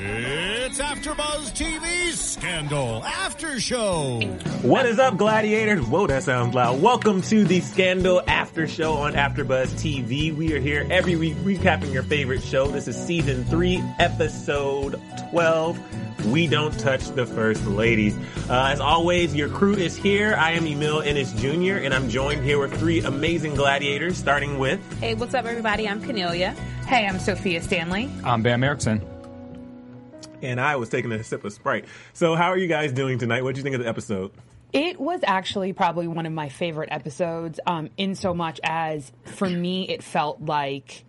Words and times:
It's 0.00 0.78
AfterBuzz 0.78 1.50
TV's 1.56 2.20
Scandal 2.20 3.02
After 3.04 3.58
Show. 3.58 4.20
What 4.62 4.86
is 4.86 5.00
up, 5.00 5.16
gladiators? 5.16 5.84
Whoa, 5.84 6.06
that 6.06 6.22
sounds 6.22 6.54
loud. 6.54 6.80
Welcome 6.80 7.20
to 7.22 7.42
the 7.42 7.60
Scandal 7.60 8.22
After 8.28 8.68
Show 8.68 8.92
on 8.92 9.14
AfterBuzz 9.14 9.72
TV. 9.74 10.32
We 10.32 10.54
are 10.54 10.60
here 10.60 10.86
every 10.88 11.16
week 11.16 11.34
recapping 11.38 11.92
your 11.92 12.04
favorite 12.04 12.44
show. 12.44 12.68
This 12.68 12.86
is 12.86 12.96
season 12.96 13.42
three, 13.46 13.82
episode 13.98 15.00
twelve. 15.30 15.76
We 16.26 16.46
don't 16.46 16.78
touch 16.78 17.08
the 17.08 17.26
first 17.26 17.66
ladies. 17.66 18.16
Uh, 18.48 18.68
as 18.70 18.78
always, 18.78 19.34
your 19.34 19.48
crew 19.48 19.74
is 19.74 19.96
here. 19.96 20.36
I 20.36 20.52
am 20.52 20.64
Emil 20.64 21.02
Ennis 21.02 21.32
Jr., 21.32 21.78
and 21.78 21.92
I'm 21.92 22.08
joined 22.08 22.44
here 22.44 22.60
with 22.60 22.78
three 22.78 23.00
amazing 23.00 23.56
gladiators, 23.56 24.16
starting 24.16 24.58
with 24.60 24.80
Hey, 25.00 25.14
what's 25.14 25.34
up, 25.34 25.44
everybody? 25.44 25.88
I'm 25.88 26.00
Cornelia. 26.00 26.52
Hey, 26.86 27.04
I'm 27.04 27.18
Sophia 27.18 27.60
Stanley. 27.60 28.08
I'm 28.22 28.42
Bam 28.44 28.62
Erickson. 28.62 29.02
And 30.42 30.60
I 30.60 30.76
was 30.76 30.88
taking 30.88 31.12
a 31.12 31.22
sip 31.22 31.44
of 31.44 31.52
Sprite. 31.52 31.86
So, 32.12 32.34
how 32.34 32.48
are 32.48 32.58
you 32.58 32.68
guys 32.68 32.92
doing 32.92 33.18
tonight? 33.18 33.42
What 33.42 33.54
do 33.54 33.58
you 33.58 33.62
think 33.62 33.74
of 33.74 33.82
the 33.82 33.88
episode? 33.88 34.32
It 34.72 35.00
was 35.00 35.20
actually 35.26 35.72
probably 35.72 36.08
one 36.08 36.26
of 36.26 36.32
my 36.32 36.50
favorite 36.50 36.90
episodes, 36.92 37.58
um, 37.66 37.88
in 37.96 38.14
so 38.14 38.34
much 38.34 38.60
as 38.62 39.12
for 39.24 39.48
me, 39.48 39.88
it 39.88 40.02
felt 40.02 40.42
like 40.42 41.04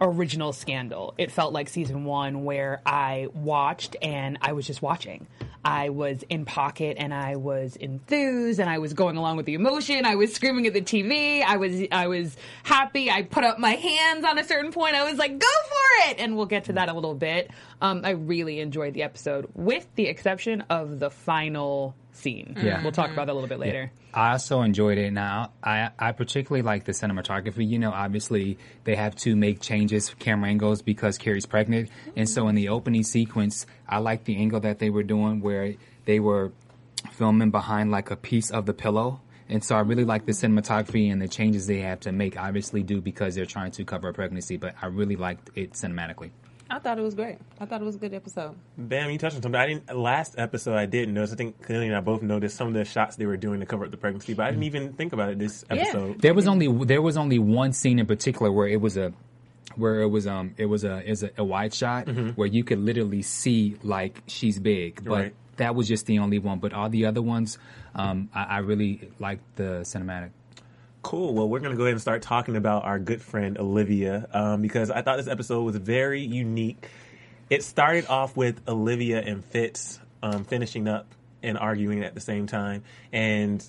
original 0.00 0.52
Scandal. 0.52 1.14
It 1.18 1.30
felt 1.30 1.52
like 1.52 1.68
season 1.68 2.04
one 2.04 2.44
where 2.44 2.80
I 2.84 3.28
watched 3.34 3.96
and 4.02 4.38
I 4.42 4.52
was 4.52 4.66
just 4.66 4.82
watching. 4.82 5.26
I 5.64 5.90
was 5.90 6.24
in 6.28 6.44
pocket 6.44 6.96
and 6.98 7.14
I 7.14 7.36
was 7.36 7.76
enthused 7.76 8.58
and 8.58 8.68
I 8.68 8.78
was 8.78 8.94
going 8.94 9.16
along 9.16 9.36
with 9.36 9.46
the 9.46 9.54
emotion. 9.54 10.04
I 10.04 10.16
was 10.16 10.32
screaming 10.34 10.66
at 10.66 10.72
the 10.72 10.82
TV. 10.82 11.42
I 11.42 11.56
was 11.56 11.82
I 11.92 12.08
was 12.08 12.36
happy. 12.64 13.10
I 13.10 13.22
put 13.22 13.44
up 13.44 13.60
my 13.60 13.72
hands 13.74 14.24
on 14.24 14.38
a 14.38 14.44
certain 14.44 14.72
point. 14.72 14.96
I 14.96 15.08
was 15.08 15.18
like, 15.18 15.38
"Go 15.38 15.46
for 15.46 16.10
it!" 16.10 16.18
And 16.18 16.36
we'll 16.36 16.46
get 16.46 16.64
to 16.64 16.72
that 16.72 16.88
a 16.88 16.92
little 16.92 17.14
bit. 17.14 17.52
Um, 17.82 18.02
I 18.04 18.10
really 18.10 18.60
enjoyed 18.60 18.94
the 18.94 19.02
episode, 19.02 19.48
with 19.54 19.86
the 19.96 20.06
exception 20.06 20.60
of 20.70 21.00
the 21.00 21.10
final 21.10 21.96
scene. 22.12 22.56
Yeah. 22.62 22.80
we'll 22.80 22.92
talk 22.92 23.10
about 23.10 23.26
that 23.26 23.32
a 23.32 23.34
little 23.34 23.48
bit 23.48 23.58
later. 23.58 23.90
I 24.14 24.32
also 24.32 24.62
enjoyed 24.62 24.98
it. 24.98 25.12
Now, 25.12 25.50
I, 25.64 25.90
I 25.98 26.12
particularly 26.12 26.62
like 26.62 26.84
the 26.84 26.92
cinematography. 26.92 27.68
You 27.68 27.80
know, 27.80 27.90
obviously 27.90 28.58
they 28.84 28.94
have 28.94 29.16
to 29.16 29.34
make 29.34 29.60
changes, 29.60 30.14
camera 30.20 30.50
angles, 30.50 30.80
because 30.80 31.18
Carrie's 31.18 31.44
pregnant. 31.44 31.90
And 32.14 32.28
so 32.28 32.46
in 32.46 32.54
the 32.54 32.68
opening 32.68 33.02
sequence, 33.02 33.66
I 33.88 33.98
like 33.98 34.24
the 34.24 34.36
angle 34.36 34.60
that 34.60 34.78
they 34.78 34.90
were 34.90 35.02
doing 35.02 35.40
where 35.40 35.74
they 36.04 36.20
were 36.20 36.52
filming 37.10 37.50
behind 37.50 37.90
like 37.90 38.12
a 38.12 38.16
piece 38.16 38.50
of 38.50 38.64
the 38.66 38.74
pillow. 38.74 39.20
And 39.48 39.64
so 39.64 39.74
I 39.74 39.80
really 39.80 40.04
like 40.04 40.24
the 40.24 40.32
cinematography 40.32 41.10
and 41.10 41.20
the 41.20 41.28
changes 41.28 41.66
they 41.66 41.80
have 41.80 42.00
to 42.00 42.12
make, 42.12 42.38
obviously, 42.38 42.84
do 42.84 43.00
because 43.00 43.34
they're 43.34 43.44
trying 43.44 43.72
to 43.72 43.84
cover 43.84 44.08
a 44.08 44.12
pregnancy. 44.14 44.56
But 44.56 44.76
I 44.80 44.86
really 44.86 45.16
liked 45.16 45.50
it 45.56 45.72
cinematically. 45.72 46.30
I 46.74 46.78
thought 46.78 46.98
it 46.98 47.02
was 47.02 47.14
great. 47.14 47.36
I 47.60 47.66
thought 47.66 47.82
it 47.82 47.84
was 47.84 47.96
a 47.96 47.98
good 47.98 48.14
episode. 48.14 48.54
Bam, 48.78 49.10
you 49.10 49.18
touched 49.18 49.36
on 49.36 49.42
something. 49.42 49.60
I 49.60 49.66
didn't 49.66 49.94
last 49.94 50.36
episode. 50.38 50.74
I 50.76 50.86
didn't 50.86 51.12
notice. 51.14 51.32
I 51.32 51.36
think 51.36 51.66
Kelly 51.66 51.86
and 51.86 51.94
I 51.94 52.00
both 52.00 52.22
noticed 52.22 52.56
some 52.56 52.68
of 52.68 52.72
the 52.74 52.84
shots 52.86 53.16
they 53.16 53.26
were 53.26 53.36
doing 53.36 53.60
to 53.60 53.66
cover 53.66 53.84
up 53.84 53.90
the 53.90 53.98
pregnancy, 53.98 54.32
but 54.32 54.46
I 54.46 54.50
didn't 54.52 54.64
even 54.64 54.94
think 54.94 55.12
about 55.12 55.28
it 55.28 55.38
this 55.38 55.64
episode. 55.68 56.20
There 56.22 56.32
was 56.34 56.48
only 56.48 56.68
there 56.86 57.02
was 57.02 57.16
only 57.18 57.38
one 57.38 57.72
scene 57.74 57.98
in 57.98 58.06
particular 58.06 58.50
where 58.50 58.66
it 58.68 58.80
was 58.80 58.96
a 58.96 59.12
where 59.76 60.00
it 60.00 60.08
was 60.08 60.26
um 60.26 60.54
it 60.56 60.66
was 60.66 60.84
a 60.84 61.06
is 61.08 61.22
a, 61.22 61.30
a 61.38 61.44
wide 61.44 61.72
shot 61.74 62.08
where 62.36 62.48
you 62.48 62.64
could 62.64 62.78
literally 62.78 63.22
see 63.22 63.76
like 63.82 64.22
she's 64.26 64.58
big, 64.58 65.04
but 65.04 65.10
Right. 65.12 65.34
that 65.58 65.74
was 65.74 65.86
just 65.88 66.06
the 66.06 66.18
only 66.20 66.38
one. 66.38 66.58
But 66.58 66.72
all 66.72 66.88
the 66.88 67.04
other 67.06 67.22
ones, 67.22 67.58
um, 67.94 68.30
I, 68.34 68.44
I 68.44 68.58
really 68.58 69.10
liked 69.18 69.56
the 69.56 69.80
cinematic. 69.84 70.30
Cool. 71.02 71.34
Well, 71.34 71.48
we're 71.48 71.58
going 71.58 71.72
to 71.72 71.76
go 71.76 71.82
ahead 71.82 71.92
and 71.92 72.00
start 72.00 72.22
talking 72.22 72.56
about 72.56 72.84
our 72.84 72.98
good 72.98 73.20
friend 73.20 73.58
Olivia 73.58 74.28
um, 74.32 74.62
because 74.62 74.90
I 74.90 75.02
thought 75.02 75.16
this 75.16 75.26
episode 75.26 75.62
was 75.62 75.76
very 75.76 76.22
unique. 76.22 76.88
It 77.50 77.64
started 77.64 78.06
off 78.06 78.36
with 78.36 78.60
Olivia 78.68 79.20
and 79.20 79.44
Fitz 79.44 79.98
um, 80.22 80.44
finishing 80.44 80.86
up 80.86 81.06
and 81.42 81.58
arguing 81.58 82.04
at 82.04 82.14
the 82.14 82.20
same 82.20 82.46
time. 82.46 82.84
And 83.12 83.68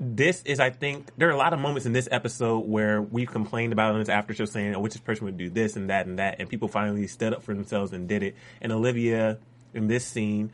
this 0.00 0.42
is, 0.44 0.58
I 0.58 0.70
think, 0.70 1.10
there 1.18 1.28
are 1.28 1.32
a 1.32 1.36
lot 1.36 1.52
of 1.52 1.60
moments 1.60 1.84
in 1.84 1.92
this 1.92 2.08
episode 2.10 2.60
where 2.60 3.02
we've 3.02 3.30
complained 3.30 3.74
about 3.74 3.92
on 3.92 3.98
this 3.98 4.08
after 4.08 4.34
show 4.34 4.46
saying, 4.46 4.74
oh, 4.74 4.80
which 4.80 5.02
person 5.04 5.26
would 5.26 5.36
do 5.36 5.50
this 5.50 5.76
and 5.76 5.90
that 5.90 6.06
and 6.06 6.18
that. 6.18 6.36
And 6.38 6.48
people 6.48 6.68
finally 6.68 7.06
stood 7.06 7.34
up 7.34 7.42
for 7.42 7.54
themselves 7.54 7.92
and 7.92 8.08
did 8.08 8.22
it. 8.22 8.34
And 8.62 8.72
Olivia, 8.72 9.38
in 9.74 9.88
this 9.88 10.06
scene, 10.06 10.52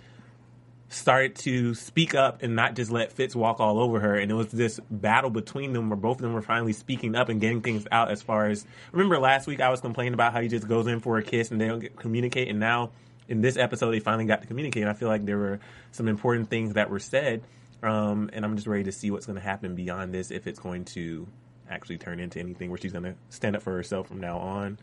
started 0.92 1.34
to 1.34 1.74
speak 1.74 2.14
up 2.14 2.42
and 2.42 2.54
not 2.54 2.74
just 2.74 2.90
let 2.90 3.12
Fitz 3.12 3.34
walk 3.34 3.60
all 3.60 3.78
over 3.78 3.98
her. 4.00 4.14
And 4.14 4.30
it 4.30 4.34
was 4.34 4.48
this 4.48 4.78
battle 4.90 5.30
between 5.30 5.72
them 5.72 5.88
where 5.88 5.96
both 5.96 6.18
of 6.18 6.22
them 6.22 6.32
were 6.32 6.42
finally 6.42 6.72
speaking 6.72 7.16
up 7.16 7.28
and 7.28 7.40
getting 7.40 7.62
things 7.62 7.86
out 7.90 8.10
as 8.10 8.22
far 8.22 8.48
as 8.48 8.66
remember 8.92 9.18
last 9.18 9.46
week 9.46 9.60
I 9.60 9.70
was 9.70 9.80
complaining 9.80 10.14
about 10.14 10.32
how 10.32 10.40
he 10.40 10.48
just 10.48 10.68
goes 10.68 10.86
in 10.86 11.00
for 11.00 11.18
a 11.18 11.22
kiss 11.22 11.50
and 11.50 11.60
they 11.60 11.66
don't 11.66 11.80
get, 11.80 11.96
communicate 11.96 12.48
and 12.48 12.60
now 12.60 12.90
in 13.28 13.40
this 13.40 13.56
episode 13.56 13.90
they 13.92 14.00
finally 14.00 14.26
got 14.26 14.42
to 14.42 14.46
communicate 14.46 14.82
and 14.82 14.90
I 14.90 14.94
feel 14.94 15.08
like 15.08 15.24
there 15.24 15.38
were 15.38 15.60
some 15.92 16.08
important 16.08 16.50
things 16.50 16.74
that 16.74 16.90
were 16.90 17.00
said. 17.00 17.42
Um, 17.82 18.30
and 18.32 18.44
I'm 18.44 18.54
just 18.54 18.68
ready 18.68 18.84
to 18.84 18.92
see 18.92 19.10
what's 19.10 19.26
going 19.26 19.38
to 19.38 19.44
happen 19.44 19.74
beyond 19.74 20.14
this 20.14 20.30
if 20.30 20.46
it's 20.46 20.60
going 20.60 20.84
to 20.86 21.26
actually 21.68 21.98
turn 21.98 22.20
into 22.20 22.38
anything 22.38 22.70
where 22.70 22.78
she's 22.78 22.92
going 22.92 23.04
to 23.04 23.14
stand 23.30 23.56
up 23.56 23.62
for 23.62 23.72
herself 23.72 24.08
from 24.08 24.20
now 24.20 24.38
on. 24.38 24.78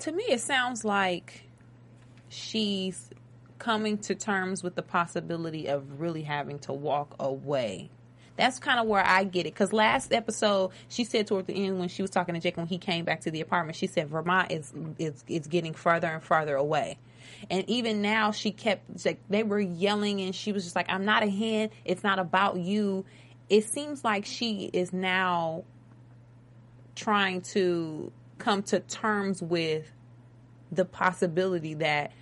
To 0.00 0.12
me, 0.12 0.24
it 0.24 0.40
sounds 0.40 0.84
like 0.84 1.48
she's 2.28 3.10
coming 3.58 3.98
to 3.98 4.14
terms 4.14 4.62
with 4.62 4.74
the 4.74 4.82
possibility 4.82 5.66
of 5.66 6.00
really 6.00 6.22
having 6.22 6.58
to 6.60 6.72
walk 6.72 7.14
away. 7.18 7.90
That's 8.36 8.58
kind 8.58 8.80
of 8.80 8.86
where 8.86 9.04
I 9.04 9.24
get 9.24 9.46
it. 9.46 9.54
Because 9.54 9.72
last 9.72 10.12
episode, 10.12 10.72
she 10.88 11.04
said 11.04 11.26
toward 11.26 11.46
the 11.46 11.54
end 11.54 11.78
when 11.78 11.88
she 11.88 12.02
was 12.02 12.10
talking 12.10 12.34
to 12.34 12.40
Jake 12.40 12.56
when 12.56 12.66
he 12.66 12.78
came 12.78 13.04
back 13.04 13.20
to 13.22 13.30
the 13.30 13.40
apartment, 13.40 13.76
she 13.76 13.86
said 13.86 14.08
Vermont 14.08 14.50
is 14.50 14.72
is 14.98 15.24
is 15.28 15.46
getting 15.46 15.72
further 15.72 16.08
and 16.08 16.22
further 16.22 16.56
away. 16.56 16.98
And 17.48 17.68
even 17.68 18.02
now, 18.02 18.32
she 18.32 18.50
kept 18.50 19.04
like 19.04 19.20
they 19.28 19.44
were 19.44 19.60
yelling, 19.60 20.20
and 20.20 20.34
she 20.34 20.52
was 20.52 20.64
just 20.64 20.74
like, 20.74 20.86
"I'm 20.88 21.04
not 21.04 21.22
a 21.22 21.30
hen. 21.30 21.70
It's 21.84 22.02
not 22.02 22.18
about 22.18 22.58
you." 22.58 23.04
It 23.48 23.64
seems 23.64 24.02
like 24.02 24.24
she 24.24 24.68
is 24.72 24.92
now 24.92 25.64
trying 26.96 27.42
to 27.42 28.10
come 28.38 28.62
to 28.64 28.80
terms 28.80 29.42
with 29.42 29.90
the 30.72 30.84
possibility 30.84 31.74
that 31.74 32.12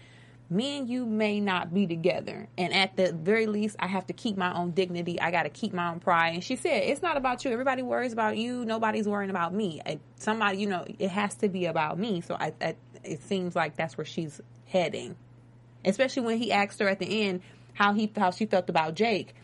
me 0.53 0.79
and 0.79 0.89
you 0.89 1.07
may 1.07 1.41
not 1.41 1.73
be 1.73 1.87
together. 1.87 2.49
And 2.59 2.73
at 2.73 2.97
the 2.97 3.13
very 3.13 3.47
least, 3.47 3.77
I 3.79 3.87
have 3.87 4.07
to 4.07 4.13
keep 4.13 4.37
my 4.37 4.55
own 4.55 4.73
dignity. 4.73 5.21
I 5.21 5.31
got 5.31 5.45
to 5.45 5.49
keep 5.49 5.73
my 5.73 5.91
own 5.91 6.01
pride. 6.01 6.35
And 6.35 6.45
she 6.45 6.57
said, 6.57 6.83
It's 6.85 7.03
not 7.03 7.17
about 7.17 7.45
you. 7.45 7.51
Everybody 7.51 7.83
worries 7.83 8.13
about 8.13 8.37
you. 8.37 8.65
Nobody's 8.65 9.09
worrying 9.09 9.31
about 9.31 9.55
me. 9.55 9.81
I, 9.85 9.99
somebody, 10.17 10.59
you 10.59 10.67
know, 10.67 10.85
it 10.99 11.11
has 11.11 11.35
to 11.37 11.49
be 11.49 11.67
about 11.67 11.99
me. 11.99 12.21
So 12.21 12.37
I, 12.39 12.53
I, 12.61 12.77
it 13.03 13.23
seems 13.23 13.57
like 13.57 13.77
that's 13.77 13.97
where 13.97 14.05
she's 14.05 14.41
heading. 14.67 15.17
Especially 15.85 16.23
when 16.23 16.39
he 16.39 16.53
asked 16.53 16.79
her 16.79 16.89
at 16.89 16.99
the 16.99 17.23
end 17.27 17.43
how 17.75 17.95
he 17.95 18.11
how 18.17 18.31
she 18.31 18.47
felt 18.47 18.69
about 18.69 18.95
Jake. 18.95 19.35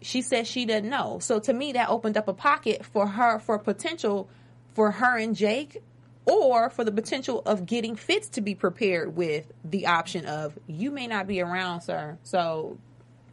She 0.00 0.20
said 0.20 0.46
she 0.46 0.66
didn't 0.66 0.90
know. 0.90 1.20
So 1.20 1.38
to 1.38 1.52
me, 1.52 1.72
that 1.72 1.88
opened 1.88 2.16
up 2.16 2.28
a 2.28 2.34
pocket 2.34 2.84
for 2.84 3.06
her 3.06 3.38
for 3.38 3.58
potential 3.58 4.28
for 4.74 4.90
her 4.90 5.16
and 5.16 5.36
Jake 5.36 5.82
or 6.26 6.70
for 6.70 6.84
the 6.84 6.92
potential 6.92 7.42
of 7.46 7.66
getting 7.66 7.96
Fitz 7.96 8.28
to 8.30 8.40
be 8.40 8.54
prepared 8.54 9.16
with 9.16 9.52
the 9.64 9.86
option 9.86 10.26
of 10.26 10.58
you 10.66 10.90
may 10.90 11.06
not 11.06 11.26
be 11.26 11.40
around, 11.40 11.80
sir. 11.80 12.18
So 12.22 12.78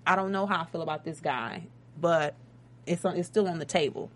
I 0.06 0.15
don't 0.15 0.31
know 0.31 0.45
how 0.45 0.62
I 0.62 0.65
feel 0.65 0.81
about 0.81 1.03
this 1.03 1.19
guy, 1.19 1.68
but 2.00 2.36
it's 2.86 3.06
on, 3.06 3.15
it's 3.15 3.27
still 3.27 3.47
on 3.47 3.59
the 3.59 3.65
table. 3.65 4.09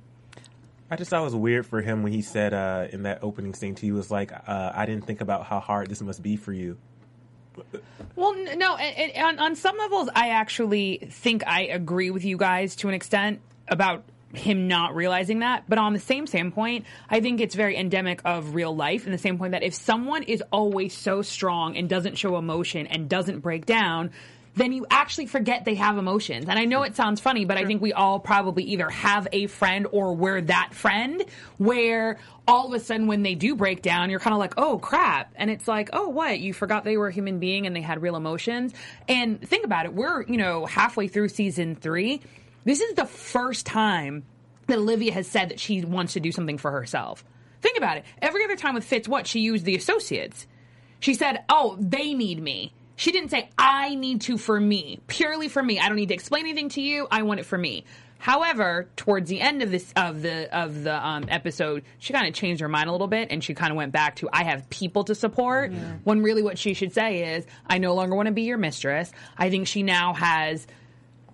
I 0.90 0.96
just 0.96 1.10
thought 1.10 1.22
it 1.22 1.26
was 1.26 1.36
weird 1.36 1.66
for 1.66 1.82
him 1.82 2.04
when 2.04 2.12
he 2.12 2.22
said 2.22 2.54
uh, 2.54 2.88
in 2.92 3.04
that 3.04 3.20
opening 3.24 3.54
scene 3.54 3.76
to 3.76 3.86
you 3.86 3.96
was 3.96 4.12
like, 4.12 4.32
uh, 4.32 4.72
I 4.74 4.86
didn't 4.86 5.06
think 5.06 5.22
about 5.22 5.46
how 5.46 5.60
hard 5.60 5.90
this 5.90 6.02
must 6.02 6.22
be 6.22 6.36
for 6.36 6.54
you. 6.54 6.78
Well, 8.16 8.36
no, 8.56 8.76
and, 8.76 9.12
and 9.12 9.26
on, 9.26 9.40
on 9.40 9.56
some 9.56 9.78
levels, 9.78 10.10
I 10.16 10.30
actually 10.30 11.08
think 11.12 11.46
I 11.48 11.64
agree 11.66 12.12
with 12.12 12.26
you 12.26 12.38
guys 12.38 12.76
to 12.78 12.90
an 12.90 12.94
extent 12.94 13.42
about 13.68 14.04
him 14.34 14.68
not 14.68 14.96
realizing 14.96 15.40
that. 15.40 15.64
But 15.68 15.78
on 15.78 15.94
the 15.94 16.00
same 16.00 16.28
standpoint, 16.28 16.86
I 17.10 17.20
think 17.20 17.42
it's 17.42 17.56
very 17.56 17.78
endemic 17.78 18.22
of 18.26 18.56
real 18.56 18.76
life 18.76 19.06
in 19.06 19.12
the 19.12 19.18
same 19.18 19.38
point 19.38 19.52
that 19.52 19.64
if 19.64 19.74
someone 19.74 20.24
is 20.24 20.44
always 20.52 20.94
so 20.94 21.22
strong 21.22 21.78
and 21.78 21.88
doesn't 21.88 22.18
show 22.18 22.38
emotion 22.38 22.88
and 22.88 23.08
doesn't 23.08 23.40
break 23.40 23.66
down, 23.66 24.12
then 24.56 24.72
you 24.72 24.86
actually 24.90 25.26
forget 25.26 25.66
they 25.66 25.76
have 25.76 25.98
emotions. 25.98 26.46
And 26.48 26.60
I 26.60 26.66
know 26.66 26.84
it 26.84 26.96
sounds 26.96 27.20
funny, 27.20 27.46
but 27.46 27.58
I 27.58 27.66
think 27.66 27.82
we 27.82 27.92
all 27.94 28.20
probably 28.20 28.64
either 28.66 28.90
have 28.90 29.28
a 29.32 29.48
friend 29.48 29.88
or 29.92 30.14
we're 30.16 30.42
that 30.42 30.74
friend 30.74 31.24
where 31.58 32.20
all 32.48 32.68
of 32.68 32.74
a 32.74 32.80
sudden 32.80 33.08
when 33.08 33.24
they 33.24 33.36
do 33.36 33.56
break 33.56 33.82
down, 33.82 34.10
you're 34.10 34.20
kind 34.20 34.34
of 34.34 34.40
like, 34.40 34.54
oh 34.58 34.78
crap. 34.78 35.34
And 35.36 35.50
it's 35.50 35.68
like, 35.68 35.90
oh, 35.94 36.10
what? 36.10 36.40
You 36.40 36.54
forgot 36.54 36.84
they 36.84 36.98
were 36.98 37.08
a 37.08 37.12
human 37.12 37.40
being 37.40 37.66
and 37.66 37.76
they 37.76 37.82
had 37.82 38.02
real 38.02 38.16
emotions. 38.16 38.74
And 39.08 39.42
think 39.42 39.66
about 39.66 39.86
it. 39.86 39.94
We're, 39.94 40.22
you 40.24 40.38
know, 40.38 40.66
halfway 40.66 41.08
through 41.08 41.30
season 41.30 41.76
three. 41.76 42.22
This 42.64 42.82
is 42.82 42.94
the 42.96 43.06
first 43.06 43.66
time 43.66 44.24
that 44.68 44.78
Olivia 44.78 45.14
has 45.14 45.28
said 45.28 45.50
that 45.50 45.60
she 45.60 45.84
wants 45.84 46.14
to 46.14 46.20
do 46.20 46.32
something 46.32 46.58
for 46.58 46.72
herself. 46.72 47.26
Think 47.62 47.78
about 47.78 47.98
it. 47.98 48.06
Every 48.22 48.44
other 48.44 48.56
time 48.56 48.76
with 48.76 48.84
Fitz, 48.84 49.08
what? 49.08 49.28
She 49.28 49.40
used 49.40 49.66
the 49.66 49.76
associates. 49.76 50.48
She 51.00 51.14
said, 51.14 51.44
oh, 51.50 51.78
they 51.80 52.14
need 52.14 52.42
me. 52.42 52.74
She 52.96 53.12
didn't 53.12 53.30
say, 53.30 53.50
I 53.58 53.96
need 53.96 54.22
to 54.22 54.38
for 54.38 54.60
me, 54.60 55.00
purely 55.08 55.48
for 55.48 55.62
me. 55.62 55.80
I 55.80 55.88
don't 55.88 55.96
need 55.96 56.10
to 56.10 56.14
explain 56.14 56.46
anything 56.46 56.70
to 56.70 56.82
you. 56.82 57.08
I 57.10 57.24
want 57.24 57.40
it 57.40 57.46
for 57.46 57.58
me. 57.58 57.86
However, 58.20 58.88
towards 58.96 59.30
the 59.30 59.42
end 59.42 59.62
of 59.62 59.70
this 59.70 59.92
of 59.98 60.22
the 60.22 60.48
of 60.58 60.84
the 60.84 61.06
um, 61.06 61.26
episode, 61.28 61.84
she 62.00 62.14
kind 62.14 62.26
of 62.26 62.34
changed 62.34 62.62
her 62.62 62.70
mind 62.70 62.88
a 62.88 62.94
little 62.94 63.08
bit, 63.10 63.28
and 63.32 63.44
she 63.44 63.54
kind 63.54 63.70
of 63.70 63.76
went 63.76 63.92
back 63.92 64.16
to 64.18 64.30
"I 64.32 64.46
have 64.46 64.70
people 64.70 65.04
to 65.06 65.16
support." 65.16 65.74
When 66.06 66.24
really, 66.24 66.42
what 66.42 66.58
she 66.58 66.74
should 66.74 66.94
say 66.94 67.36
is, 67.36 67.46
"I 67.68 67.80
no 67.80 67.94
longer 67.96 68.16
want 68.16 68.28
to 68.28 68.32
be 68.32 68.44
your 68.44 68.58
mistress." 68.58 69.12
I 69.38 69.50
think 69.50 69.68
she 69.68 69.84
now 69.84 70.14
has 70.14 70.66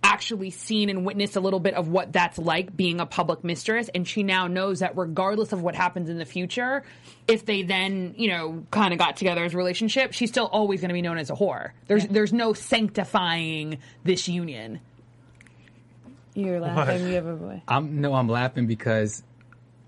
actually 0.03 0.49
seen 0.49 0.89
and 0.89 1.05
witnessed 1.05 1.35
a 1.35 1.39
little 1.39 1.59
bit 1.59 1.73
of 1.73 1.87
what 1.89 2.11
that's 2.13 2.37
like 2.37 2.75
being 2.75 2.99
a 2.99 3.05
public 3.05 3.43
mistress 3.43 3.89
and 3.93 4.07
she 4.07 4.23
now 4.23 4.47
knows 4.47 4.79
that 4.79 4.95
regardless 4.97 5.51
of 5.51 5.61
what 5.61 5.75
happens 5.75 6.09
in 6.09 6.17
the 6.17 6.25
future 6.25 6.83
if 7.27 7.45
they 7.45 7.63
then 7.63 8.13
you 8.17 8.29
know 8.29 8.63
kind 8.71 8.93
of 8.93 8.99
got 8.99 9.17
together 9.17 9.43
as 9.43 9.53
a 9.53 9.57
relationship 9.57 10.13
she's 10.13 10.29
still 10.29 10.47
always 10.47 10.81
going 10.81 10.89
to 10.89 10.93
be 10.93 11.01
known 11.01 11.17
as 11.17 11.29
a 11.29 11.33
whore 11.33 11.71
there's 11.87 12.07
there's 12.07 12.33
no 12.33 12.53
sanctifying 12.53 13.77
this 14.03 14.27
union 14.27 14.79
You're 16.33 16.59
laughing. 16.61 17.07
You 17.07 17.15
have 17.15 17.25
a 17.25 17.35
boy. 17.35 17.61
I'm 17.67 17.99
no, 18.01 18.13
I'm 18.13 18.29
laughing 18.29 18.65
because 18.67 19.23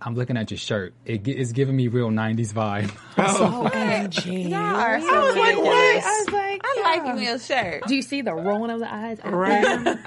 I'm 0.04 0.16
looking 0.16 0.36
at 0.36 0.50
your 0.50 0.58
shirt. 0.58 0.94
It, 1.06 1.28
it's 1.28 1.52
giving 1.52 1.76
me 1.76 1.88
real 1.88 2.10
'90s 2.10 2.54
vibe. 2.54 2.90
OMG. 3.18 4.50
Y'all 4.50 4.56
are 4.56 5.00
so 5.00 5.08
I 5.08 5.20
was 5.20 5.36
like, 5.36 5.58
what? 5.58 5.68
I 6.04 6.24
was 6.26 6.34
like, 6.34 6.62
I 6.64 6.82
like 6.84 7.06
you 7.06 7.18
in 7.18 7.24
your 7.24 7.40
shirt. 7.40 7.84
do 7.88 7.96
you 7.96 8.02
see 8.02 8.22
the 8.22 8.34
rolling 8.34 8.72
of 8.72 8.80
the 8.80 8.92
eyes 8.92 9.20
Right. 9.26 9.64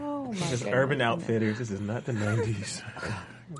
oh 0.00 0.32
my 0.32 0.50
This 0.50 0.62
God. 0.62 0.72
Urban 0.74 1.00
Outfitters. 1.00 1.58
This 1.58 1.70
is 1.70 1.80
not 1.80 2.04
the 2.04 2.12
'90s. 2.12 2.82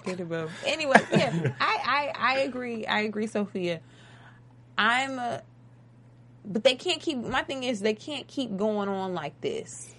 Get 0.04 0.19
it, 0.19 0.28
bro. 0.28 0.48
Anyway, 0.64 0.96
yeah, 1.12 1.52
I, 1.60 2.12
I 2.19 2.34
I 2.34 2.38
agree. 2.40 2.84
I 2.87 3.00
agree, 3.02 3.28
Sophia. 3.28 3.81
I'm, 4.76 5.19
uh, 5.19 5.38
but 6.44 6.64
they 6.64 6.75
can't 6.75 7.00
keep. 7.00 7.19
My 7.19 7.44
thing 7.44 7.62
is, 7.62 7.81
they 7.81 7.94
can't 7.94 8.26
keep 8.26 8.56
going 8.56 8.88
on 8.88 9.14
like 9.14 9.40
this. 9.40 9.94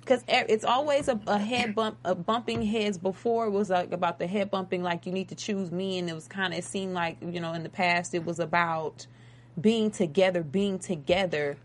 Because 0.00 0.24
it's 0.28 0.64
always 0.64 1.08
a, 1.08 1.20
a 1.26 1.38
head 1.38 1.74
bump, 1.74 1.98
a 2.04 2.14
bumping 2.14 2.62
heads. 2.62 2.98
Before 2.98 3.46
it 3.46 3.50
was 3.50 3.70
like 3.70 3.92
about 3.92 4.18
the 4.18 4.26
head 4.26 4.50
bumping, 4.50 4.82
like 4.82 5.06
you 5.06 5.12
need 5.12 5.28
to 5.28 5.34
choose 5.34 5.70
me, 5.70 5.98
and 5.98 6.08
it 6.08 6.14
was 6.14 6.26
kind 6.26 6.52
of 6.52 6.58
it 6.58 6.64
seemed 6.64 6.94
like 6.94 7.18
you 7.20 7.40
know 7.40 7.52
in 7.52 7.62
the 7.62 7.68
past 7.68 8.14
it 8.14 8.24
was 8.24 8.40
about 8.40 9.06
being 9.60 9.90
together, 9.90 10.42
being 10.42 10.78
together. 10.78 11.58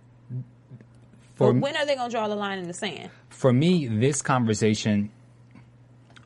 For 1.36 1.54
But 1.54 1.62
when 1.62 1.76
are 1.76 1.86
they 1.86 1.96
gonna 1.96 2.12
draw 2.12 2.28
the 2.28 2.36
line 2.36 2.60
in 2.60 2.68
the 2.68 2.74
sand? 2.74 3.10
for 3.30 3.52
me, 3.52 3.88
this 3.88 4.22
conversation 4.22 5.12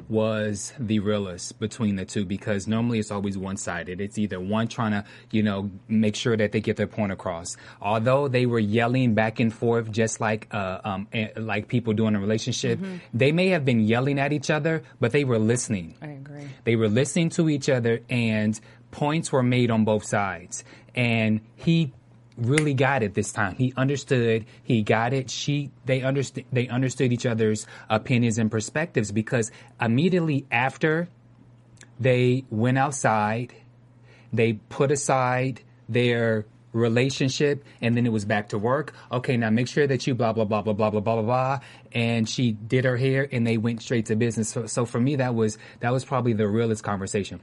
was 0.10 0.74
the 0.80 1.00
realest 1.00 1.60
between 1.60 1.96
the 1.96 2.04
two 2.04 2.26
because 2.26 2.68
normally 2.68 3.00
it's 3.00 3.12
always 3.12 3.38
one 3.38 3.58
sided. 3.58 4.02
It's 4.02 4.18
either 4.18 4.40
one 4.40 4.68
trying 4.68 4.92
to, 4.92 5.06
you 5.32 5.44
know, 5.44 5.70
make 5.88 6.16
sure 6.16 6.36
that 6.36 6.52
they 6.52 6.60
get 6.60 6.78
their 6.78 6.88
point 6.88 7.12
across. 7.12 7.56
Although 7.82 8.28
they 8.28 8.46
were 8.46 8.60
yelling 8.60 9.14
back 9.14 9.40
and 9.40 9.54
forth 9.54 9.92
just 9.92 10.20
like, 10.20 10.48
uh, 10.52 10.80
um, 10.84 11.08
eh, 11.14 11.30
like 11.38 11.68
people 11.68 11.94
do 11.94 12.08
in 12.08 12.16
a 12.16 12.20
relationship, 12.20 12.80
they 13.14 13.32
may 13.32 13.50
have 13.50 13.64
been 13.64 13.82
yelling 13.82 14.20
at 14.20 14.34
each 14.34 14.50
other, 14.50 14.84
but 15.00 15.12
they 15.12 15.24
were 15.24 15.40
listening. 15.40 15.96
I 16.02 16.08
agree. 16.08 16.50
They 16.64 16.76
were 16.76 16.90
listening 16.90 17.30
to 17.32 17.48
each 17.50 17.70
other 17.70 18.02
and 18.10 18.60
points 18.92 19.32
were 19.32 19.44
made 19.44 19.70
on 19.70 19.86
both 19.86 20.06
sides. 20.06 20.64
And 20.96 21.42
he 21.56 21.94
really 22.40 22.74
got 22.74 23.04
it 23.04 23.14
this 23.14 23.32
time. 23.32 23.56
He 23.56 23.74
understood, 23.76 24.46
he 24.64 24.82
got 24.82 25.14
it. 25.14 25.30
She 25.30 25.72
they 25.86 26.02
understood 26.02 26.46
they 26.52 26.68
understood 26.68 27.14
each 27.14 27.26
other's 27.26 27.66
opinions 27.90 28.38
and 28.38 28.50
perspectives 28.50 29.12
because 29.12 29.52
immediately 29.80 30.46
after 30.52 31.10
they 32.00 32.46
went 32.50 32.78
outside, 32.78 33.54
they 34.32 34.54
put 34.54 34.92
aside 34.92 35.62
their 35.88 36.46
relationship 36.72 37.64
and 37.82 37.98
then 37.98 38.06
it 38.06 38.12
was 38.12 38.26
back 38.26 38.50
to 38.50 38.58
work. 38.58 38.94
Okay, 39.12 39.38
now 39.38 39.50
make 39.50 39.68
sure 39.68 39.88
that 39.88 40.06
you 40.08 40.16
blah 40.16 40.34
blah 40.34 40.46
blah 40.46 40.62
blah 40.62 40.74
blah 40.74 40.90
blah 40.90 41.02
blah 41.02 41.16
blah 41.16 41.24
blah. 41.24 41.60
And 41.92 42.30
she 42.30 42.52
did 42.52 42.86
her 42.86 42.98
hair 42.98 43.28
and 43.32 43.46
they 43.46 43.58
went 43.58 43.82
straight 43.82 44.06
to 44.08 44.16
business. 44.16 44.50
So, 44.50 44.66
so 44.68 44.86
for 44.86 45.00
me 45.00 45.18
that 45.18 45.36
was 45.36 45.58
that 45.80 45.92
was 45.92 46.06
probably 46.06 46.34
the 46.34 46.48
realest 46.48 46.84
conversation. 46.84 47.42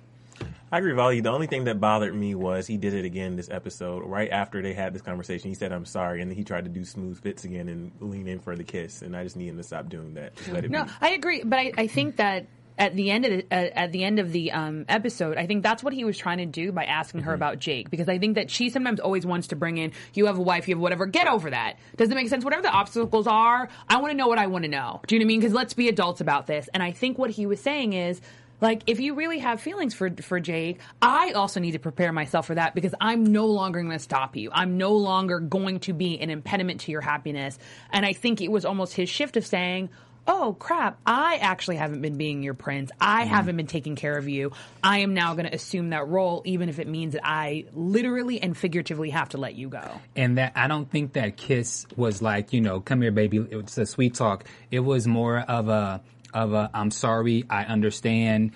I 0.72 0.78
agree 0.78 0.92
with 0.92 1.14
you. 1.14 1.22
The 1.22 1.30
only 1.30 1.46
thing 1.46 1.64
that 1.64 1.80
bothered 1.80 2.14
me 2.14 2.34
was 2.34 2.66
he 2.66 2.76
did 2.76 2.92
it 2.92 3.04
again 3.04 3.36
this 3.36 3.48
episode. 3.50 4.02
Right 4.04 4.30
after 4.30 4.62
they 4.62 4.74
had 4.74 4.92
this 4.92 5.02
conversation, 5.02 5.48
he 5.48 5.54
said, 5.54 5.72
"I'm 5.72 5.84
sorry," 5.84 6.20
and 6.22 6.30
then 6.30 6.36
he 6.36 6.44
tried 6.44 6.64
to 6.64 6.70
do 6.70 6.84
smooth 6.84 7.20
Fitz 7.22 7.44
again 7.44 7.68
and 7.68 7.92
lean 8.00 8.26
in 8.26 8.40
for 8.40 8.56
the 8.56 8.64
kiss. 8.64 9.02
And 9.02 9.16
I 9.16 9.22
just 9.22 9.36
need 9.36 9.48
him 9.48 9.56
to 9.58 9.62
stop 9.62 9.88
doing 9.88 10.14
that. 10.14 10.34
Just 10.36 10.50
let 10.50 10.64
it 10.64 10.70
No, 10.70 10.84
be. 10.84 10.90
I 11.00 11.10
agree, 11.10 11.42
but 11.44 11.58
I, 11.58 11.72
I 11.78 11.86
think 11.86 12.16
that 12.16 12.46
at 12.78 12.94
the 12.94 13.10
end 13.10 13.24
of 13.24 13.30
the, 13.30 13.46
uh, 13.50 13.70
at 13.74 13.92
the 13.92 14.04
end 14.04 14.18
of 14.18 14.32
the 14.32 14.52
um, 14.52 14.84
episode, 14.88 15.38
I 15.38 15.46
think 15.46 15.62
that's 15.62 15.82
what 15.82 15.94
he 15.94 16.04
was 16.04 16.18
trying 16.18 16.38
to 16.38 16.46
do 16.46 16.72
by 16.72 16.84
asking 16.84 17.22
her 17.22 17.32
about 17.32 17.58
Jake 17.58 17.88
because 17.88 18.08
I 18.08 18.18
think 18.18 18.34
that 18.34 18.50
she 18.50 18.68
sometimes 18.68 19.00
always 19.00 19.24
wants 19.24 19.46
to 19.48 19.56
bring 19.56 19.78
in 19.78 19.92
you 20.12 20.26
have 20.26 20.36
a 20.36 20.42
wife, 20.42 20.68
you 20.68 20.74
have 20.74 20.82
whatever. 20.82 21.06
Get 21.06 21.26
over 21.26 21.48
that. 21.50 21.78
Does 21.96 22.10
it 22.10 22.14
make 22.14 22.28
sense? 22.28 22.44
Whatever 22.44 22.62
the 22.62 22.70
obstacles 22.70 23.26
are, 23.26 23.68
I 23.88 23.96
want 23.98 24.10
to 24.10 24.16
know 24.16 24.26
what 24.26 24.38
I 24.38 24.48
want 24.48 24.64
to 24.64 24.68
know. 24.70 25.00
Do 25.06 25.14
you 25.14 25.20
know 25.20 25.24
what 25.24 25.26
I 25.26 25.28
mean? 25.28 25.40
Because 25.40 25.54
let's 25.54 25.72
be 25.74 25.88
adults 25.88 26.20
about 26.20 26.46
this. 26.46 26.68
And 26.74 26.82
I 26.82 26.90
think 26.90 27.18
what 27.18 27.30
he 27.30 27.46
was 27.46 27.60
saying 27.60 27.92
is. 27.92 28.20
Like, 28.60 28.82
if 28.86 29.00
you 29.00 29.14
really 29.14 29.38
have 29.40 29.60
feelings 29.60 29.94
for 29.94 30.10
for 30.22 30.40
Jake, 30.40 30.80
I 31.02 31.32
also 31.32 31.60
need 31.60 31.72
to 31.72 31.78
prepare 31.78 32.12
myself 32.12 32.46
for 32.46 32.54
that 32.54 32.74
because 32.74 32.94
I'm 33.00 33.24
no 33.24 33.46
longer 33.46 33.80
going 33.80 33.92
to 33.92 33.98
stop 33.98 34.36
you. 34.36 34.50
I'm 34.52 34.78
no 34.78 34.94
longer 34.94 35.40
going 35.40 35.80
to 35.80 35.92
be 35.92 36.18
an 36.20 36.30
impediment 36.30 36.80
to 36.82 36.92
your 36.92 37.00
happiness. 37.00 37.58
And 37.90 38.06
I 38.06 38.12
think 38.12 38.40
it 38.40 38.50
was 38.50 38.64
almost 38.64 38.94
his 38.94 39.08
shift 39.08 39.36
of 39.36 39.46
saying, 39.46 39.90
oh 40.26 40.56
crap, 40.58 40.98
I 41.06 41.36
actually 41.36 41.76
haven't 41.76 42.02
been 42.02 42.16
being 42.16 42.42
your 42.42 42.54
prince. 42.54 42.90
I 43.00 43.22
mm-hmm. 43.22 43.34
haven't 43.34 43.56
been 43.56 43.66
taking 43.66 43.96
care 43.96 44.16
of 44.16 44.28
you. 44.28 44.52
I 44.82 44.98
am 45.00 45.14
now 45.14 45.34
going 45.34 45.46
to 45.46 45.54
assume 45.54 45.90
that 45.90 46.08
role, 46.08 46.42
even 46.44 46.68
if 46.68 46.78
it 46.78 46.88
means 46.88 47.12
that 47.12 47.26
I 47.26 47.66
literally 47.72 48.42
and 48.42 48.56
figuratively 48.56 49.10
have 49.10 49.30
to 49.30 49.38
let 49.38 49.54
you 49.54 49.68
go. 49.68 49.88
And 50.14 50.38
that 50.38 50.52
I 50.56 50.66
don't 50.66 50.90
think 50.90 51.14
that 51.14 51.36
kiss 51.36 51.86
was 51.96 52.22
like, 52.22 52.52
you 52.52 52.60
know, 52.60 52.80
come 52.80 53.02
here, 53.02 53.12
baby. 53.12 53.38
It 53.38 53.56
was 53.56 53.78
a 53.78 53.86
sweet 53.86 54.14
talk. 54.14 54.44
It 54.70 54.80
was 54.80 55.06
more 55.06 55.38
of 55.40 55.68
a 55.68 56.02
of 56.34 56.52
a 56.52 56.70
I'm 56.74 56.90
sorry, 56.90 57.44
I 57.48 57.64
understand. 57.64 58.52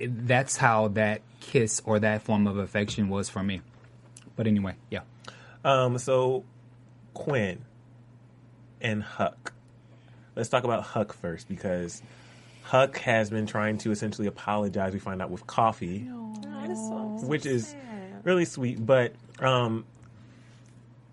That's 0.00 0.56
how 0.56 0.88
that 0.88 1.22
kiss 1.40 1.80
or 1.84 2.00
that 2.00 2.22
form 2.22 2.46
of 2.46 2.56
affection 2.56 3.08
was 3.08 3.28
for 3.28 3.42
me. 3.42 3.60
But 4.36 4.46
anyway, 4.46 4.74
yeah. 4.90 5.00
Um, 5.64 5.98
so 5.98 6.44
Quinn 7.14 7.64
and 8.80 9.02
Huck. 9.02 9.52
Let's 10.36 10.48
talk 10.48 10.64
about 10.64 10.82
Huck 10.82 11.12
first 11.12 11.48
because 11.48 12.02
Huck 12.64 12.98
has 12.98 13.30
been 13.30 13.46
trying 13.46 13.78
to 13.78 13.90
essentially 13.90 14.26
apologize. 14.26 14.92
We 14.92 14.98
find 14.98 15.22
out 15.22 15.30
with 15.30 15.46
coffee, 15.46 16.00
which 17.22 17.46
is 17.46 17.74
really 18.24 18.44
sweet. 18.44 18.84
But 18.84 19.14
um, 19.38 19.84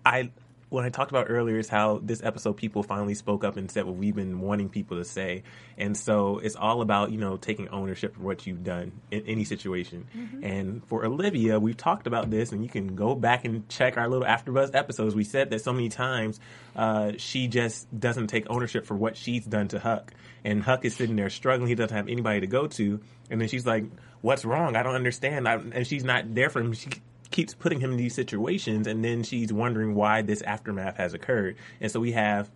I 0.04 0.30
what 0.72 0.84
I 0.86 0.88
talked 0.88 1.10
about 1.10 1.26
earlier 1.28 1.58
is 1.58 1.68
how 1.68 2.00
this 2.02 2.22
episode 2.22 2.54
people 2.54 2.82
finally 2.82 3.14
spoke 3.14 3.44
up 3.44 3.58
and 3.58 3.70
said 3.70 3.84
what 3.84 3.96
we've 3.96 4.14
been 4.14 4.40
wanting 4.40 4.70
people 4.70 4.96
to 4.96 5.04
say, 5.04 5.42
and 5.76 5.94
so 5.94 6.38
it's 6.38 6.56
all 6.56 6.80
about 6.80 7.12
you 7.12 7.18
know 7.18 7.36
taking 7.36 7.68
ownership 7.68 8.16
of 8.16 8.22
what 8.22 8.46
you've 8.46 8.64
done 8.64 8.92
in 9.10 9.22
any 9.26 9.44
situation. 9.44 10.06
And 10.42 10.84
for 10.86 11.04
Olivia, 11.04 11.60
we've 11.60 11.76
talked 11.76 12.06
about 12.06 12.30
this, 12.30 12.52
and 12.52 12.64
you 12.64 12.70
can 12.70 12.94
go 12.94 13.14
back 13.14 13.44
and 13.44 13.68
check 13.68 13.98
our 13.98 14.08
little 14.08 14.26
AfterBuzz 14.26 14.74
episodes. 14.74 15.14
We 15.14 15.24
said 15.24 15.50
that 15.50 15.60
so 15.60 15.72
many 15.74 15.90
times 15.90 16.40
uh, 16.74 17.12
she 17.18 17.48
just 17.48 17.86
doesn't 17.98 18.28
take 18.28 18.46
ownership 18.48 18.86
for 18.86 18.96
what 18.96 19.16
she's 19.16 19.44
done 19.44 19.68
to 19.68 19.78
Huck, 19.78 20.14
and 20.42 20.62
Huck 20.62 20.86
is 20.86 20.96
sitting 20.96 21.16
there 21.16 21.28
struggling. 21.28 21.68
He 21.68 21.74
doesn't 21.74 21.94
have 21.94 22.08
anybody 22.08 22.40
to 22.40 22.46
go 22.46 22.66
to, 22.66 23.00
and 23.30 23.38
then 23.38 23.48
she's 23.48 23.66
like, 23.66 23.84
"What's 24.22 24.46
wrong? 24.46 24.74
I 24.76 24.82
don't 24.82 24.94
understand." 24.94 25.46
I, 25.46 25.54
and 25.54 25.86
she's 25.86 26.02
not 26.02 26.34
there 26.34 26.48
for 26.48 26.60
him. 26.60 26.72
She 26.72 26.88
keeps 27.32 27.54
putting 27.54 27.80
him 27.80 27.90
in 27.92 27.96
these 27.96 28.14
situations 28.14 28.86
and 28.86 29.04
then 29.04 29.22
she's 29.22 29.52
wondering 29.52 29.94
why 29.94 30.22
this 30.22 30.42
aftermath 30.42 30.96
has 30.96 31.14
occurred. 31.14 31.56
And 31.80 31.90
so 31.90 31.98
we 32.00 32.12
have 32.12 32.50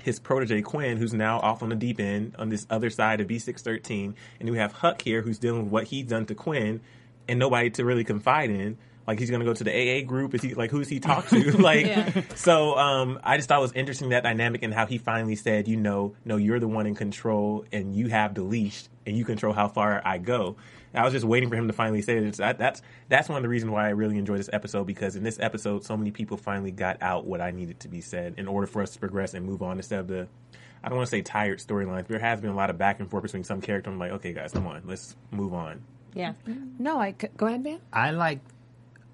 his 0.00 0.18
protege 0.18 0.62
Quinn, 0.62 0.96
who's 0.96 1.12
now 1.12 1.38
off 1.40 1.62
on 1.62 1.68
the 1.68 1.74
deep 1.76 2.00
end 2.00 2.34
on 2.38 2.48
this 2.48 2.66
other 2.70 2.88
side 2.90 3.20
of 3.20 3.26
B613, 3.26 4.14
and 4.40 4.50
we 4.50 4.58
have 4.58 4.72
Huck 4.72 5.02
here, 5.02 5.22
who's 5.22 5.38
dealing 5.38 5.64
with 5.64 5.72
what 5.72 5.84
he's 5.84 6.06
done 6.06 6.24
to 6.26 6.34
Quinn, 6.34 6.80
and 7.28 7.38
nobody 7.38 7.70
to 7.70 7.84
really 7.84 8.04
confide 8.04 8.50
in. 8.50 8.78
Like 9.06 9.18
he's 9.18 9.30
gonna 9.30 9.44
go 9.44 9.54
to 9.54 9.64
the 9.64 9.72
AA 9.72 10.04
group? 10.04 10.34
Is 10.34 10.42
he 10.42 10.54
like 10.54 10.70
who's 10.70 10.88
he 10.88 11.00
talk 11.00 11.28
to? 11.28 11.50
like 11.58 11.86
Yeah. 11.86 12.22
so. 12.34 12.76
Um, 12.76 13.18
I 13.24 13.36
just 13.38 13.48
thought 13.48 13.58
it 13.58 13.62
was 13.62 13.72
interesting 13.72 14.10
that 14.10 14.22
dynamic 14.22 14.62
and 14.62 14.72
how 14.74 14.84
he 14.84 14.98
finally 14.98 15.34
said, 15.34 15.66
you 15.66 15.76
know, 15.76 16.14
no, 16.26 16.36
you're 16.36 16.60
the 16.60 16.68
one 16.68 16.86
in 16.86 16.94
control 16.94 17.64
and 17.72 17.96
you 17.96 18.08
have 18.08 18.34
the 18.34 18.42
leash 18.42 18.84
and 19.06 19.16
you 19.16 19.24
control 19.24 19.54
how 19.54 19.66
far 19.68 20.02
I 20.04 20.18
go. 20.18 20.56
And 20.92 21.00
I 21.00 21.04
was 21.04 21.12
just 21.12 21.24
waiting 21.24 21.48
for 21.48 21.56
him 21.56 21.66
to 21.66 21.72
finally 21.72 22.02
say 22.02 22.16
it. 22.16 22.36
That, 22.36 22.58
that's 22.58 22.82
that's 23.08 23.28
one 23.28 23.36
of 23.36 23.42
the 23.42 23.48
reasons 23.48 23.72
why 23.72 23.86
I 23.86 23.90
really 23.90 24.18
enjoyed 24.18 24.38
this 24.38 24.50
episode 24.52 24.86
because 24.86 25.16
in 25.16 25.22
this 25.22 25.38
episode, 25.40 25.84
so 25.84 25.96
many 25.96 26.10
people 26.10 26.36
finally 26.36 26.70
got 26.70 27.02
out 27.02 27.26
what 27.26 27.40
I 27.40 27.50
needed 27.50 27.80
to 27.80 27.88
be 27.88 28.00
said 28.00 28.34
in 28.38 28.48
order 28.48 28.66
for 28.66 28.82
us 28.82 28.90
to 28.92 28.98
progress 28.98 29.34
and 29.34 29.44
move 29.44 29.62
on 29.62 29.76
instead 29.76 30.00
of 30.00 30.08
the. 30.08 30.28
I 30.82 30.88
don't 30.88 30.96
want 30.96 31.08
to 31.08 31.10
say 31.10 31.22
tired 31.22 31.58
storylines. 31.58 32.06
There 32.06 32.20
has 32.20 32.40
been 32.40 32.50
a 32.50 32.54
lot 32.54 32.70
of 32.70 32.78
back 32.78 33.00
and 33.00 33.10
forth 33.10 33.24
between 33.24 33.42
some 33.42 33.60
character. 33.60 33.90
I'm 33.90 33.98
like, 33.98 34.12
okay, 34.12 34.32
guys, 34.32 34.52
come 34.52 34.66
on, 34.66 34.82
let's 34.86 35.16
move 35.32 35.52
on. 35.52 35.82
Yeah. 36.14 36.34
Mm-hmm. 36.46 36.82
No, 36.82 36.98
I 37.00 37.12
go 37.12 37.46
ahead, 37.46 37.62
man. 37.62 37.80
I 37.92 38.12
like 38.12 38.40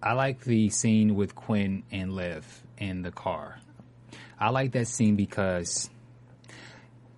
I 0.02 0.12
like 0.12 0.44
the 0.44 0.68
scene 0.68 1.14
with 1.14 1.34
Quinn 1.34 1.82
and 1.90 2.12
Liv 2.12 2.62
in 2.78 3.02
the 3.02 3.10
car. 3.10 3.58
I 4.38 4.50
like 4.50 4.72
that 4.72 4.88
scene 4.88 5.16
because 5.16 5.88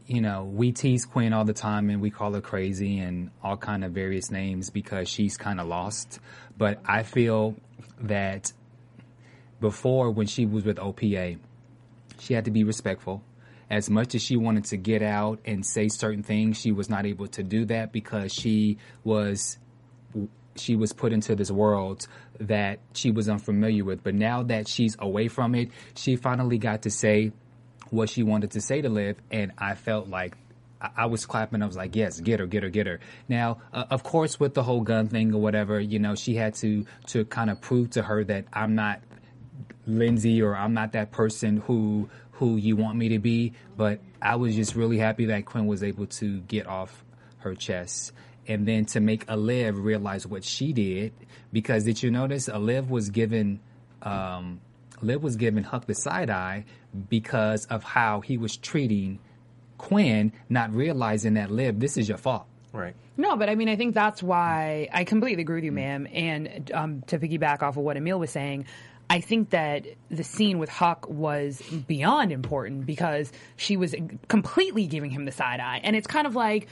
you 0.07 0.21
know, 0.21 0.45
we 0.45 0.73
tease 0.73 1.05
Quinn 1.05 1.33
all 1.33 1.45
the 1.45 1.53
time 1.53 1.91
and 1.91 2.01
we 2.01 2.11
call 2.11 2.33
her 2.35 2.41
crazy 2.41 2.99
and 2.99 3.31
all 3.43 3.57
kind 3.57 3.85
of 3.85 3.93
various 3.93 4.31
names 4.31 4.71
because 4.71 5.09
she's 5.09 5.37
kind 5.37 5.61
of 5.61 5.67
lost. 5.67 6.21
But 6.57 6.81
I 6.87 7.03
feel 7.03 7.57
that 8.03 8.53
before 9.61 10.11
when 10.11 10.27
she 10.27 10.47
was 10.47 10.65
with 10.65 10.77
OPA, 10.77 11.39
she 12.21 12.35
had 12.35 12.45
to 12.45 12.51
be 12.51 12.63
respectful. 12.63 13.23
As 13.69 13.91
much 13.91 14.15
as 14.15 14.23
she 14.23 14.37
wanted 14.37 14.65
to 14.67 14.77
get 14.77 15.03
out 15.03 15.41
and 15.45 15.67
say 15.67 15.89
certain 15.89 16.23
things, 16.23 16.57
she 16.61 16.71
was 16.71 16.89
not 16.89 17.05
able 17.05 17.27
to 17.29 17.43
do 17.43 17.65
that 17.65 17.93
because 17.93 18.33
she 18.33 18.79
was 19.03 19.59
she 20.55 20.75
was 20.75 20.93
put 20.93 21.13
into 21.13 21.35
this 21.35 21.51
world 21.51 22.07
that 22.41 22.79
she 22.95 23.11
was 23.11 23.29
unfamiliar 23.29 23.85
with. 23.85 24.03
But 24.03 24.15
now 24.15 24.43
that 24.45 24.69
she's 24.69 24.97
away 24.99 25.29
from 25.29 25.55
it, 25.55 25.71
she 25.95 26.17
finally 26.17 26.57
got 26.59 26.83
to 26.83 26.91
say 26.91 27.33
what 27.91 28.11
she 28.11 28.23
wanted 28.23 28.53
to 28.53 28.61
say 28.61 28.83
to 28.83 28.89
Liv, 28.89 29.17
and 29.31 29.53
I 29.59 29.75
felt 29.75 30.09
like 30.09 30.37
I, 30.81 31.07
was 31.07 31.27
clapping. 31.27 31.63
I 31.63 31.67
was 31.67 31.77
like, 31.77 31.97
"Yes, 31.97 32.21
get 32.21 32.41
her, 32.41 32.47
get 32.47 32.63
her, 32.63 32.69
get 32.69 32.87
her." 32.87 33.01
Now, 33.29 33.59
uh, 33.73 33.85
of 33.91 34.03
course, 34.03 34.39
with 34.39 34.55
the 34.55 34.63
whole 34.63 34.83
gun 34.83 35.09
thing 35.09 35.35
or 35.35 35.41
whatever, 35.41 35.81
you 35.81 35.99
know, 35.99 36.15
she 36.15 36.35
had 36.35 36.55
to 36.57 36.87
to 37.09 37.25
kind 37.25 37.51
of 37.51 37.61
prove 37.61 37.91
to 37.91 38.03
her 38.03 38.25
that 38.25 38.47
I'm 38.53 38.75
not 38.75 39.01
Lindsay 39.87 40.43
or 40.43 40.57
I'm 40.57 40.75
not 40.75 40.93
that 40.93 41.13
person 41.13 41.59
who 41.59 42.09
who 42.33 42.57
you 42.57 42.77
want 42.77 42.99
me 42.99 43.11
to 43.11 43.19
be. 43.19 43.55
But 43.77 44.01
I 44.21 44.37
was 44.37 44.55
just 44.55 44.75
really 44.75 44.99
happy 44.99 45.27
that 45.27 45.47
Quinn 45.47 45.67
was 45.67 45.83
able 45.83 46.07
to 46.07 46.41
get 46.43 46.67
off 46.67 47.05
her 47.39 47.55
chest. 47.55 48.13
And 48.49 48.67
then 48.67 48.85
to 48.87 49.01
make 49.01 49.27
Aliv 49.27 49.83
realize 49.83 50.27
what 50.27 50.45
she 50.45 50.73
did, 50.73 51.13
because 51.53 51.85
did 51.85 52.03
you 52.03 52.11
notice 52.11 52.49
Aliv 52.49 52.89
was 52.89 53.11
given, 53.11 53.61
um, 54.03 54.61
Liv 55.03 55.23
was 55.23 55.37
giving 55.37 55.65
Huck 55.65 55.87
the 55.87 55.95
side 55.95 56.31
eye 56.31 56.65
because 57.09 57.67
of 57.67 57.83
how 57.85 58.21
he 58.21 58.39
was 58.39 58.57
treating 58.57 59.19
Quinn, 59.79 60.33
not 60.49 60.73
realizing 60.73 61.35
that 61.35 61.51
Liv, 61.51 61.81
this 61.81 61.97
is 61.97 62.09
your 62.09 62.19
fault. 62.19 62.47
Right. 62.73 62.95
No, 63.17 63.37
but 63.37 63.49
I 63.49 63.55
mean, 63.55 63.69
I 63.69 63.77
think 63.77 63.95
that's 63.95 64.23
why 64.23 64.89
I 64.93 65.05
completely 65.05 65.43
agree 65.43 65.57
with 65.57 65.65
you, 65.65 65.73
ma'am. 65.73 66.07
And 66.13 66.71
um, 66.75 67.03
to 67.07 67.19
piggyback 67.19 67.63
off 67.63 67.77
of 67.77 67.85
what 67.85 67.97
Emil 67.97 68.19
was 68.19 68.31
saying, 68.31 68.67
I 69.09 69.21
think 69.21 69.51
that 69.51 69.87
the 70.11 70.25
scene 70.25 70.59
with 70.59 70.69
Huck 70.69 71.09
was 71.09 71.63
beyond 71.87 72.33
important 72.33 72.87
because 72.87 73.33
she 73.57 73.77
was 73.77 73.95
completely 74.29 74.87
giving 74.87 75.11
him 75.11 75.25
the 75.25 75.33
side 75.33 75.61
eye. 75.61 75.81
And 75.83 75.95
it's 75.95 76.09
kind 76.09 76.27
of 76.27 76.35
like, 76.35 76.69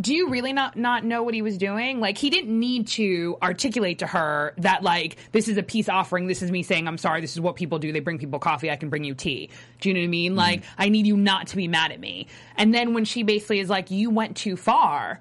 do 0.00 0.14
you 0.14 0.28
really 0.28 0.52
not 0.52 0.76
not 0.76 1.04
know 1.04 1.22
what 1.22 1.34
he 1.34 1.42
was 1.42 1.56
doing? 1.56 2.00
Like 2.00 2.18
he 2.18 2.30
didn't 2.30 2.58
need 2.58 2.88
to 2.88 3.36
articulate 3.42 4.00
to 4.00 4.06
her 4.06 4.54
that 4.58 4.82
like 4.82 5.16
this 5.32 5.48
is 5.48 5.56
a 5.56 5.62
peace 5.62 5.88
offering. 5.88 6.26
This 6.26 6.42
is 6.42 6.50
me 6.50 6.62
saying 6.62 6.88
I'm 6.88 6.98
sorry. 6.98 7.20
This 7.20 7.32
is 7.32 7.40
what 7.40 7.56
people 7.56 7.78
do. 7.78 7.92
They 7.92 8.00
bring 8.00 8.18
people 8.18 8.38
coffee. 8.38 8.70
I 8.70 8.76
can 8.76 8.90
bring 8.90 9.04
you 9.04 9.14
tea. 9.14 9.50
Do 9.80 9.88
you 9.88 9.94
know 9.94 10.00
what 10.00 10.04
I 10.04 10.08
mean? 10.08 10.32
Mm-hmm. 10.32 10.38
Like 10.38 10.62
I 10.78 10.88
need 10.88 11.06
you 11.06 11.16
not 11.16 11.48
to 11.48 11.56
be 11.56 11.68
mad 11.68 11.92
at 11.92 12.00
me. 12.00 12.26
And 12.56 12.74
then 12.74 12.94
when 12.94 13.04
she 13.04 13.22
basically 13.22 13.60
is 13.60 13.70
like, 13.70 13.90
you 13.90 14.10
went 14.10 14.36
too 14.36 14.56
far 14.56 15.20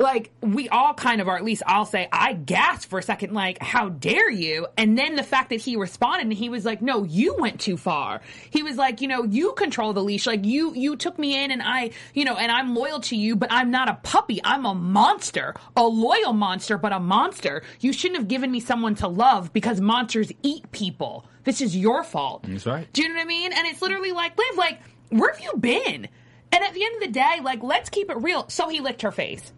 like 0.00 0.30
we 0.40 0.68
all 0.70 0.94
kind 0.94 1.20
of 1.20 1.28
are 1.28 1.36
at 1.36 1.44
least 1.44 1.62
I'll 1.66 1.84
say 1.84 2.08
I 2.10 2.32
gasped 2.32 2.88
for 2.88 2.98
a 2.98 3.02
second 3.02 3.34
like 3.34 3.62
how 3.62 3.90
dare 3.90 4.30
you? 4.30 4.66
And 4.76 4.98
then 4.98 5.14
the 5.14 5.22
fact 5.22 5.50
that 5.50 5.60
he 5.60 5.76
responded 5.76 6.22
and 6.22 6.32
he 6.32 6.48
was 6.48 6.64
like 6.64 6.80
no 6.80 7.04
you 7.04 7.36
went 7.38 7.60
too 7.60 7.76
far. 7.76 8.22
He 8.48 8.62
was 8.62 8.76
like 8.76 9.02
you 9.02 9.08
know 9.08 9.24
you 9.24 9.52
control 9.52 9.92
the 9.92 10.02
leash. 10.02 10.26
Like 10.26 10.46
you 10.46 10.74
you 10.74 10.96
took 10.96 11.18
me 11.18 11.44
in 11.44 11.50
and 11.50 11.62
I 11.62 11.90
you 12.14 12.24
know 12.24 12.36
and 12.36 12.50
I'm 12.50 12.74
loyal 12.74 13.00
to 13.00 13.16
you 13.16 13.36
but 13.36 13.52
I'm 13.52 13.70
not 13.70 13.88
a 13.88 13.94
puppy. 14.02 14.40
I'm 14.42 14.64
a 14.64 14.74
monster 14.74 15.54
a 15.76 15.82
loyal 15.82 16.32
monster 16.32 16.78
but 16.78 16.92
a 16.92 17.00
monster. 17.00 17.62
You 17.80 17.92
shouldn't 17.92 18.18
have 18.18 18.28
given 18.28 18.50
me 18.50 18.60
someone 18.60 18.94
to 18.96 19.08
love 19.08 19.52
because 19.52 19.80
monsters 19.80 20.32
eat 20.42 20.72
people. 20.72 21.26
This 21.44 21.60
is 21.60 21.76
your 21.76 22.04
fault. 22.04 22.44
That's 22.48 22.66
right. 22.66 22.90
do 22.92 23.02
you 23.02 23.08
know 23.08 23.16
what 23.16 23.22
I 23.22 23.26
mean? 23.26 23.52
And 23.52 23.66
it's 23.66 23.82
literally 23.82 24.12
like 24.12 24.36
Liv 24.38 24.56
like 24.56 24.80
where 25.10 25.30
have 25.30 25.40
you 25.40 25.52
been? 25.58 26.08
And 26.52 26.64
at 26.64 26.72
the 26.74 26.84
end 26.84 26.94
of 26.96 27.02
the 27.02 27.12
day 27.12 27.40
like 27.42 27.62
let's 27.62 27.90
keep 27.90 28.10
it 28.10 28.16
real. 28.16 28.48
So 28.48 28.70
he 28.70 28.80
licked 28.80 29.02
her 29.02 29.12
face 29.12 29.52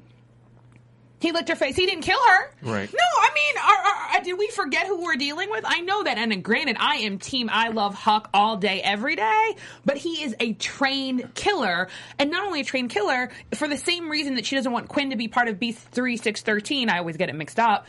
he 1.22 1.32
licked 1.32 1.48
her 1.48 1.54
face. 1.56 1.76
He 1.76 1.86
didn't 1.86 2.02
kill 2.02 2.18
her. 2.20 2.50
Right. 2.62 2.92
No, 2.92 2.98
I 3.20 3.30
mean, 3.34 3.62
are, 3.62 3.86
are, 3.86 4.18
are- 4.18 4.24
did 4.24 4.38
we 4.38 4.48
forget 4.48 4.86
who 4.86 5.02
we're 5.02 5.16
dealing 5.16 5.50
with? 5.50 5.64
I 5.66 5.80
know 5.80 6.02
that, 6.02 6.18
and 6.18 6.42
granted, 6.44 6.76
I 6.78 6.96
am 6.96 7.18
team 7.18 7.48
I 7.50 7.68
love 7.68 7.94
Huck 7.94 8.28
all 8.34 8.56
day, 8.56 8.80
every 8.82 9.16
day, 9.16 9.56
but 9.84 9.96
he 9.96 10.22
is 10.22 10.34
a 10.38 10.52
trained 10.52 11.34
killer, 11.34 11.88
and 12.18 12.30
not 12.30 12.44
only 12.46 12.60
a 12.60 12.64
trained 12.64 12.90
killer, 12.90 13.30
for 13.54 13.66
the 13.68 13.78
same 13.78 14.08
reason 14.10 14.34
that 14.34 14.44
she 14.46 14.56
doesn't 14.56 14.70
want 14.72 14.88
Quinn 14.88 15.10
to 15.10 15.16
be 15.16 15.28
part 15.28 15.48
of 15.48 15.58
Beast 15.58 15.78
3613, 15.92 16.88
I 16.90 16.98
always 16.98 17.16
get 17.16 17.28
it 17.28 17.34
mixed 17.34 17.58
up, 17.58 17.86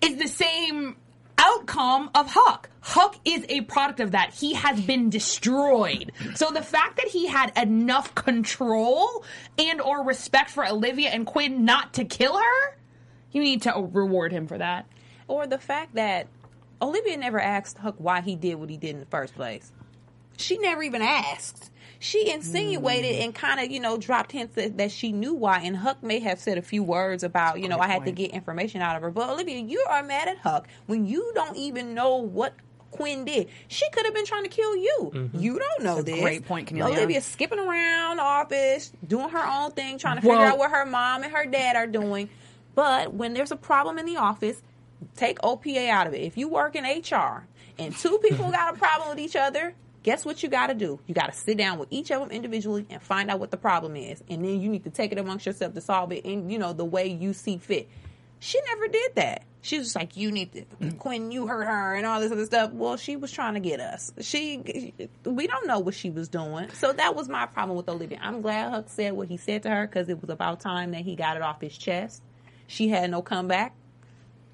is 0.00 0.16
the 0.16 0.28
same 0.28 0.96
outcome 1.38 2.10
of 2.14 2.28
Huck. 2.30 2.70
Huck 2.80 3.16
is 3.24 3.44
a 3.48 3.62
product 3.62 4.00
of 4.00 4.12
that. 4.12 4.32
He 4.34 4.54
has 4.54 4.80
been 4.80 5.10
destroyed. 5.10 6.12
So 6.34 6.50
the 6.50 6.62
fact 6.62 6.96
that 6.96 7.08
he 7.08 7.26
had 7.26 7.52
enough 7.56 8.14
control 8.14 9.24
and 9.58 9.80
or 9.80 10.04
respect 10.04 10.50
for 10.50 10.66
Olivia 10.66 11.10
and 11.10 11.26
Quinn 11.26 11.64
not 11.64 11.94
to 11.94 12.04
kill 12.04 12.36
her, 12.36 12.76
you 13.32 13.42
need 13.42 13.62
to 13.62 13.72
reward 13.92 14.32
him 14.32 14.46
for 14.46 14.58
that. 14.58 14.86
Or 15.28 15.46
the 15.46 15.58
fact 15.58 15.94
that 15.94 16.28
Olivia 16.80 17.16
never 17.16 17.40
asked 17.40 17.78
Huck 17.78 17.96
why 17.98 18.20
he 18.20 18.36
did 18.36 18.54
what 18.56 18.70
he 18.70 18.76
did 18.76 18.90
in 18.90 19.00
the 19.00 19.06
first 19.06 19.34
place. 19.34 19.72
She 20.36 20.58
never 20.58 20.82
even 20.82 21.02
asked. 21.02 21.70
She 21.98 22.30
insinuated 22.30 23.16
mm. 23.16 23.24
and 23.24 23.34
kind 23.34 23.60
of, 23.60 23.70
you 23.70 23.80
know, 23.80 23.96
dropped 23.96 24.32
hints 24.32 24.54
that, 24.54 24.76
that 24.76 24.90
she 24.90 25.12
knew 25.12 25.34
why. 25.34 25.60
And 25.60 25.76
Huck 25.76 26.02
may 26.02 26.20
have 26.20 26.38
said 26.38 26.58
a 26.58 26.62
few 26.62 26.82
words 26.82 27.22
about, 27.22 27.60
you 27.60 27.68
know, 27.68 27.78
I 27.78 27.86
had 27.86 28.04
to 28.04 28.12
get 28.12 28.32
information 28.32 28.82
out 28.82 28.96
of 28.96 29.02
her. 29.02 29.10
But 29.10 29.30
Olivia, 29.30 29.58
you 29.58 29.84
are 29.88 30.02
mad 30.02 30.28
at 30.28 30.38
Huck 30.38 30.68
when 30.86 31.06
you 31.06 31.32
don't 31.34 31.56
even 31.56 31.94
know 31.94 32.16
what 32.16 32.54
Quinn 32.90 33.24
did. 33.24 33.48
She 33.68 33.88
could 33.90 34.04
have 34.04 34.14
been 34.14 34.26
trying 34.26 34.44
to 34.44 34.48
kill 34.48 34.76
you. 34.76 35.12
Mm-hmm. 35.14 35.38
You 35.38 35.58
don't 35.58 35.84
know 35.84 35.96
That's 35.96 36.08
a 36.08 36.12
this. 36.12 36.20
great 36.20 36.46
point, 36.46 36.68
Cornelia. 36.68 36.96
Olivia 36.96 37.20
skipping 37.20 37.58
around 37.58 38.16
the 38.16 38.22
office, 38.22 38.92
doing 39.06 39.28
her 39.28 39.46
own 39.46 39.72
thing, 39.72 39.98
trying 39.98 40.20
to 40.20 40.26
Well- 40.26 40.36
figure 40.36 40.52
out 40.52 40.58
what 40.58 40.70
her 40.70 40.86
mom 40.86 41.22
and 41.22 41.32
her 41.32 41.46
dad 41.46 41.76
are 41.76 41.86
doing. 41.86 42.28
But 42.74 43.14
when 43.14 43.34
there's 43.34 43.52
a 43.52 43.56
problem 43.56 43.98
in 43.98 44.06
the 44.06 44.16
office, 44.16 44.62
take 45.16 45.38
OPA 45.40 45.88
out 45.88 46.06
of 46.06 46.14
it. 46.14 46.22
If 46.22 46.36
you 46.36 46.48
work 46.48 46.76
in 46.76 46.84
HR 46.84 47.46
and 47.78 47.94
two 47.96 48.18
people 48.18 48.50
got 48.50 48.74
a 48.74 48.78
problem 48.78 49.10
with 49.10 49.18
each 49.18 49.36
other, 49.36 49.74
guess 50.06 50.24
what 50.24 50.40
you 50.40 50.48
got 50.48 50.68
to 50.68 50.74
do? 50.74 51.00
You 51.08 51.14
got 51.14 51.32
to 51.32 51.36
sit 51.36 51.58
down 51.58 51.80
with 51.80 51.88
each 51.90 52.12
of 52.12 52.20
them 52.20 52.30
individually 52.30 52.86
and 52.88 53.02
find 53.02 53.28
out 53.28 53.40
what 53.40 53.50
the 53.50 53.56
problem 53.56 53.96
is, 53.96 54.22
and 54.30 54.42
then 54.44 54.60
you 54.60 54.70
need 54.70 54.84
to 54.84 54.90
take 54.90 55.10
it 55.10 55.18
amongst 55.18 55.44
yourself 55.44 55.74
to 55.74 55.80
solve 55.80 56.12
it 56.12 56.24
in 56.24 56.48
you 56.48 56.58
know 56.58 56.72
the 56.72 56.84
way 56.84 57.08
you 57.08 57.34
see 57.34 57.58
fit. 57.58 57.88
She 58.38 58.60
never 58.68 58.86
did 58.86 59.16
that. 59.16 59.42
She 59.62 59.78
was 59.78 59.88
just 59.88 59.96
like, 59.96 60.16
"You 60.16 60.30
need 60.30 60.52
to 60.52 60.64
mm. 60.80 60.98
Quinn, 60.98 61.32
you 61.32 61.48
hurt 61.48 61.64
her, 61.64 61.94
and 61.96 62.06
all 62.06 62.20
this 62.20 62.30
other 62.30 62.46
stuff." 62.46 62.70
Well, 62.72 62.96
she 62.96 63.16
was 63.16 63.32
trying 63.32 63.54
to 63.54 63.60
get 63.60 63.80
us. 63.80 64.12
She, 64.20 64.94
we 65.24 65.48
don't 65.48 65.66
know 65.66 65.80
what 65.80 65.94
she 65.94 66.10
was 66.10 66.28
doing. 66.28 66.70
So 66.74 66.92
that 66.92 67.16
was 67.16 67.28
my 67.28 67.46
problem 67.46 67.76
with 67.76 67.88
Olivia. 67.88 68.20
I'm 68.22 68.42
glad 68.42 68.70
Huck 68.70 68.88
said 68.88 69.12
what 69.14 69.26
he 69.26 69.36
said 69.36 69.64
to 69.64 69.70
her 69.70 69.88
because 69.88 70.08
it 70.08 70.20
was 70.20 70.30
about 70.30 70.60
time 70.60 70.92
that 70.92 71.00
he 71.00 71.16
got 71.16 71.36
it 71.36 71.42
off 71.42 71.60
his 71.60 71.76
chest. 71.76 72.22
She 72.68 72.88
had 72.88 73.10
no 73.10 73.22
comeback. 73.22 73.74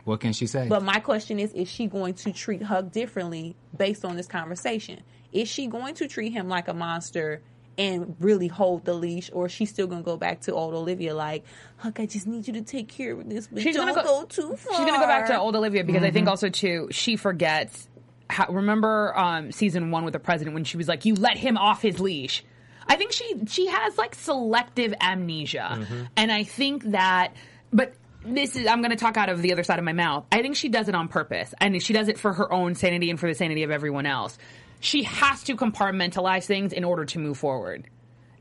What 0.04 0.20
can 0.20 0.32
she 0.32 0.46
say? 0.46 0.66
But 0.66 0.82
my 0.82 0.98
question 0.98 1.38
is, 1.38 1.52
is 1.52 1.68
she 1.68 1.88
going 1.88 2.14
to 2.14 2.32
treat 2.32 2.62
Huck 2.62 2.90
differently 2.90 3.54
based 3.76 4.04
on 4.04 4.16
this 4.16 4.26
conversation? 4.26 5.02
Is 5.32 5.48
she 5.48 5.66
going 5.66 5.94
to 5.96 6.08
treat 6.08 6.32
him 6.32 6.48
like 6.48 6.68
a 6.68 6.74
monster 6.74 7.42
and 7.78 8.16
really 8.20 8.48
hold 8.48 8.84
the 8.84 8.92
leash, 8.92 9.30
or 9.32 9.46
is 9.46 9.52
she 9.52 9.64
still 9.64 9.86
going 9.86 10.02
to 10.02 10.04
go 10.04 10.16
back 10.16 10.42
to 10.42 10.52
old 10.52 10.74
Olivia 10.74 11.14
like, 11.14 11.44
Huck, 11.78 12.00
I 12.00 12.06
just 12.06 12.26
need 12.26 12.46
you 12.46 12.52
to 12.54 12.62
take 12.62 12.88
care 12.88 13.12
of 13.12 13.28
this, 13.28 13.46
but 13.46 13.62
She's 13.62 13.74
don't 13.74 13.88
gonna 13.88 14.02
go, 14.02 14.20
go- 14.20 14.26
too 14.26 14.56
far. 14.56 14.76
She's 14.76 14.86
gonna 14.86 14.98
go 15.00 15.06
back 15.06 15.26
to 15.28 15.38
old 15.38 15.56
Olivia 15.56 15.82
because 15.84 16.02
I 16.02 16.10
think 16.10 16.28
also 16.28 16.48
too 16.48 16.88
she 16.90 17.16
forgets. 17.16 17.88
How, 18.28 18.46
remember 18.48 19.18
um, 19.18 19.52
season 19.52 19.90
one 19.90 20.04
with 20.04 20.12
the 20.12 20.18
president 20.18 20.54
when 20.54 20.64
she 20.64 20.76
was 20.76 20.88
like, 20.88 21.04
"You 21.04 21.14
let 21.14 21.36
him 21.36 21.58
off 21.58 21.82
his 21.82 21.98
leash." 22.00 22.44
I 22.86 22.96
think 22.96 23.12
she 23.12 23.34
she 23.48 23.66
has 23.68 23.96
like 23.98 24.14
selective 24.14 24.94
amnesia, 25.00 25.86
and 26.16 26.30
I 26.30 26.44
think 26.44 26.84
that, 26.92 27.34
but. 27.72 27.94
This 28.24 28.54
is, 28.54 28.68
I'm 28.68 28.82
going 28.82 28.92
to 28.92 28.96
talk 28.96 29.16
out 29.16 29.30
of 29.30 29.42
the 29.42 29.50
other 29.50 29.64
side 29.64 29.80
of 29.80 29.84
my 29.84 29.94
mouth. 29.94 30.26
I 30.30 30.42
think 30.42 30.54
she 30.54 30.68
does 30.68 30.88
it 30.88 30.94
on 30.94 31.08
purpose. 31.08 31.52
And 31.60 31.82
she 31.82 31.92
does 31.92 32.06
it 32.06 32.20
for 32.20 32.32
her 32.32 32.52
own 32.52 32.76
sanity 32.76 33.10
and 33.10 33.18
for 33.18 33.28
the 33.28 33.34
sanity 33.34 33.64
of 33.64 33.72
everyone 33.72 34.06
else. 34.06 34.38
She 34.82 35.04
has 35.04 35.44
to 35.44 35.54
compartmentalize 35.54 36.44
things 36.44 36.72
in 36.72 36.82
order 36.82 37.04
to 37.04 37.20
move 37.20 37.38
forward. 37.38 37.86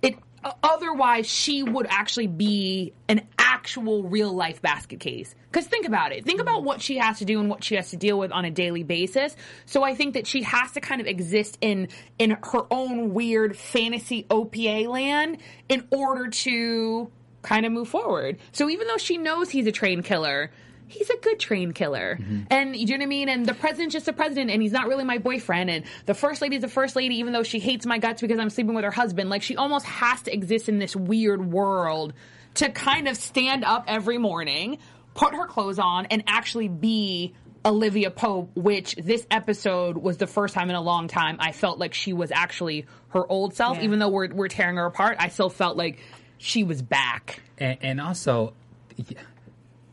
It, 0.02 0.18
otherwise, 0.64 1.28
she 1.28 1.62
would 1.62 1.86
actually 1.88 2.26
be 2.26 2.94
an 3.08 3.28
actual 3.38 4.02
real 4.02 4.34
life 4.34 4.60
basket 4.60 5.00
case. 5.00 5.36
Because 5.52 5.68
think 5.68 5.86
about 5.86 6.14
it. 6.14 6.26
Think 6.26 6.42
about 6.42 6.64
what 6.64 6.82
she 6.82 6.98
has 6.98 7.20
to 7.20 7.26
do 7.26 7.40
and 7.40 7.48
what 7.48 7.64
she 7.64 7.76
has 7.76 7.92
to 7.92 7.96
deal 7.96 8.18
with 8.18 8.32
on 8.32 8.44
a 8.44 8.50
daily 8.50 8.82
basis. 8.82 9.36
So 9.68 9.84
I 9.84 9.94
think 9.94 10.16
that 10.16 10.26
she 10.26 10.42
has 10.42 10.72
to 10.72 10.82
kind 10.82 11.00
of 11.00 11.06
exist 11.06 11.60
in 11.62 11.90
in 12.18 12.32
her 12.32 12.64
own 12.72 13.14
weird 13.14 13.56
fantasy 13.56 14.26
OPA 14.32 14.88
land 14.88 15.38
in 15.70 15.88
order 15.92 16.28
to 16.30 17.12
kind 17.44 17.68
of 17.68 17.72
move 17.72 17.88
forward. 17.88 18.40
So 18.52 18.68
even 18.68 18.88
though 18.88 18.98
she 18.98 19.20
knows 19.20 19.52
he's 19.52 19.68
a 19.68 19.72
train 19.72 20.02
killer, 20.02 20.50
he's 20.92 21.10
a 21.10 21.18
good 21.18 21.40
train 21.40 21.72
killer. 21.72 22.18
Mm-hmm. 22.20 22.42
And 22.50 22.76
you 22.76 22.86
know 22.88 22.94
what 22.96 23.04
I 23.04 23.08
mean? 23.08 23.30
And 23.30 23.46
the 23.46 23.54
president's 23.54 23.94
just 23.94 24.08
a 24.08 24.14
president 24.14 24.52
and 24.52 24.62
he's 24.62 24.72
not 24.72 24.88
really 24.88 25.04
my 25.04 25.18
boyfriend. 25.18 25.70
And 25.70 25.86
the 26.06 26.14
first 26.14 26.42
lady's 26.42 26.62
the 26.62 26.68
first 26.68 26.96
lady, 26.96 27.16
even 27.16 27.34
though 27.34 27.44
she 27.44 27.60
hates 27.60 27.86
my 27.86 27.98
guts 27.98 28.22
because 28.22 28.40
I'm 28.40 28.50
sleeping 28.50 28.76
with 28.76 28.84
her 28.84 28.92
husband. 28.92 29.30
Like 29.30 29.42
she 29.42 29.56
almost 29.56 29.86
has 29.86 30.22
to 30.24 30.34
exist 30.34 30.70
in 30.70 30.80
this 30.80 30.96
weird 30.96 31.52
world 31.52 32.14
to 32.56 32.70
kind 32.70 33.08
of 33.08 33.16
stand 33.18 33.64
up 33.64 33.86
every 33.88 34.18
morning, 34.18 34.78
put 35.14 35.34
her 35.34 35.46
clothes 35.46 35.80
on, 35.80 36.08
and 36.08 36.24
actually 36.28 36.68
be 36.68 37.34
Olivia 37.64 38.12
Pope, 38.12 38.52
which 38.56 38.96
this 38.96 39.26
episode 39.30 39.98
was 39.98 40.18
the 40.18 40.28
first 40.28 40.54
time 40.54 40.70
in 40.70 40.76
a 40.76 40.82
long 40.82 41.08
time 41.08 41.38
I 41.40 41.52
felt 41.52 41.80
like 41.80 41.94
she 41.94 42.14
was 42.14 42.32
actually 42.32 42.86
her 43.10 43.26
old 43.26 43.54
self. 43.54 43.78
Yeah. 43.78 43.84
Even 43.84 44.00
though 44.00 44.10
we're, 44.10 44.30
we're 44.30 44.48
tearing 44.48 44.78
her 44.78 44.86
apart, 44.86 45.18
I 45.20 45.30
still 45.30 45.50
felt 45.50 45.78
like 45.78 46.00
she 46.38 46.64
was 46.64 46.82
back. 46.82 47.42
And, 47.58 47.78
and 47.82 48.02
also, 48.02 48.54
yeah, 48.96 49.20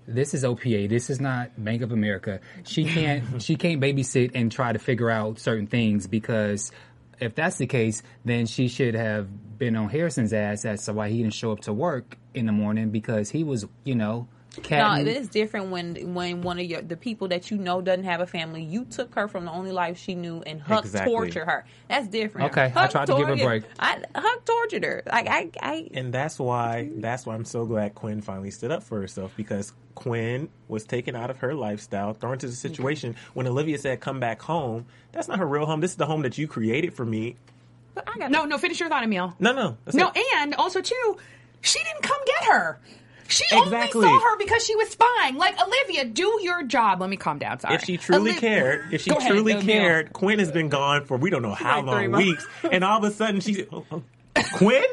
this 0.09 0.33
is 0.33 0.43
OPA. 0.43 0.89
This 0.89 1.11
is 1.11 1.21
not 1.21 1.63
Bank 1.63 1.83
of 1.83 1.93
America. 1.93 2.41
She 2.65 2.85
can't. 2.85 3.43
she 3.43 3.57
can't 3.57 3.81
babysit 3.81 4.33
and 4.35 4.51
try 4.51 4.73
to 4.73 4.79
figure 4.79 5.11
out 5.11 5.39
certain 5.39 5.67
things 5.67 6.07
because 6.07 6.73
if 7.21 7.35
that's 7.35 7.59
the 7.59 7.67
case, 7.67 8.03
then 8.25 8.47
she 8.47 8.69
should 8.69 8.95
have 8.95 9.59
been 9.59 9.77
on 9.77 9.89
Harrison's 9.89 10.33
ass 10.33 10.65
as 10.65 10.85
to 10.87 10.93
why 10.93 11.11
he 11.11 11.19
didn't 11.23 11.35
show 11.35 11.53
up 11.53 11.61
to 11.61 11.73
work 11.73 12.17
in 12.33 12.47
the 12.47 12.53
morning 12.53 12.91
because 12.91 13.29
he 13.31 13.45
was, 13.45 13.67
you 13.85 13.95
know, 13.95 14.29
No, 14.71 14.95
it 14.95 15.07
is 15.09 15.29
different 15.29 15.71
when 15.71 16.15
when 16.15 16.43
one 16.43 16.59
of 16.59 16.65
your 16.65 16.83
the 16.83 16.97
people 16.97 17.29
that 17.29 17.51
you 17.51 17.57
know 17.59 17.81
doesn't 17.81 18.05
have 18.05 18.21
a 18.21 18.27
family. 18.27 18.63
You 18.63 18.85
took 18.85 19.15
her 19.15 19.29
from 19.29 19.45
the 19.45 19.51
only 19.51 19.73
life 19.73 19.99
she 19.99 20.15
knew 20.15 20.43
and 20.47 20.61
Huck 20.61 20.85
Exactly. 20.85 21.13
tortured 21.13 21.45
her. 21.47 21.65
That's 21.89 22.09
different. 22.09 22.51
Okay, 22.51 22.65
I 22.65 22.69
Huck 22.69 22.91
tried 22.91 23.07
to 23.07 23.17
give 23.17 23.29
her 23.29 23.35
a 23.35 23.45
break. 23.45 23.65
I, 23.79 24.03
Huck 24.15 24.45
tortured 24.45 24.85
her. 24.85 25.03
Like 25.07 25.29
I, 25.29 25.51
I 25.63 25.89
And 25.95 26.13
that's 26.13 26.39
why 26.39 26.91
that's 26.97 27.27
why 27.27 27.35
I'm 27.35 27.45
so 27.45 27.65
glad 27.65 27.95
Quinn 27.95 28.21
finally 28.21 28.51
stood 28.51 28.71
up 28.71 28.83
for 28.83 29.01
herself 29.01 29.33
because 29.37 29.73
Quinn 29.95 30.49
was 30.69 30.85
taken 30.85 31.17
out 31.17 31.31
of 31.31 31.39
her 31.39 31.55
lifestyle, 31.55 32.15
thrown 32.15 32.35
into 32.35 32.47
the 32.47 32.53
situation 32.53 33.17
when 33.35 33.47
Olivia 33.47 33.79
said, 33.79 34.01
"Come 34.01 34.21
back 34.21 34.41
home." 34.43 34.87
That's 35.13 35.27
not 35.29 35.39
her 35.39 35.47
real 35.47 35.67
home. 35.67 35.81
This 35.81 35.91
is 35.93 35.97
the 35.97 36.07
home 36.07 36.23
that 36.23 36.39
you 36.39 36.47
created 36.47 36.95
for 36.95 37.05
me. 37.05 37.37
but 37.95 38.05
I 38.09 38.19
got 38.19 38.31
No, 38.31 38.45
no, 38.45 38.59
finish 38.59 38.79
your 38.79 38.89
thought, 38.89 39.03
Emil. 39.03 39.35
No, 39.41 39.53
no, 39.53 39.77
No, 39.93 40.13
it. 40.15 40.25
and 40.37 40.55
also 40.55 40.81
too, 40.81 41.17
she 41.63 41.79
didn't 41.83 42.03
come 42.03 42.19
get 42.27 42.45
her. 42.53 42.79
She 43.29 43.45
Exactly. 43.53 44.07
only 44.07 44.19
saw 44.19 44.25
her 44.25 44.39
because 44.39 44.65
she 44.65 44.75
was 44.75 44.89
spying. 44.89 45.37
Like 45.37 45.55
Olivia, 45.61 46.07
do 46.07 46.41
your 46.43 46.63
job. 46.63 47.01
Let 47.01 47.11
me 47.11 47.17
calm 47.19 47.39
down. 47.39 47.61
Sorry. 47.61 47.75
If 47.75 47.85
she 47.85 47.99
truly 47.99 48.33
cared, 48.35 48.93
if 48.93 49.03
she 49.03 49.11
ahead, 49.11 49.31
truly 49.31 49.61
cared, 49.63 50.15
Quinn 50.15 50.39
has 50.39 50.51
been 50.51 50.71
gone 50.71 51.05
for 51.05 51.19
we 51.19 51.29
don't 51.29 51.43
know 51.43 51.55
how 51.55 51.83
Like 51.83 52.09
long, 52.09 52.13
weeks, 52.13 52.47
and 52.73 52.83
all 52.83 52.99
of 52.99 53.05
a 53.05 53.11
sudden 53.15 53.41
she's 53.41 53.61
oh, 53.71 53.85
oh, 53.93 54.03
Quinn. 54.55 54.85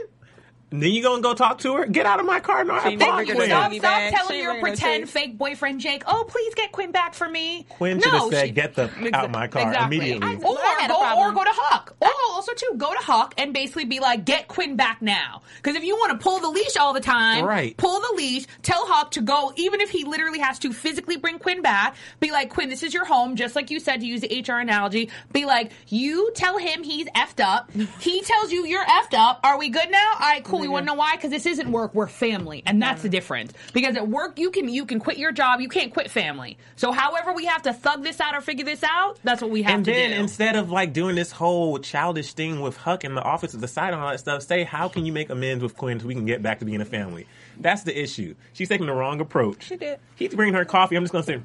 Then 0.80 0.92
you 0.92 1.02
gonna 1.04 1.22
go 1.22 1.34
talk 1.34 1.60
to 1.60 1.76
her? 1.76 1.86
Get 1.86 2.06
out 2.06 2.20
of 2.20 2.26
my 2.26 2.40
car! 2.40 2.64
No, 2.64 2.74
I 2.76 2.90
She 2.90 2.98
fought 2.98 3.16
bring 3.16 3.28
her 3.30 3.36
Quinn. 3.36 3.48
Stop, 3.50 3.72
stop 3.74 3.82
bag. 3.82 4.14
telling 4.14 4.32
She 4.36 4.42
your 4.42 4.52
bring 4.54 4.62
her 4.66 4.70
pretend 4.72 5.10
fake 5.10 5.38
boyfriend 5.38 5.80
Jake. 5.82 6.04
Oh, 6.08 6.26
please 6.28 6.54
get 6.56 6.72
Quinn 6.72 6.92
back 6.92 7.14
for 7.14 7.28
me. 7.30 7.66
Quinn 7.70 8.00
should 8.02 8.12
have 8.12 8.22
no, 8.24 8.30
said, 8.32 8.46
she- 8.48 8.52
"Get 8.52 8.76
the 8.76 8.90
out 9.14 9.32
my 9.32 9.48
car 9.48 9.64
Exactly. 9.68 9.98
immediately." 9.98 10.28
I- 10.28 10.48
or 10.48 10.58
I 10.60 10.78
had 10.82 10.92
a 10.92 10.94
go 10.94 11.18
or 11.20 11.32
go 11.32 11.44
to 11.44 11.50
Huck. 11.54 11.96
Or 12.02 12.10
also 12.32 12.52
too 12.54 12.74
go 12.78 12.92
to 12.94 13.00
Huck 13.00 13.34
and 13.38 13.54
basically 13.54 13.86
be 13.86 14.00
like, 14.02 14.26
get 14.26 14.48
Quinn 14.50 14.76
back 14.76 15.02
now. 15.02 15.42
Because 15.58 15.76
if 15.76 15.84
you 15.84 15.96
want 15.96 16.12
to 16.12 16.18
pull 16.24 16.40
the 16.40 16.50
leash 16.50 16.76
all 16.78 16.92
the 16.94 17.00
time, 17.00 17.46
Right. 17.46 17.76
Pull 17.78 18.00
the 18.02 18.14
leash. 18.16 18.46
Tell 18.62 18.86
Huck 18.88 19.12
to 19.12 19.22
go, 19.22 19.54
even 19.56 19.80
if 19.82 19.90
he 19.90 20.04
literally 20.04 20.40
has 20.40 20.60
to 20.60 20.74
physically 20.74 21.16
bring 21.18 21.40
Quinn 21.40 21.62
back. 21.62 21.96
Be 22.20 22.32
like, 22.32 22.50
Quinn, 22.50 22.70
this 22.70 22.84
is 22.84 22.94
your 22.94 23.06
home. 23.06 23.36
Just 23.36 23.56
like 23.56 23.72
you 23.72 23.80
said 23.80 24.02
to 24.02 24.06
use 24.06 24.22
the 24.22 24.44
HR 24.46 24.60
analogy. 24.60 25.10
Be 25.32 25.46
like, 25.46 25.72
you 25.88 26.32
tell 26.36 26.58
him 26.58 26.84
he's 26.84 27.08
effed 27.16 27.42
up. 27.44 27.72
He 28.02 28.22
tells 28.22 28.52
you 28.52 28.66
you're 28.66 28.84
effed 28.86 29.18
up. 29.18 29.40
Are 29.44 29.58
we 29.58 29.70
good 29.70 29.90
now? 29.90 30.12
All 30.14 30.20
right, 30.20 30.44
cool. 30.44 30.65
We 30.66 30.74
want 30.74 30.86
to 30.86 30.94
know 30.94 30.98
why? 30.98 31.16
Because 31.16 31.32
this 31.32 31.46
isn't 31.46 31.72
work. 31.72 31.94
We're 31.94 32.08
family, 32.08 32.64
and 32.66 32.82
that's 32.82 33.02
the 33.02 33.10
difference. 33.10 33.54
Because 33.74 33.96
at 33.96 34.08
work, 34.08 34.40
you 34.40 34.52
can 34.52 34.68
you 34.70 34.86
can 34.86 35.00
quit 35.00 35.18
your 35.18 35.32
job. 35.32 35.62
You 35.62 35.70
can't 35.70 35.94
quit 35.94 36.10
family. 36.10 36.58
So, 36.76 36.92
however, 36.92 37.34
we 37.34 37.46
have 37.46 37.62
to 37.64 37.74
thug 37.74 38.04
this 38.04 38.20
out 38.20 38.36
or 38.36 38.42
figure 38.42 38.66
this 38.66 38.84
out. 38.84 39.20
That's 39.24 39.42
what 39.42 39.52
we 39.52 39.62
have 39.64 39.76
and 39.76 39.86
to 39.86 39.92
then 39.92 40.10
do. 40.12 40.16
instead 40.18 40.56
of 40.56 40.72
like 40.72 40.94
doing 40.94 41.16
this 41.16 41.32
whole 41.32 41.78
childish 41.80 42.34
thing 42.34 42.62
with 42.62 42.78
Huck 42.78 43.04
in 43.04 43.16
the 43.16 43.22
office 43.24 43.54
at 43.54 43.62
the 43.62 43.68
side 43.68 43.94
and 43.94 44.02
all 44.02 44.10
that 44.10 44.20
stuff, 44.20 44.44
say 44.44 44.64
how 44.64 44.88
can 44.88 45.06
you 45.06 45.14
make 45.14 45.30
amends 45.30 45.64
with 45.64 45.76
Quinn 45.78 46.00
so 46.00 46.08
we 46.08 46.14
can 46.16 46.26
get 46.26 46.42
back 46.42 46.60
to 46.60 46.66
being 46.66 46.82
a 46.82 46.86
family? 46.86 47.28
That's 47.60 47.84
the 47.84 47.98
issue. 48.00 48.36
She's 48.54 48.70
taking 48.70 48.88
the 48.88 48.94
wrong 48.94 49.22
approach. 49.22 49.66
She 49.66 49.76
did. 49.78 50.00
He's 50.16 50.34
bringing 50.36 50.56
her 50.56 50.66
coffee. 50.66 50.96
I'm 50.96 51.04
just 51.04 51.14
gonna 51.14 51.24
say, 51.24 51.42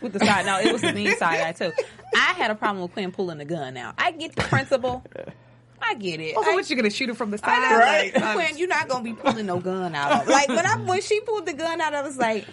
with 0.00 0.12
the 0.12 0.20
side. 0.20 0.46
No, 0.46 0.58
it 0.60 0.72
was 0.72 0.82
the 0.82 0.92
me 0.94 1.14
side 1.16 1.40
eye 1.40 1.52
too. 1.52 1.72
I 2.14 2.34
had 2.34 2.50
a 2.50 2.54
problem 2.54 2.82
with 2.82 2.92
Quinn 2.92 3.12
pulling 3.12 3.38
the 3.38 3.44
gun 3.44 3.76
out. 3.76 3.94
I 3.98 4.12
get 4.12 4.34
the 4.36 4.42
principle. 4.42 5.02
I 5.88 5.94
get 5.94 6.20
it. 6.20 6.36
also, 6.36 6.50
I, 6.50 6.54
what 6.54 6.68
you 6.70 6.76
gonna 6.76 6.90
shoot 6.90 7.08
her 7.08 7.14
from 7.14 7.30
the 7.30 7.40
I 7.42 7.46
side? 7.46 7.70
know, 7.70 7.78
Right. 7.78 8.14
like, 8.14 8.34
Quinn, 8.34 8.58
you're 8.58 8.68
not 8.68 8.88
gonna 8.88 9.04
be 9.04 9.14
pulling 9.14 9.46
no 9.46 9.58
gun 9.60 9.94
out. 9.94 10.22
Of, 10.22 10.28
like 10.28 10.48
when 10.48 10.66
I 10.66 10.76
when 10.76 11.00
she 11.00 11.20
pulled 11.20 11.46
the 11.46 11.52
gun 11.54 11.80
out, 11.80 11.94
I 11.94 12.02
was 12.02 12.16
like, 12.18 12.46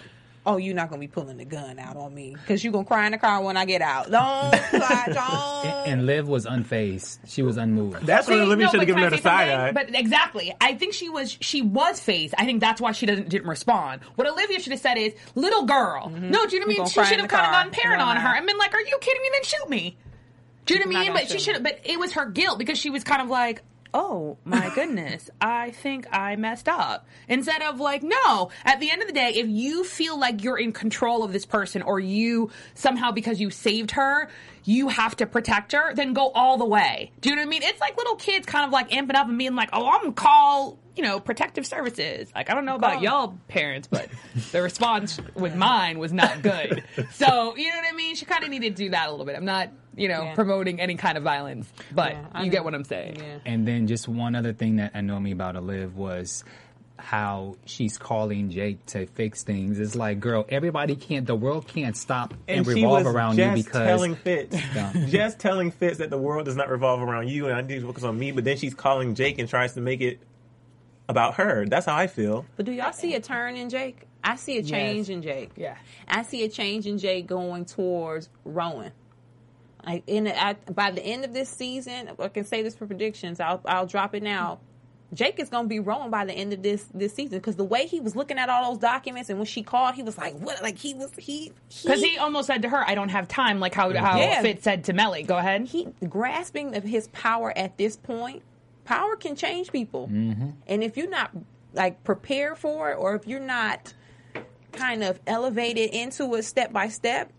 "Oh, 0.45 0.57
you're 0.57 0.75
not 0.75 0.89
gonna 0.89 0.99
be 0.99 1.07
pulling 1.07 1.37
the 1.37 1.45
gun 1.45 1.79
out 1.79 1.97
on 1.97 2.13
me 2.13 2.33
because 2.35 2.63
you're 2.63 2.71
gonna 2.73 2.85
cry 2.85 3.05
in 3.07 3.11
the 3.11 3.17
car 3.17 3.41
when 3.41 3.57
I 3.57 3.65
get 3.65 3.81
out." 3.81 4.09
Don't, 4.11 4.51
cry, 4.81 5.03
don't. 5.07 5.65
and, 5.65 5.91
and 5.91 6.05
Liv 6.05 6.27
was 6.27 6.45
unfazed. 6.45 7.19
She 7.25 7.41
was 7.41 7.57
unmoved. 7.57 8.05
that's 8.05 8.27
when 8.27 8.37
See, 8.37 8.43
Olivia 8.43 8.65
no, 8.67 8.71
should 8.71 8.79
have 8.81 8.87
given 8.87 9.01
her 9.03 9.07
I 9.07 9.11
the 9.11 9.17
side 9.21 9.49
eye. 9.49 9.71
But 9.71 9.93
exactly, 9.95 10.53
I 10.61 10.75
think 10.75 10.93
she 10.93 11.09
was 11.09 11.37
she 11.41 11.61
was 11.61 11.99
phased. 11.99 12.33
I 12.37 12.45
think 12.45 12.61
that's 12.61 12.79
why 12.81 12.91
she 12.93 13.05
doesn't 13.05 13.29
didn't 13.29 13.47
respond. 13.47 14.01
What 14.15 14.27
Olivia 14.27 14.59
should 14.59 14.71
have 14.71 14.81
said 14.81 14.97
is, 14.97 15.13
"Little 15.35 15.63
girl." 15.65 16.09
Mm-hmm. 16.09 16.29
No, 16.29 16.45
do 16.45 16.55
you 16.55 16.61
know 16.61 16.67
what 16.67 16.75
I 16.75 16.79
mean? 16.79 16.87
She 16.87 17.03
should 17.05 17.19
have 17.19 17.29
the 17.29 17.35
kind 17.35 17.45
of 17.47 17.51
gone 17.51 17.71
parent 17.71 18.01
on 18.01 18.17
her 18.17 18.35
and 18.35 18.45
been 18.45 18.57
like, 18.57 18.73
"Are 18.73 18.81
you 18.81 18.97
kidding 19.01 19.21
me? 19.21 19.29
Then 19.33 19.43
shoot 19.43 19.69
me." 19.69 19.97
Do 20.65 20.73
you 20.73 20.79
know 20.79 20.87
what 20.87 20.95
I 20.97 21.03
mean? 21.03 21.13
But 21.13 21.29
she 21.29 21.39
should. 21.39 21.61
But 21.63 21.79
it 21.83 21.99
was 21.99 22.13
her 22.13 22.25
guilt 22.25 22.59
because 22.59 22.77
she 22.77 22.89
was 22.89 23.03
kind 23.03 23.21
of 23.21 23.29
like. 23.29 23.61
Oh 23.97 24.37
my 24.43 24.69
goodness, 24.75 25.29
I 25.39 25.71
think 25.71 26.05
I 26.11 26.35
messed 26.35 26.67
up. 26.67 27.07
Instead 27.29 27.61
of 27.61 27.79
like, 27.79 28.03
no, 28.03 28.49
at 28.65 28.81
the 28.81 28.91
end 28.91 29.01
of 29.01 29.07
the 29.07 29.13
day, 29.13 29.29
if 29.35 29.47
you 29.47 29.85
feel 29.85 30.19
like 30.19 30.43
you're 30.43 30.57
in 30.57 30.73
control 30.73 31.23
of 31.23 31.31
this 31.31 31.45
person 31.45 31.81
or 31.81 31.97
you 31.97 32.51
somehow 32.73 33.11
because 33.13 33.39
you 33.39 33.49
saved 33.51 33.91
her, 33.91 34.27
you 34.65 34.89
have 34.89 35.15
to 35.17 35.25
protect 35.25 35.71
her, 35.71 35.93
then 35.93 36.11
go 36.11 36.29
all 36.31 36.57
the 36.57 36.65
way. 36.65 37.13
Do 37.21 37.29
you 37.29 37.35
know 37.37 37.43
what 37.43 37.47
I 37.47 37.49
mean? 37.49 37.63
It's 37.63 37.79
like 37.79 37.95
little 37.95 38.15
kids 38.17 38.45
kind 38.45 38.65
of 38.65 38.71
like 38.71 38.89
amping 38.89 39.15
up 39.15 39.29
and 39.29 39.37
being 39.37 39.55
like, 39.55 39.69
oh, 39.71 39.87
I'm 39.87 40.01
gonna 40.01 40.11
call, 40.11 40.77
you 40.97 41.03
know, 41.03 41.21
protective 41.21 41.65
services. 41.65 42.29
Like, 42.35 42.49
I 42.49 42.53
don't 42.53 42.65
know 42.65 42.75
about 42.75 43.01
y'all 43.01 43.37
parents, 43.47 43.87
but 43.89 44.09
the 44.51 44.61
response 44.61 45.21
with 45.35 45.55
mine 45.55 45.99
was 45.99 46.11
not 46.11 46.41
good. 46.41 46.83
So, 47.13 47.55
you 47.55 47.69
know 47.69 47.77
what 47.77 47.93
I 47.93 47.95
mean? 47.95 48.15
She 48.15 48.25
kind 48.25 48.43
of 48.43 48.49
needed 48.49 48.75
to 48.75 48.83
do 48.83 48.89
that 48.89 49.07
a 49.07 49.11
little 49.11 49.25
bit. 49.25 49.35
I'm 49.37 49.45
not, 49.45 49.69
you 49.95 50.07
know, 50.07 50.23
Yeah. 50.23 50.35
promoting 50.35 50.79
any 50.79 50.95
kind 50.95 51.17
of 51.17 51.23
violence, 51.23 51.71
but 51.93 52.11
Yeah, 52.13 52.41
you 52.43 52.49
get 52.51 52.63
what 52.63 52.73
I'm 52.75 52.83
saying. 52.83 53.17
Yeah. 53.17 53.37
And 53.45 53.67
then 53.67 53.87
just 53.87 54.07
one 54.07 54.35
other 54.35 54.53
thing 54.53 54.77
that 54.77 54.91
annoyed 54.93 55.21
me 55.21 55.31
about 55.31 55.55
Olive 55.55 55.95
was 55.95 56.43
how 56.97 57.55
she's 57.65 57.97
calling 57.97 58.49
Jake 58.49 58.83
to 58.87 59.05
fix 59.05 59.43
things. 59.43 59.79
It's 59.79 59.95
like, 59.95 60.19
girl, 60.19 60.45
everybody 60.49 60.95
can't, 60.95 61.27
the 61.27 61.35
world 61.35 61.67
can't 61.67 61.95
stop 61.95 62.33
and, 62.47 62.65
she 62.65 62.73
revolve 62.75 63.05
around 63.05 63.35
just 63.35 63.57
you 63.57 63.63
because 63.63 63.85
telling 63.87 64.15
Fitz, 64.15 64.55
Yeah. 64.75 64.93
just 65.07 65.39
telling 65.39 65.71
Fitz 65.71 65.97
that 65.97 66.09
the 66.09 66.17
world 66.17 66.45
does 66.45 66.55
not 66.55 66.69
revolve 66.69 67.01
around 67.01 67.27
you, 67.29 67.47
and 67.47 67.55
I 67.55 67.61
need 67.61 67.81
to 67.81 67.85
focus 67.85 68.03
on 68.03 68.17
me. 68.17 68.31
But 68.31 68.45
then 68.45 68.57
she's 68.57 68.73
calling 68.73 69.13
Jake 69.13 69.39
and 69.39 69.47
tries 69.49 69.73
to 69.73 69.81
make 69.81 70.01
it 70.01 70.19
about 71.07 71.35
her. 71.35 71.65
That's 71.65 71.85
how 71.85 71.95
I 71.95 72.07
feel. 72.07 72.45
But 72.55 72.65
do 72.65 72.71
y'all 72.71 72.93
see 72.93 73.13
a 73.13 73.19
turn 73.19 73.55
in 73.57 73.69
Jake? 73.69 74.07
I 74.23 74.37
see 74.37 74.57
a 74.57 74.63
change 74.63 75.09
in 75.11 75.21
Jake. 75.21 75.51
Yeah. 75.55 75.75
I 76.07 76.23
see 76.23 76.43
a 76.45 76.49
change 76.49 76.87
in 76.87 76.97
Jake 76.97 77.27
going 77.27 77.65
towards 77.65 78.29
Rowan. 78.43 78.91
Like 79.85 80.03
in 80.07 80.27
at, 80.27 80.73
by 80.73 80.91
the 80.91 81.03
end 81.03 81.25
of 81.25 81.33
this 81.33 81.49
season, 81.49 82.09
I 82.19 82.27
can 82.29 82.45
say 82.45 82.61
this 82.61 82.75
for 82.75 82.87
predictions. 82.87 83.39
I'll 83.39 83.61
I'll 83.65 83.85
drop 83.85 84.15
it 84.15 84.23
now. 84.23 84.59
Jake 85.13 85.39
is 85.39 85.49
going 85.49 85.65
to 85.65 85.69
be 85.69 85.79
Rowan 85.79 86.09
by 86.09 86.25
the 86.25 86.33
end 86.33 86.51
of 86.51 86.63
this 86.63 86.83
this 86.93 87.13
season 87.13 87.37
because 87.37 87.55
the 87.55 87.63
way 87.63 87.85
he 87.85 87.99
was 87.99 88.15
looking 88.15 88.39
at 88.39 88.49
all 88.49 88.73
those 88.73 88.81
documents 88.81 89.29
and 89.29 89.37
when 89.37 89.45
she 89.45 89.61
called, 89.61 89.95
he 89.95 90.03
was 90.03 90.17
like, 90.17 90.37
"What?" 90.39 90.61
Like 90.63 90.77
he 90.77 90.93
was 90.93 91.11
he 91.17 91.53
Because 91.83 92.01
he 92.01 92.17
almost 92.17 92.47
said 92.47 92.63
to 92.63 92.69
her, 92.69 92.83
I 92.87 92.95
don't 92.95 93.09
have 93.09 93.27
time, 93.27 93.59
like 93.59 93.73
how, 93.73 93.93
how 93.93 94.17
Yeah. 94.17 94.41
Fitz 94.41 94.63
said 94.63 94.85
to 94.85 94.93
Melly. 94.93 95.23
Go 95.23 95.37
ahead. 95.37 95.65
he 95.65 95.87
grasping 96.09 96.75
of 96.75 96.83
his 96.83 97.07
power 97.09 97.53
at 97.55 97.77
this 97.77 97.95
point 97.95 98.41
power 98.85 99.15
can 99.15 99.35
change 99.35 99.71
people 99.71 100.07
mm-hmm. 100.07 100.51
and 100.67 100.83
if 100.83 100.95
you're 100.95 101.09
not 101.09 101.31
like 101.73 102.03
prepared 102.03 102.57
for 102.57 102.91
it 102.91 102.95
or 102.95 103.15
if 103.15 103.27
you're 103.27 103.39
not 103.39 103.93
kind 104.71 105.03
of 105.03 105.19
elevated 105.27 105.89
into 105.89 106.33
it 106.35 106.43
step 106.43 106.71
by 106.71 106.87
step 106.87 107.31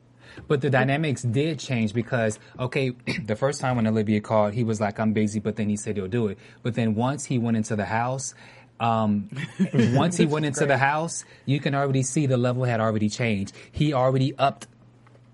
But 0.49 0.61
the 0.61 0.71
dynamics 0.71 1.23
did 1.23 1.59
change 1.59 1.93
because, 1.93 2.39
okay, 2.59 2.91
the 3.25 3.37
first 3.37 3.61
time 3.61 3.77
when 3.77 3.87
Olivia 3.87 4.21
called, 4.21 4.55
he 4.55 4.65
was 4.65 4.81
like, 4.81 4.99
I'm 4.99 5.13
busy, 5.13 5.41
but 5.41 5.57
then 5.57 5.69
he 5.69 5.77
said 5.77 5.97
he'll 5.97 6.09
do 6.09 6.29
it. 6.29 6.39
But 6.63 6.75
then 6.75 6.95
once 6.95 7.25
he 7.25 7.39
went 7.39 7.57
into 7.57 7.77
the 7.77 7.85
house, 7.85 8.35
um, 8.79 9.31
once 9.75 10.17
he 10.17 10.27
went 10.27 10.47
into 10.47 10.67
the 10.67 10.79
house, 10.79 11.25
you 11.45 11.61
can 11.61 11.75
already 11.75 12.03
see 12.03 12.27
the 12.27 12.37
level 12.37 12.65
had 12.65 12.81
already 12.81 13.09
changed. 13.09 13.55
He 13.73 13.93
already 13.93 14.37
upped 14.37 14.67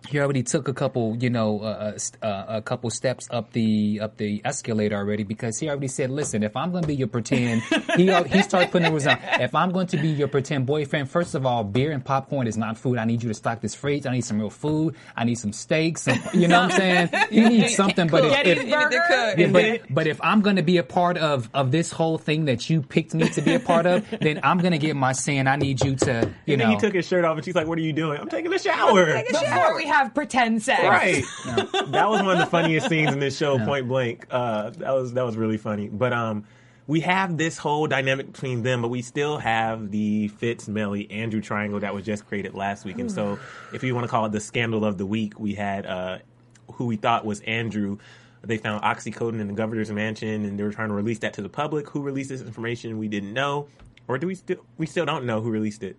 he 0.08 0.18
already 0.20 0.42
took 0.42 0.68
a 0.68 0.74
couple, 0.74 1.16
you 1.16 1.30
know, 1.30 1.60
uh, 1.60 1.98
uh, 2.22 2.26
uh, 2.26 2.44
a 2.48 2.62
couple 2.62 2.90
steps 2.90 3.28
up 3.30 3.52
the 3.52 4.00
up 4.00 4.16
the 4.16 4.40
escalator 4.44 4.96
already 4.96 5.24
because 5.24 5.58
he 5.58 5.68
already 5.68 5.88
said, 5.88 6.10
"Listen, 6.10 6.42
if 6.42 6.56
I'm 6.56 6.70
going 6.70 6.82
to 6.82 6.88
be 6.88 6.94
your 6.94 7.08
pretend," 7.08 7.62
he 7.96 8.12
he 8.24 8.42
started 8.42 8.70
putting 8.70 8.86
the 8.86 8.90
rules 8.90 9.06
on. 9.06 9.18
If 9.40 9.54
I'm 9.54 9.72
going 9.72 9.86
to 9.88 9.96
be 9.96 10.08
your 10.08 10.28
pretend 10.28 10.66
boyfriend, 10.66 11.10
first 11.10 11.34
of 11.34 11.46
all, 11.46 11.64
beer 11.64 11.92
and 11.92 12.04
popcorn 12.04 12.46
is 12.46 12.56
not 12.56 12.76
food. 12.78 12.98
I 12.98 13.04
need 13.04 13.22
you 13.22 13.28
to 13.28 13.34
stock 13.34 13.60
this 13.60 13.74
fridge. 13.74 14.06
I 14.06 14.12
need 14.12 14.24
some 14.24 14.38
real 14.38 14.50
food. 14.50 14.96
I 15.16 15.24
need 15.24 15.36
some 15.36 15.52
steaks. 15.52 16.02
Some, 16.02 16.18
you 16.32 16.48
know 16.48 16.62
what 16.62 16.72
I'm 16.72 16.78
saying? 16.78 17.08
You 17.32 17.48
need 17.48 17.70
something, 17.70 18.08
but 18.08 18.24
if, 18.24 18.32
Get 18.32 18.46
if, 18.46 18.66
yeah, 18.66 19.46
but, 19.50 19.80
but 19.88 20.06
if 20.06 20.20
I'm 20.22 20.42
going 20.42 20.56
to 20.56 20.62
be 20.62 20.76
a 20.76 20.82
part 20.82 21.16
of, 21.16 21.48
of 21.54 21.70
this 21.70 21.90
whole 21.90 22.18
thing 22.18 22.44
that 22.46 22.68
you 22.68 22.82
picked 22.82 23.14
me 23.14 23.28
to 23.30 23.40
be 23.40 23.54
a 23.54 23.60
part 23.60 23.86
of, 23.86 24.04
then 24.20 24.40
I'm 24.42 24.58
going 24.58 24.72
to 24.72 24.78
get 24.78 24.96
my 24.96 25.12
saying. 25.12 25.46
I 25.46 25.56
need 25.56 25.82
you 25.82 25.96
to, 25.96 26.30
you 26.46 26.54
And 26.54 26.60
then 26.60 26.68
know. 26.68 26.70
he 26.74 26.76
took 26.76 26.94
his 26.94 27.06
shirt 27.06 27.24
off, 27.24 27.36
and 27.36 27.44
she's 27.44 27.54
like, 27.54 27.66
"What 27.66 27.78
are 27.78 27.82
you 27.82 27.92
doing?" 27.92 28.20
I'm 28.20 28.28
taking 28.28 28.52
a 28.52 28.58
shower. 28.58 29.22
Before 29.22 29.76
we 29.76 29.86
have 29.92 30.14
pretend 30.14 30.62
sex. 30.62 30.82
Right. 30.82 31.24
That 31.92 32.08
was 32.08 32.22
one 32.22 32.32
of 32.32 32.38
the 32.38 32.46
funniest 32.46 32.88
scenes 32.88 33.12
in 33.12 33.18
this 33.18 33.36
show, 33.36 33.58
point 33.58 33.86
blank. 33.86 34.26
Uh, 34.30 34.70
that 34.70 34.92
was 34.92 35.12
that 35.12 35.24
was 35.26 35.36
really 35.36 35.58
funny. 35.58 35.88
But 35.88 36.12
um, 36.12 36.44
we 36.86 37.00
have 37.00 37.36
this 37.36 37.58
whole 37.58 37.86
dynamic 37.86 38.32
between 38.32 38.62
them, 38.62 38.82
but 38.82 38.88
we 38.88 39.02
still 39.02 39.38
have 39.38 39.90
the 39.90 40.28
Fitz, 40.28 40.68
Melly, 40.68 41.10
Andrew 41.10 41.40
triangle 41.40 41.80
that 41.80 41.94
was 41.94 42.04
just 42.04 42.26
created 42.26 42.54
last 42.54 42.84
week. 42.84 42.98
And 42.98 43.10
so, 43.10 43.38
if 43.72 43.82
you 43.82 43.94
want 43.94 44.04
to 44.04 44.08
call 44.08 44.26
it 44.26 44.32
the 44.32 44.40
scandal 44.40 44.84
of 44.84 44.96
the 44.96 45.06
week, 45.06 45.38
we 45.38 45.54
had 45.54 45.86
uh, 45.86 46.18
who 46.72 46.86
we 46.86 46.96
thought 46.96 47.24
was 47.24 47.40
Andrew. 47.40 47.98
They 48.42 48.56
found 48.56 48.82
oxycodone 48.82 49.40
in 49.40 49.46
the 49.46 49.54
governor's 49.54 49.90
mansion, 49.90 50.44
and 50.44 50.58
they 50.58 50.64
were 50.64 50.72
trying 50.72 50.88
to 50.88 50.94
release 50.94 51.20
that 51.20 51.34
to 51.34 51.42
the 51.42 51.48
public. 51.48 51.88
Who 51.90 52.02
released 52.02 52.30
this 52.30 52.40
information? 52.40 52.98
We 52.98 53.08
didn't 53.08 53.32
know, 53.32 53.68
or 54.08 54.18
do 54.18 54.26
we 54.26 54.34
still? 54.34 54.64
We 54.78 54.86
still 54.86 55.04
don't 55.04 55.26
know 55.26 55.40
who 55.40 55.50
released 55.50 55.82
it. 55.82 55.96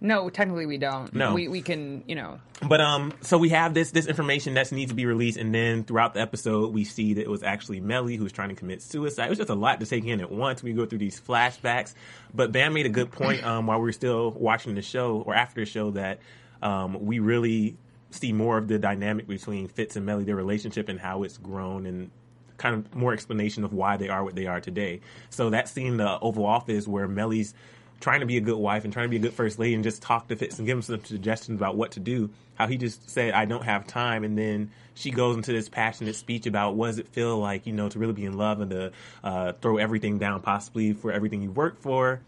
No, 0.00 0.30
technically 0.30 0.66
we 0.66 0.78
don't. 0.78 1.12
No. 1.12 1.34
We, 1.34 1.48
we 1.48 1.60
can, 1.60 2.04
you 2.06 2.14
know. 2.14 2.38
But 2.66 2.80
um, 2.80 3.12
so 3.20 3.36
we 3.36 3.48
have 3.50 3.74
this 3.74 3.90
this 3.90 4.06
information 4.06 4.54
that 4.54 4.70
needs 4.70 4.90
to 4.90 4.94
be 4.94 5.06
released, 5.06 5.38
and 5.38 5.54
then 5.54 5.84
throughout 5.84 6.14
the 6.14 6.20
episode, 6.20 6.72
we 6.72 6.84
see 6.84 7.14
that 7.14 7.22
it 7.22 7.30
was 7.30 7.42
actually 7.42 7.80
Melly 7.80 8.16
who 8.16 8.22
was 8.22 8.32
trying 8.32 8.50
to 8.50 8.54
commit 8.54 8.82
suicide. 8.82 9.26
It 9.26 9.30
was 9.30 9.38
just 9.38 9.50
a 9.50 9.54
lot 9.54 9.80
to 9.80 9.86
take 9.86 10.04
in 10.04 10.20
at 10.20 10.30
once. 10.30 10.62
We 10.62 10.72
go 10.72 10.86
through 10.86 10.98
these 10.98 11.20
flashbacks, 11.20 11.94
but 12.32 12.52
Bam 12.52 12.74
made 12.74 12.86
a 12.86 12.90
good 12.90 13.10
point 13.10 13.44
um, 13.44 13.66
while 13.66 13.78
we 13.78 13.84
were 13.84 13.92
still 13.92 14.30
watching 14.30 14.74
the 14.74 14.82
show 14.82 15.22
or 15.26 15.34
after 15.34 15.60
the 15.60 15.66
show 15.66 15.90
that 15.92 16.20
um, 16.62 17.04
we 17.04 17.18
really 17.18 17.76
see 18.10 18.32
more 18.32 18.56
of 18.58 18.68
the 18.68 18.78
dynamic 18.78 19.26
between 19.26 19.68
Fitz 19.68 19.96
and 19.96 20.06
Melly, 20.06 20.24
their 20.24 20.36
relationship, 20.36 20.88
and 20.88 20.98
how 20.98 21.24
it's 21.24 21.38
grown 21.38 21.86
and 21.86 22.10
kind 22.56 22.74
of 22.74 22.94
more 22.94 23.12
explanation 23.12 23.64
of 23.64 23.72
why 23.72 23.96
they 23.96 24.08
are 24.08 24.22
what 24.24 24.34
they 24.34 24.46
are 24.46 24.60
today. 24.60 25.00
So 25.30 25.50
that 25.50 25.68
scene 25.68 25.96
the 25.96 26.18
Oval 26.20 26.44
Office 26.44 26.86
where 26.86 27.08
Melly's 27.08 27.54
trying 28.00 28.20
to 28.20 28.26
be 28.26 28.36
a 28.36 28.40
good 28.40 28.56
wife 28.56 28.84
and 28.84 28.92
trying 28.92 29.06
to 29.06 29.10
be 29.10 29.16
a 29.16 29.20
good 29.20 29.32
first 29.32 29.58
lady 29.58 29.74
and 29.74 29.82
just 29.82 30.02
talk 30.02 30.28
to 30.28 30.36
Fitz 30.36 30.58
and 30.58 30.66
give 30.66 30.76
him 30.76 30.82
some 30.82 31.04
suggestions 31.04 31.58
about 31.58 31.76
what 31.76 31.92
to 31.92 32.00
do. 32.00 32.30
How 32.54 32.66
he 32.66 32.76
just 32.76 33.08
said, 33.10 33.34
I 33.34 33.44
don't 33.44 33.64
have 33.64 33.86
time. 33.86 34.24
And 34.24 34.36
then 34.36 34.70
she 34.94 35.10
goes 35.10 35.36
into 35.36 35.52
this 35.52 35.68
passionate 35.68 36.16
speech 36.16 36.46
about 36.46 36.74
what 36.74 36.88
does 36.88 36.98
it 36.98 37.08
feel 37.08 37.38
like, 37.38 37.66
you 37.66 37.72
know, 37.72 37.88
to 37.88 37.98
really 37.98 38.12
be 38.12 38.24
in 38.24 38.36
love 38.36 38.60
and 38.60 38.70
to 38.70 38.92
uh, 39.22 39.52
throw 39.60 39.76
everything 39.76 40.18
down 40.18 40.42
possibly 40.42 40.92
for 40.92 41.12
everything 41.12 41.42
you 41.42 41.50
work 41.50 41.80
for. 41.80 42.20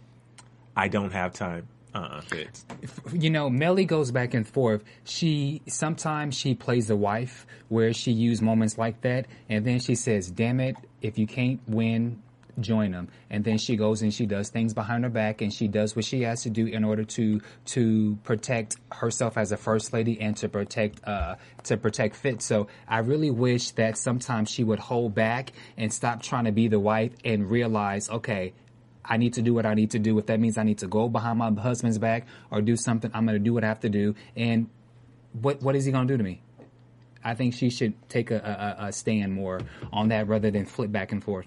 I 0.77 0.89
don't 0.89 1.13
have 1.13 1.33
time. 1.33 1.69
Uh-uh, 1.93 2.21
Fitz. 2.21 2.65
you 3.13 3.31
know, 3.31 3.51
Melly 3.51 3.85
goes 3.85 4.13
back 4.13 4.35
and 4.35 4.47
forth. 4.47 4.85
She 5.05 5.61
sometimes 5.67 6.37
she 6.37 6.55
plays 6.55 6.87
the 6.87 6.97
wife 6.97 7.47
where 7.69 7.93
she 7.93 8.13
use 8.13 8.41
moments 8.41 8.79
like 8.79 9.01
that, 9.01 9.27
and 9.49 9.65
then 9.65 9.81
she 9.81 9.97
says, 9.97 10.31
"Damn 10.31 10.61
it, 10.61 10.77
if 11.03 11.19
you 11.19 11.27
can't 11.27 11.61
win." 11.67 12.23
Join 12.61 12.93
them, 12.93 13.09
and 13.31 13.45
then 13.45 13.59
she 13.59 13.77
goes 13.77 14.03
and 14.03 14.13
she 14.13 14.27
does 14.27 14.51
things 14.51 14.75
behind 14.75 15.05
her 15.05 15.11
back, 15.11 15.41
and 15.41 15.53
she 15.53 15.69
does 15.69 15.97
what 15.97 16.05
she 16.05 16.23
has 16.23 16.43
to 16.43 16.51
do 16.51 16.67
in 16.67 16.85
order 16.85 17.05
to 17.05 17.41
to 17.67 18.19
protect 18.23 18.77
herself 18.93 19.39
as 19.39 19.53
a 19.53 19.57
first 19.57 19.93
lady 19.93 20.21
and 20.21 20.37
to 20.39 20.49
protect 20.49 21.03
uh 21.07 21.37
to 21.65 21.77
protect 21.77 22.17
Fitz. 22.17 22.45
So 22.45 22.69
I 22.87 22.99
really 22.99 23.31
wish 23.31 23.71
that 23.73 23.97
sometimes 23.97 24.51
she 24.51 24.65
would 24.65 24.79
hold 24.79 25.15
back 25.15 25.53
and 25.77 25.93
stop 25.93 26.23
trying 26.23 26.45
to 26.45 26.53
be 26.53 26.69
the 26.69 26.81
wife 26.81 27.13
and 27.25 27.51
realize, 27.51 28.11
okay, 28.11 28.53
I 29.05 29.17
need 29.17 29.35
to 29.35 29.43
do 29.43 29.55
what 29.55 29.67
I 29.67 29.75
need 29.75 29.93
to 29.93 29.99
do. 29.99 30.19
If 30.19 30.27
that 30.27 30.39
means 30.39 30.59
I 30.59 30.63
need 30.63 30.79
to 30.79 30.87
go 30.87 31.09
behind 31.09 31.39
my 31.39 31.51
husband's 31.53 31.99
back 31.99 32.27
or 32.51 32.61
do 32.61 32.77
something, 32.77 33.11
I'm 33.15 33.25
going 33.27 33.39
to 33.39 33.45
do 33.45 33.55
what 33.55 33.65
I 33.65 33.69
have 33.69 33.81
to 33.81 33.89
do. 33.89 34.15
And 34.37 34.69
what 35.33 35.63
what 35.63 35.75
is 35.75 35.85
he 35.85 35.93
going 35.93 36.07
to 36.07 36.15
do 36.15 36.19
to 36.19 36.25
me? 36.25 36.43
I 37.23 37.35
think 37.35 37.55
she 37.55 37.71
should 37.71 37.95
take 38.09 38.31
a, 38.31 38.77
a, 38.81 38.87
a 38.87 38.93
stand 38.93 39.35
more 39.35 39.61
on 39.93 40.09
that 40.09 40.27
rather 40.27 40.51
than 40.51 40.65
flip 40.65 40.91
back 40.91 41.13
and 41.13 41.23
forth. 41.23 41.47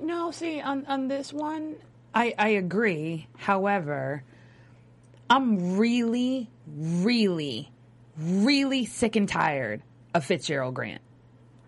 No, 0.00 0.30
see, 0.30 0.60
on, 0.60 0.84
on 0.86 1.08
this 1.08 1.32
one, 1.32 1.76
I, 2.14 2.34
I 2.38 2.48
agree. 2.50 3.26
However, 3.36 4.22
I'm 5.28 5.76
really, 5.76 6.50
really, 6.66 7.70
really 8.18 8.84
sick 8.84 9.16
and 9.16 9.28
tired 9.28 9.82
of 10.12 10.24
Fitzgerald 10.24 10.74
Grant, 10.74 11.00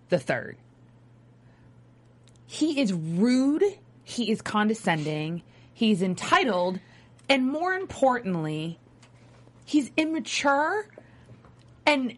the 0.09 0.19
third. 0.19 0.57
He 2.47 2.81
is 2.81 2.93
rude, 2.93 3.65
he 4.05 4.31
is 4.31 4.41
condescending, 4.41 5.43
he's 5.73 6.01
entitled, 6.01 6.79
and 7.29 7.51
more 7.51 7.75
importantly, 7.75 8.79
he's 9.65 9.91
immature 9.97 10.87
and 11.85 12.17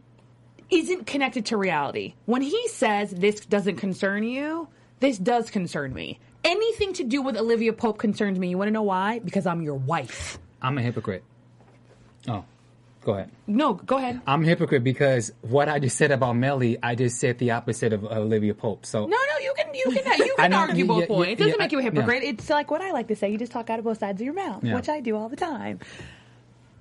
isn't 0.70 1.06
connected 1.06 1.46
to 1.46 1.56
reality. 1.56 2.14
When 2.26 2.42
he 2.42 2.68
says 2.68 3.10
this 3.10 3.40
doesn't 3.46 3.76
concern 3.76 4.22
you, 4.22 4.68
this 5.00 5.18
does 5.18 5.50
concern 5.50 5.92
me. 5.92 6.18
Anything 6.44 6.92
to 6.94 7.04
do 7.04 7.20
with 7.22 7.36
Olivia 7.36 7.72
Pope 7.72 7.98
concerns 7.98 8.38
me. 8.38 8.48
You 8.48 8.58
want 8.58 8.68
to 8.68 8.72
know 8.72 8.82
why? 8.82 9.18
Because 9.18 9.46
I'm 9.46 9.62
your 9.62 9.74
wife. 9.74 10.38
I'm 10.62 10.78
a 10.78 10.82
hypocrite. 10.82 11.24
Oh, 12.26 12.44
go 13.04 13.14
ahead. 13.14 13.30
No, 13.46 13.74
go 13.74 13.96
ahead. 13.96 14.20
I'm 14.26 14.42
a 14.42 14.46
hypocrite 14.46 14.84
because 14.84 15.32
what 15.42 15.68
I 15.68 15.78
just 15.78 15.96
said 15.96 16.10
about 16.10 16.34
Melly, 16.36 16.78
I 16.82 16.94
just 16.94 17.18
said 17.18 17.38
the 17.38 17.52
opposite 17.52 17.92
of 17.92 18.04
Olivia 18.04 18.54
Pope. 18.54 18.86
So 18.86 19.00
No, 19.00 19.16
no, 19.16 19.38
you 19.42 19.54
can 19.56 19.74
you 19.74 19.84
can 20.02 20.18
you 20.18 20.34
can 20.38 20.52
argue 20.52 20.86
both 20.86 21.00
yeah, 21.02 21.06
points. 21.06 21.32
It 21.32 21.38
doesn't 21.38 21.52
yeah, 21.52 21.58
make 21.58 21.72
you 21.72 21.78
a 21.78 21.82
yeah. 21.82 21.90
hypocrite. 21.90 22.22
It's 22.24 22.50
like 22.50 22.70
what 22.70 22.80
I 22.80 22.92
like 22.92 23.08
to 23.08 23.16
say. 23.16 23.30
You 23.30 23.38
just 23.38 23.52
talk 23.52 23.70
out 23.70 23.78
of 23.78 23.84
both 23.84 23.98
sides 23.98 24.20
of 24.20 24.24
your 24.24 24.34
mouth, 24.34 24.64
Yeah. 24.64 24.74
which 24.74 24.88
I 24.88 25.00
do 25.00 25.16
all 25.16 25.28
the 25.28 25.36
time. 25.36 25.80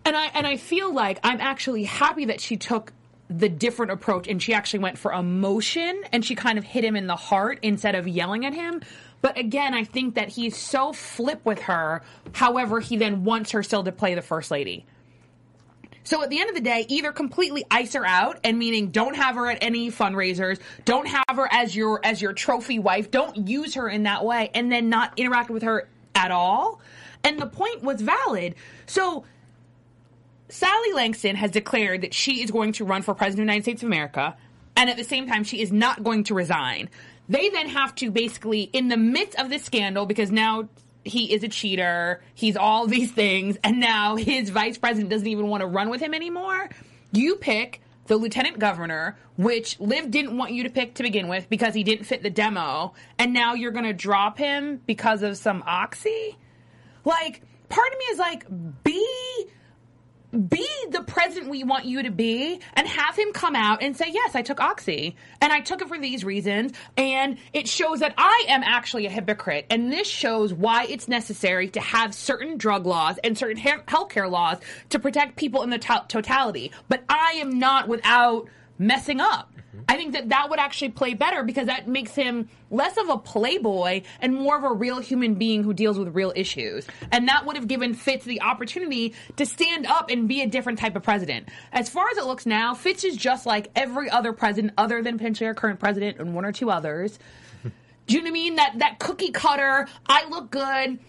And 0.06 0.16
I 0.16 0.28
and 0.28 0.48
I 0.48 0.58
feel 0.58 0.94
like 0.94 1.20
I'm 1.24 1.42
actually 1.42 1.84
happy 1.84 2.26
that 2.26 2.40
she 2.42 2.58
took 2.58 2.94
the 3.30 3.50
different 3.50 3.92
approach 3.92 4.28
and 4.28 4.42
she 4.42 4.54
actually 4.54 4.80
went 4.80 4.98
for 4.98 5.12
emotion 5.12 6.04
and 6.12 6.24
she 6.24 6.36
kind 6.36 6.58
of 6.58 6.64
hit 6.64 6.84
him 6.84 6.96
in 6.96 7.08
the 7.08 7.16
heart 7.16 7.60
instead 7.62 7.96
of 7.96 8.08
yelling 8.08 8.46
at 8.46 8.54
him. 8.54 8.82
But 9.22 9.38
again, 9.38 9.74
I 9.74 9.84
think 9.84 10.16
that 10.16 10.30
he's 10.30 10.56
so 10.56 10.94
flip 10.94 11.42
with 11.44 11.62
her. 11.64 12.04
However, 12.34 12.80
he 12.80 12.98
then 12.98 13.24
wants 13.24 13.52
her 13.52 13.64
still 13.64 13.84
to 13.84 13.92
play 13.92 14.16
the 14.16 14.22
first 14.22 14.52
lady. 14.52 14.86
So 16.04 16.24
at 16.24 16.30
the 16.30 16.40
end 16.40 16.50
of 16.50 16.56
the 16.56 16.62
day, 16.62 16.86
either 16.88 17.12
completely 17.12 17.66
ice 17.70 17.94
her 17.94 18.06
out 18.06 18.40
and 18.46 18.58
meaning 18.58 18.92
don't 18.92 19.16
have 19.16 19.36
her 19.36 19.50
at 19.50 19.58
any 19.62 19.92
fundraisers, 19.92 20.58
don't 20.86 21.06
have 21.06 21.36
her 21.36 21.50
as 21.52 21.76
your 21.76 22.00
as 22.02 22.22
your 22.22 22.32
trophy 22.32 22.80
wife, 22.80 23.12
don't 23.12 23.50
use 23.50 23.74
her 23.74 23.90
in 23.90 24.04
that 24.04 24.24
way 24.24 24.50
and 24.54 24.72
then 24.72 24.88
not 24.88 25.12
interact 25.18 25.50
with 25.50 25.64
her 25.64 25.90
at 26.16 26.32
all. 26.32 26.80
And 27.26 27.38
the 27.38 27.48
point 27.48 27.84
was 27.84 28.00
valid. 28.02 28.56
So 28.86 29.26
Sally 30.50 30.94
Langston 30.94 31.36
has 31.36 31.52
declared 31.52 32.02
that 32.02 32.14
she 32.14 32.42
is 32.42 32.52
going 32.52 32.72
to 32.74 32.86
run 32.86 33.02
for 33.02 33.14
president 33.14 33.44
of 33.44 33.48
the 33.48 33.54
United 33.54 33.64
States 33.64 33.84
of 33.84 33.88
America, 33.88 34.36
and 34.76 34.90
at 34.90 34.98
the 34.98 35.04
same 35.04 35.28
time, 35.28 35.44
she 35.44 35.62
is 35.62 35.72
not 35.72 36.04
going 36.04 36.24
to 36.26 36.34
resign. 36.34 36.90
They 37.28 37.50
then 37.50 37.68
have 37.70 37.94
to 37.96 38.12
basically, 38.12 38.62
in 38.62 38.88
the 38.88 38.98
midst 38.98 39.38
of 39.38 39.50
this 39.50 39.64
scandal, 39.64 40.06
because 40.06 40.32
now 40.32 40.70
he 41.04 41.34
is 41.34 41.44
a 41.44 41.50
cheater, 41.50 42.22
he's 42.34 42.56
all 42.56 42.88
these 42.88 43.12
things, 43.12 43.58
and 43.64 43.80
now 43.80 44.16
his 44.16 44.50
vice 44.50 44.78
president 44.78 45.10
doesn't 45.10 45.28
even 45.28 45.48
want 45.48 45.62
to 45.62 45.68
run 45.68 45.90
with 45.90 46.02
him 46.02 46.14
anymore. 46.14 46.70
You 47.12 47.36
pick 47.36 47.82
the 48.06 48.16
lieutenant 48.16 48.60
governor, 48.60 49.18
which 49.36 49.80
Liv 49.82 50.10
didn't 50.10 50.38
want 50.38 50.54
you 50.54 50.64
to 50.64 50.70
pick 50.70 50.96
to 50.96 51.04
begin 51.04 51.28
with 51.28 51.50
because 51.50 51.74
he 51.74 51.84
didn't 51.84 52.06
fit 52.06 52.24
the 52.24 52.30
demo, 52.30 52.94
and 53.20 53.34
now 53.34 53.54
you're 53.54 53.72
going 53.72 53.84
to 53.86 53.94
drop 53.94 54.38
him 54.38 54.82
because 54.86 55.24
of 55.24 55.36
some 55.36 55.62
oxy? 55.68 56.38
Like, 57.04 57.42
part 57.68 57.92
of 57.92 58.00
me 58.00 58.06
is 58.06 58.20
like, 58.20 58.46
be 58.84 59.48
be 60.32 60.68
the 60.92 61.04
president 61.04 61.50
we 61.50 61.64
want 61.64 61.86
you 61.86 62.04
to 62.04 62.12
be 62.12 62.60
and 62.74 62.88
have 62.88 63.18
him 63.18 63.32
come 63.34 63.56
out 63.56 63.82
and 63.82 63.96
say, 63.96 64.06
Yes, 64.12 64.36
I 64.36 64.42
took 64.42 64.60
Oxy 64.60 65.16
and 65.42 65.54
I 65.54 65.62
took 65.62 65.82
it 65.82 65.88
for 65.88 65.98
these 65.98 66.24
reasons. 66.24 66.74
And 66.98 67.38
it 67.54 67.68
shows 67.68 68.00
that 68.02 68.14
I 68.18 68.46
am 68.50 68.62
actually 68.64 69.06
a 69.06 69.10
hypocrite. 69.10 69.66
And 69.70 69.92
this 69.92 70.08
shows 70.08 70.54
why 70.54 70.86
it's 70.86 71.08
necessary 71.08 71.70
to 71.70 71.80
have 71.80 72.14
certain 72.14 72.58
drug 72.58 72.86
laws 72.86 73.18
and 73.24 73.38
certain 73.38 73.58
he- 73.58 73.70
healthcare 73.70 74.30
laws 74.30 74.58
to 74.90 75.00
protect 75.00 75.38
people 75.38 75.64
in 75.64 75.70
the 75.70 75.80
to- 75.80 76.06
totality. 76.08 76.72
But 76.90 77.04
I 77.10 77.38
am 77.40 77.58
not 77.58 77.88
without 77.88 78.48
messing 78.78 79.22
up. 79.22 79.52
I 79.88 79.96
think 79.96 80.14
that 80.14 80.30
that 80.30 80.50
would 80.50 80.60
actually 80.60 80.90
play 80.90 81.14
better 81.14 81.44
because 81.44 81.68
that 81.68 81.88
makes 81.88 82.14
him 82.14 82.50
less 82.70 82.98
of 82.98 83.10
a 83.10 83.18
playboy 83.18 84.04
and 84.22 84.36
more 84.36 84.58
of 84.58 84.64
a 84.64 84.74
real 84.74 85.00
human 85.00 85.36
being 85.36 85.64
who 85.64 85.74
deals 85.74 85.98
with 85.98 86.16
real 86.16 86.34
issues. 86.36 86.88
And 87.12 87.28
that 87.28 87.46
would 87.46 87.56
have 87.56 87.68
given 87.68 87.94
Fitz 87.94 88.26
the 88.26 88.42
opportunity 88.42 89.14
to 89.38 89.46
stand 89.46 89.86
up 89.86 90.10
and 90.10 90.28
be 90.28 90.42
a 90.42 90.48
different 90.48 90.80
type 90.80 90.96
of 90.96 91.04
president. 91.04 91.50
As 91.72 91.90
far 91.90 92.10
as 92.10 92.18
it 92.18 92.26
looks 92.26 92.46
now, 92.46 92.74
Fitz 92.74 93.04
is 93.04 93.16
just 93.16 93.46
like 93.46 93.70
every 93.76 94.10
other 94.10 94.34
president 94.34 94.74
other 94.78 95.02
than 95.02 95.18
potentially 95.18 95.48
our 95.48 95.54
current 95.54 95.80
president 95.80 96.20
and 96.20 96.34
one 96.34 96.46
or 96.46 96.52
two 96.52 96.70
others. 96.70 97.18
Do 98.08 98.16
you 98.16 98.20
know 98.20 98.26
what 98.26 98.30
I 98.30 98.34
mean? 98.34 98.56
That 98.56 98.74
that 98.80 99.00
cookie 99.00 99.32
cutter, 99.32 99.88
I 100.08 100.28
look 100.30 100.52
good. 100.52 101.00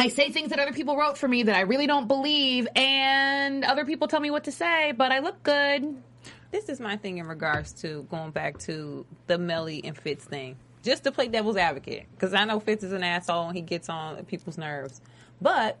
I 0.00 0.08
say 0.08 0.30
things 0.30 0.50
that 0.50 0.60
other 0.60 0.72
people 0.72 0.96
wrote 0.96 1.18
for 1.18 1.26
me 1.26 1.42
that 1.42 1.56
I 1.56 1.62
really 1.62 1.88
don't 1.88 2.06
believe, 2.06 2.68
and 2.76 3.64
other 3.64 3.84
people 3.84 4.06
tell 4.06 4.20
me 4.20 4.30
what 4.30 4.44
to 4.44 4.52
say, 4.52 4.92
but 4.92 5.10
I 5.10 5.18
look 5.18 5.42
good. 5.42 6.02
This 6.50 6.68
is 6.68 6.80
my 6.80 6.96
thing 6.96 7.18
in 7.18 7.26
regards 7.26 7.72
to 7.82 8.06
going 8.10 8.30
back 8.30 8.58
to 8.60 9.04
the 9.26 9.38
Melly 9.38 9.82
and 9.84 9.96
Fitz 9.96 10.24
thing. 10.24 10.56
Just 10.82 11.04
to 11.04 11.12
play 11.12 11.28
devil's 11.28 11.56
advocate, 11.56 12.06
because 12.12 12.32
I 12.32 12.44
know 12.44 12.60
Fitz 12.60 12.84
is 12.84 12.92
an 12.92 13.02
asshole 13.02 13.48
and 13.48 13.56
he 13.56 13.62
gets 13.62 13.88
on 13.88 14.24
people's 14.24 14.56
nerves. 14.56 15.00
But 15.40 15.78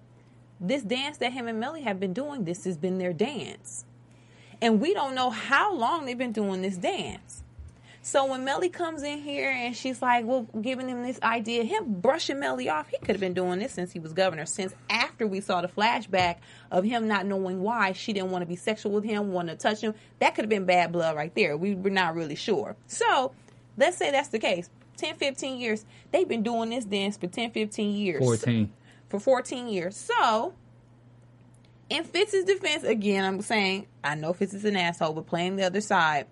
this 0.60 0.82
dance 0.82 1.18
that 1.18 1.32
him 1.32 1.46
and 1.48 1.60
Melly 1.60 1.82
have 1.82 2.00
been 2.00 2.12
doing, 2.12 2.44
this 2.44 2.64
has 2.64 2.76
been 2.76 2.98
their 2.98 3.12
dance. 3.12 3.84
And 4.60 4.80
we 4.80 4.92
don't 4.92 5.14
know 5.14 5.30
how 5.30 5.72
long 5.72 6.04
they've 6.04 6.18
been 6.18 6.32
doing 6.32 6.62
this 6.62 6.76
dance. 6.76 7.37
So 8.08 8.24
when 8.24 8.42
Melly 8.42 8.70
comes 8.70 9.02
in 9.02 9.18
here 9.18 9.50
and 9.50 9.76
she's 9.76 10.00
like, 10.00 10.24
well, 10.24 10.48
giving 10.62 10.88
him 10.88 11.02
this 11.02 11.20
idea, 11.22 11.62
him 11.62 12.00
brushing 12.00 12.40
Melly 12.40 12.70
off, 12.70 12.88
he 12.88 12.96
could 12.96 13.10
have 13.10 13.20
been 13.20 13.34
doing 13.34 13.58
this 13.58 13.72
since 13.72 13.92
he 13.92 13.98
was 13.98 14.14
governor, 14.14 14.46
since 14.46 14.72
after 14.88 15.26
we 15.26 15.42
saw 15.42 15.60
the 15.60 15.68
flashback 15.68 16.36
of 16.70 16.84
him 16.84 17.06
not 17.06 17.26
knowing 17.26 17.60
why 17.60 17.92
she 17.92 18.14
didn't 18.14 18.30
want 18.30 18.40
to 18.40 18.46
be 18.46 18.56
sexual 18.56 18.92
with 18.92 19.04
him, 19.04 19.32
want 19.32 19.48
to 19.48 19.56
touch 19.56 19.82
him. 19.82 19.92
That 20.20 20.34
could 20.34 20.44
have 20.44 20.48
been 20.48 20.64
bad 20.64 20.90
blood 20.90 21.16
right 21.16 21.34
there. 21.34 21.54
We 21.58 21.74
were 21.74 21.90
not 21.90 22.14
really 22.14 22.34
sure. 22.34 22.76
So 22.86 23.32
let's 23.76 23.98
say 23.98 24.10
that's 24.10 24.28
the 24.28 24.38
case. 24.38 24.70
10, 24.96 25.16
15 25.16 25.60
years. 25.60 25.84
They've 26.10 26.26
been 26.26 26.42
doing 26.42 26.70
this 26.70 26.86
dance 26.86 27.18
for 27.18 27.26
10, 27.26 27.50
15 27.50 27.94
years. 27.94 28.24
14. 28.24 28.72
For 29.10 29.20
14 29.20 29.68
years. 29.68 29.94
So, 29.94 30.54
in 31.90 32.04
Fitz's 32.04 32.46
defense, 32.46 32.84
again, 32.84 33.26
I'm 33.26 33.42
saying, 33.42 33.86
I 34.02 34.14
know 34.14 34.32
Fitz 34.32 34.54
is 34.54 34.64
an 34.64 34.76
asshole, 34.76 35.12
but 35.12 35.26
playing 35.26 35.56
the 35.56 35.64
other 35.64 35.82
side, 35.82 36.26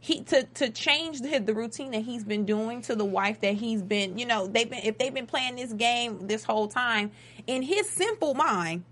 he 0.00 0.22
to 0.22 0.44
to 0.54 0.70
change 0.70 1.20
the, 1.20 1.38
the 1.38 1.54
routine 1.54 1.90
that 1.90 2.02
he's 2.02 2.24
been 2.24 2.44
doing 2.44 2.82
to 2.82 2.94
the 2.94 3.04
wife 3.04 3.40
that 3.40 3.54
he's 3.54 3.82
been 3.82 4.18
you 4.18 4.26
know 4.26 4.46
they've 4.46 4.70
been 4.70 4.80
if 4.84 4.98
they've 4.98 5.14
been 5.14 5.26
playing 5.26 5.56
this 5.56 5.72
game 5.72 6.26
this 6.26 6.44
whole 6.44 6.68
time 6.68 7.10
in 7.46 7.62
his 7.62 7.88
simple 7.88 8.34
mind 8.34 8.84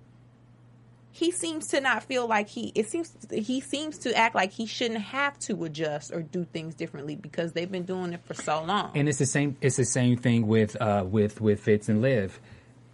he 1.13 1.31
seems 1.31 1.69
to 1.69 1.81
not 1.81 2.03
feel 2.03 2.27
like 2.27 2.49
he 2.49 2.73
it 2.75 2.87
seems 2.89 3.17
he 3.31 3.61
seems 3.61 3.99
to 3.99 4.15
act 4.15 4.35
like 4.35 4.53
he 4.53 4.67
shouldn't 4.67 5.01
have 5.01 5.39
to 5.39 5.65
adjust 5.65 6.13
or 6.13 6.21
do 6.21 6.45
things 6.45 6.75
differently 6.75 7.15
because 7.17 7.53
they've 7.53 7.73
been 7.73 7.85
doing 7.85 8.13
it 8.13 8.21
for 8.25 8.35
so 8.35 8.63
long 8.65 8.91
And 8.95 9.09
it's 9.09 9.19
the 9.19 9.27
same. 9.27 9.57
It's 9.61 9.77
the 9.77 9.85
same 9.85 10.17
thing 10.17 10.47
with 10.47 10.81
uh, 10.81 11.05
with 11.09 11.41
with 11.41 11.61
Fitz 11.61 11.89
and 11.89 12.03
Liv. 12.03 12.39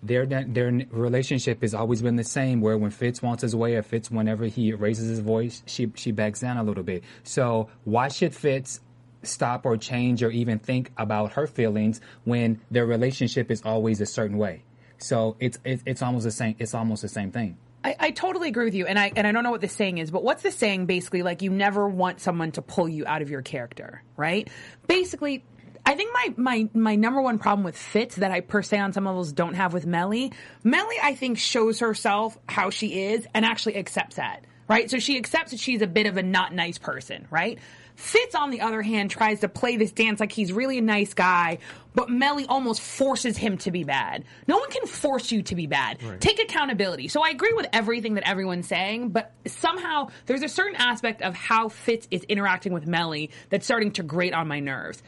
Their 0.02 0.26
their 0.26 0.72
relationship 0.90 1.62
has 1.62 1.74
always 1.74 2.02
been 2.02 2.16
the 2.16 2.24
same. 2.24 2.60
Where 2.60 2.76
when 2.76 2.90
Fitz 2.90 3.22
wants 3.22 3.42
his 3.42 3.54
way, 3.54 3.76
or 3.76 3.82
Fitz 3.82 4.10
whenever 4.10 4.46
he 4.46 4.72
raises 4.72 5.08
his 5.08 5.20
voice, 5.20 5.62
she 5.66 5.92
she 5.94 6.10
backs 6.10 6.40
down 6.40 6.56
a 6.56 6.64
little 6.64 6.82
bit. 6.82 7.04
So 7.22 7.68
why 7.84 8.08
should 8.08 8.34
Fitz 8.34 8.80
stop 9.22 9.64
or 9.64 9.76
change 9.76 10.22
or 10.22 10.30
even 10.30 10.58
think 10.58 10.90
about 10.96 11.34
her 11.34 11.46
feelings 11.46 12.00
when 12.24 12.60
their 12.70 12.84
relationship 12.84 13.50
is 13.50 13.62
always 13.62 14.00
a 14.00 14.06
certain 14.06 14.38
way? 14.38 14.64
So 14.98 15.36
it's 15.40 15.58
it's, 15.64 15.82
it's 15.86 16.02
almost 16.02 16.24
the 16.24 16.30
same. 16.30 16.56
It's 16.58 16.74
almost 16.74 17.02
the 17.02 17.08
same 17.08 17.30
thing. 17.30 17.56
I, 17.84 17.96
I 17.98 18.10
totally 18.12 18.48
agree 18.48 18.64
with 18.64 18.74
you, 18.74 18.86
and 18.86 18.98
I 18.98 19.12
and 19.16 19.26
I 19.26 19.32
don't 19.32 19.42
know 19.42 19.50
what 19.50 19.60
the 19.60 19.68
saying 19.68 19.98
is, 19.98 20.10
but 20.10 20.22
what's 20.22 20.42
the 20.42 20.52
saying 20.52 20.86
basically? 20.86 21.22
Like 21.22 21.42
you 21.42 21.50
never 21.50 21.88
want 21.88 22.20
someone 22.20 22.52
to 22.52 22.62
pull 22.62 22.88
you 22.88 23.04
out 23.06 23.22
of 23.22 23.30
your 23.30 23.42
character, 23.42 24.02
right? 24.16 24.48
Basically, 24.86 25.44
I 25.84 25.94
think 25.94 26.12
my 26.12 26.34
my 26.36 26.68
my 26.74 26.96
number 26.96 27.20
one 27.20 27.38
problem 27.38 27.64
with 27.64 27.76
Fitz 27.76 28.16
that 28.16 28.30
I 28.30 28.40
per 28.40 28.62
se 28.62 28.78
on 28.78 28.92
some 28.92 29.04
levels 29.04 29.32
don't 29.32 29.54
have 29.54 29.72
with 29.72 29.86
Melly, 29.86 30.32
Melly 30.62 30.96
I 31.02 31.14
think 31.14 31.38
shows 31.38 31.80
herself 31.80 32.38
how 32.48 32.70
she 32.70 33.06
is 33.06 33.26
and 33.34 33.44
actually 33.44 33.76
accepts 33.76 34.16
that, 34.16 34.44
right? 34.68 34.90
So 34.90 34.98
she 34.98 35.16
accepts 35.18 35.50
that 35.50 35.60
she's 35.60 35.82
a 35.82 35.86
bit 35.86 36.06
of 36.06 36.16
a 36.16 36.22
not 36.22 36.54
nice 36.54 36.78
person, 36.78 37.26
right? 37.30 37.58
Fitz, 37.94 38.34
on 38.34 38.50
the 38.50 38.62
other 38.62 38.80
hand, 38.80 39.10
tries 39.10 39.40
to 39.40 39.48
play 39.48 39.76
this 39.76 39.92
dance 39.92 40.18
like 40.18 40.32
he's 40.32 40.52
really 40.52 40.78
a 40.78 40.82
nice 40.82 41.12
guy, 41.12 41.58
but 41.94 42.08
Melly 42.08 42.46
almost 42.46 42.80
forces 42.80 43.36
him 43.36 43.58
to 43.58 43.70
be 43.70 43.84
bad. 43.84 44.24
No 44.46 44.56
one 44.56 44.70
can 44.70 44.86
force 44.86 45.30
you 45.30 45.42
to 45.42 45.54
be 45.54 45.66
bad. 45.66 45.98
Take 46.18 46.40
accountability. 46.40 47.08
So 47.08 47.22
I 47.22 47.28
agree 47.28 47.52
with 47.52 47.66
everything 47.72 48.14
that 48.14 48.26
everyone's 48.26 48.66
saying, 48.66 49.10
but 49.10 49.32
somehow 49.46 50.08
there's 50.24 50.42
a 50.42 50.48
certain 50.48 50.76
aspect 50.76 51.20
of 51.20 51.34
how 51.34 51.68
Fitz 51.68 52.08
is 52.10 52.24
interacting 52.24 52.72
with 52.72 52.86
Melly 52.86 53.30
that's 53.50 53.66
starting 53.66 53.92
to 53.92 54.02
grate 54.02 54.32
on 54.32 54.48
my 54.48 54.60
nerves. 54.60 55.02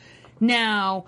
Now, 0.47 1.07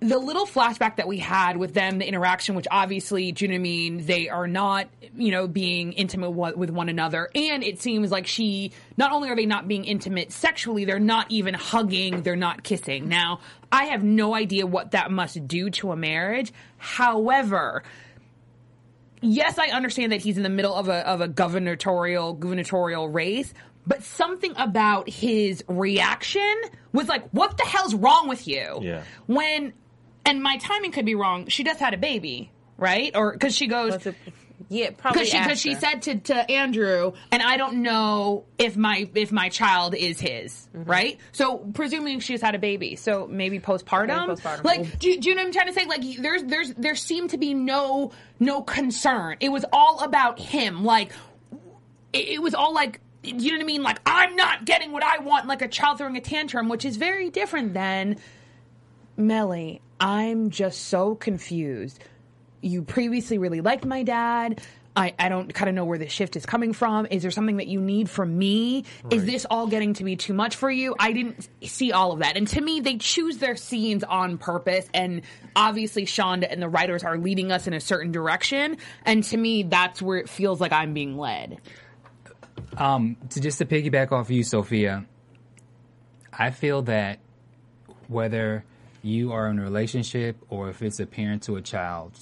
the 0.00 0.18
little 0.18 0.46
flashback 0.46 0.96
that 0.96 1.06
we 1.06 1.18
had 1.18 1.58
with 1.58 1.74
them, 1.74 1.98
the 1.98 2.08
interaction, 2.08 2.54
which 2.54 2.66
obviously, 2.70 3.32
do 3.32 3.44
you 3.44 3.50
know 3.50 3.56
I 3.56 3.58
mean? 3.58 4.06
They 4.06 4.30
are 4.30 4.46
not, 4.46 4.88
you 5.14 5.30
know, 5.30 5.46
being 5.46 5.92
intimate 5.92 6.30
with 6.30 6.70
one 6.70 6.88
another. 6.88 7.28
And 7.34 7.62
it 7.62 7.82
seems 7.82 8.10
like 8.10 8.26
she, 8.26 8.72
not 8.96 9.12
only 9.12 9.28
are 9.28 9.36
they 9.36 9.44
not 9.44 9.68
being 9.68 9.84
intimate 9.84 10.32
sexually, 10.32 10.86
they're 10.86 10.98
not 10.98 11.26
even 11.30 11.52
hugging, 11.52 12.22
they're 12.22 12.34
not 12.34 12.62
kissing. 12.62 13.08
Now, 13.08 13.40
I 13.70 13.86
have 13.86 14.02
no 14.02 14.34
idea 14.34 14.66
what 14.66 14.92
that 14.92 15.10
must 15.10 15.46
do 15.46 15.68
to 15.70 15.92
a 15.92 15.96
marriage. 15.96 16.50
However, 16.78 17.82
yes, 19.20 19.58
I 19.58 19.66
understand 19.66 20.12
that 20.12 20.22
he's 20.22 20.38
in 20.38 20.42
the 20.42 20.48
middle 20.48 20.74
of 20.74 20.88
a 20.88 21.06
of 21.06 21.20
a 21.20 21.28
gubernatorial 21.28 22.32
gubernatorial 22.32 23.10
race, 23.10 23.52
but 23.86 24.02
something 24.02 24.52
about 24.56 25.08
his 25.08 25.64
reaction 25.68 26.54
was 26.92 27.08
like, 27.08 27.28
"What 27.30 27.56
the 27.56 27.64
hell's 27.64 27.94
wrong 27.94 28.28
with 28.28 28.46
you?" 28.46 28.78
Yeah. 28.82 29.02
When, 29.26 29.72
and 30.24 30.42
my 30.42 30.56
timing 30.58 30.92
could 30.92 31.06
be 31.06 31.14
wrong. 31.14 31.46
She 31.48 31.64
just 31.64 31.80
had 31.80 31.94
a 31.94 31.98
baby, 31.98 32.52
right? 32.76 33.14
Or 33.16 33.32
because 33.32 33.56
she 33.56 33.66
goes. 33.66 34.06
It- 34.06 34.14
yeah 34.72 34.90
probably 34.96 35.22
Because 35.22 35.30
she, 35.32 35.38
cause 35.48 35.60
she 35.60 35.74
said 35.74 36.02
to, 36.02 36.14
to 36.32 36.48
Andrew, 36.50 37.12
and 37.32 37.42
I 37.42 37.56
don't 37.56 37.82
know 37.82 38.44
if 38.56 38.76
my 38.76 39.08
if 39.16 39.32
my 39.32 39.48
child 39.48 39.96
is 39.96 40.20
his, 40.20 40.68
Mm-hmm. 40.76 40.88
right? 40.88 41.18
So 41.32 41.56
presuming 41.58 42.20
she's 42.20 42.40
had 42.40 42.54
a 42.54 42.58
baby, 42.60 42.94
so 42.94 43.26
maybe 43.26 43.58
postpartum. 43.58 44.28
Maybe 44.28 44.40
postpartum. 44.40 44.64
Like, 44.64 44.98
do, 45.00 45.08
you- 45.10 45.20
do 45.20 45.28
you 45.30 45.34
know 45.34 45.40
what 45.42 45.46
I'm 45.48 45.52
trying 45.54 45.66
to 45.68 45.72
say? 45.72 45.86
Like, 45.86 46.02
there's 46.18 46.44
there's 46.44 46.74
there 46.74 46.94
seemed 46.94 47.30
to 47.30 47.38
be 47.38 47.52
no 47.54 48.12
no 48.38 48.62
concern. 48.62 49.38
It 49.40 49.48
was 49.48 49.64
all 49.72 50.00
about 50.04 50.38
him. 50.38 50.84
Like, 50.84 51.10
it, 52.12 52.28
it 52.28 52.42
was 52.42 52.54
all 52.54 52.72
like. 52.74 53.00
You 53.22 53.52
know 53.52 53.56
what 53.56 53.62
I 53.62 53.66
mean? 53.66 53.82
Like, 53.82 54.00
I'm 54.06 54.34
not 54.34 54.64
getting 54.64 54.92
what 54.92 55.02
I 55.02 55.18
want, 55.18 55.46
like 55.46 55.62
a 55.62 55.68
child 55.68 55.98
throwing 55.98 56.16
a 56.16 56.20
tantrum, 56.20 56.68
which 56.68 56.84
is 56.84 56.96
very 56.96 57.28
different 57.30 57.74
than 57.74 58.16
Melly. 59.16 59.82
I'm 60.00 60.50
just 60.50 60.86
so 60.86 61.14
confused. 61.14 61.98
You 62.62 62.82
previously 62.82 63.38
really 63.38 63.60
liked 63.60 63.84
my 63.84 64.02
dad. 64.02 64.62
I, 64.96 65.14
I 65.18 65.28
don't 65.28 65.52
kind 65.54 65.68
of 65.68 65.74
know 65.74 65.84
where 65.84 65.98
the 65.98 66.08
shift 66.08 66.34
is 66.36 66.44
coming 66.44 66.72
from. 66.72 67.06
Is 67.10 67.22
there 67.22 67.30
something 67.30 67.58
that 67.58 67.68
you 67.68 67.80
need 67.80 68.10
from 68.10 68.36
me? 68.36 68.84
Is 69.10 69.24
this 69.24 69.46
all 69.48 69.66
getting 69.68 69.94
to 69.94 70.04
be 70.04 70.16
too 70.16 70.34
much 70.34 70.56
for 70.56 70.70
you? 70.70 70.96
I 70.98 71.12
didn't 71.12 71.48
see 71.62 71.92
all 71.92 72.12
of 72.12 72.18
that. 72.18 72.36
And 72.36 72.48
to 72.48 72.60
me, 72.60 72.80
they 72.80 72.96
choose 72.96 73.38
their 73.38 73.54
scenes 73.54 74.02
on 74.02 74.36
purpose. 74.36 74.88
And 74.92 75.22
obviously, 75.54 76.06
Shonda 76.06 76.50
and 76.50 76.60
the 76.60 76.68
writers 76.68 77.04
are 77.04 77.18
leading 77.18 77.52
us 77.52 77.66
in 77.66 77.72
a 77.72 77.80
certain 77.80 78.10
direction. 78.10 78.78
And 79.04 79.22
to 79.24 79.36
me, 79.36 79.62
that's 79.62 80.02
where 80.02 80.18
it 80.18 80.28
feels 80.28 80.60
like 80.60 80.72
I'm 80.72 80.92
being 80.92 81.16
led. 81.16 81.60
Um, 82.76 83.16
to 83.30 83.40
just 83.40 83.58
to 83.58 83.66
piggyback 83.66 84.12
off 84.12 84.30
you, 84.30 84.42
Sophia, 84.42 85.04
I 86.32 86.50
feel 86.50 86.82
that 86.82 87.18
whether 88.08 88.64
you 89.02 89.32
are 89.32 89.48
in 89.48 89.58
a 89.58 89.62
relationship 89.62 90.36
or 90.48 90.68
if 90.70 90.82
it's 90.82 91.00
a 91.00 91.06
parent 91.06 91.42
to 91.44 91.56
a 91.56 91.62
child, 91.62 92.18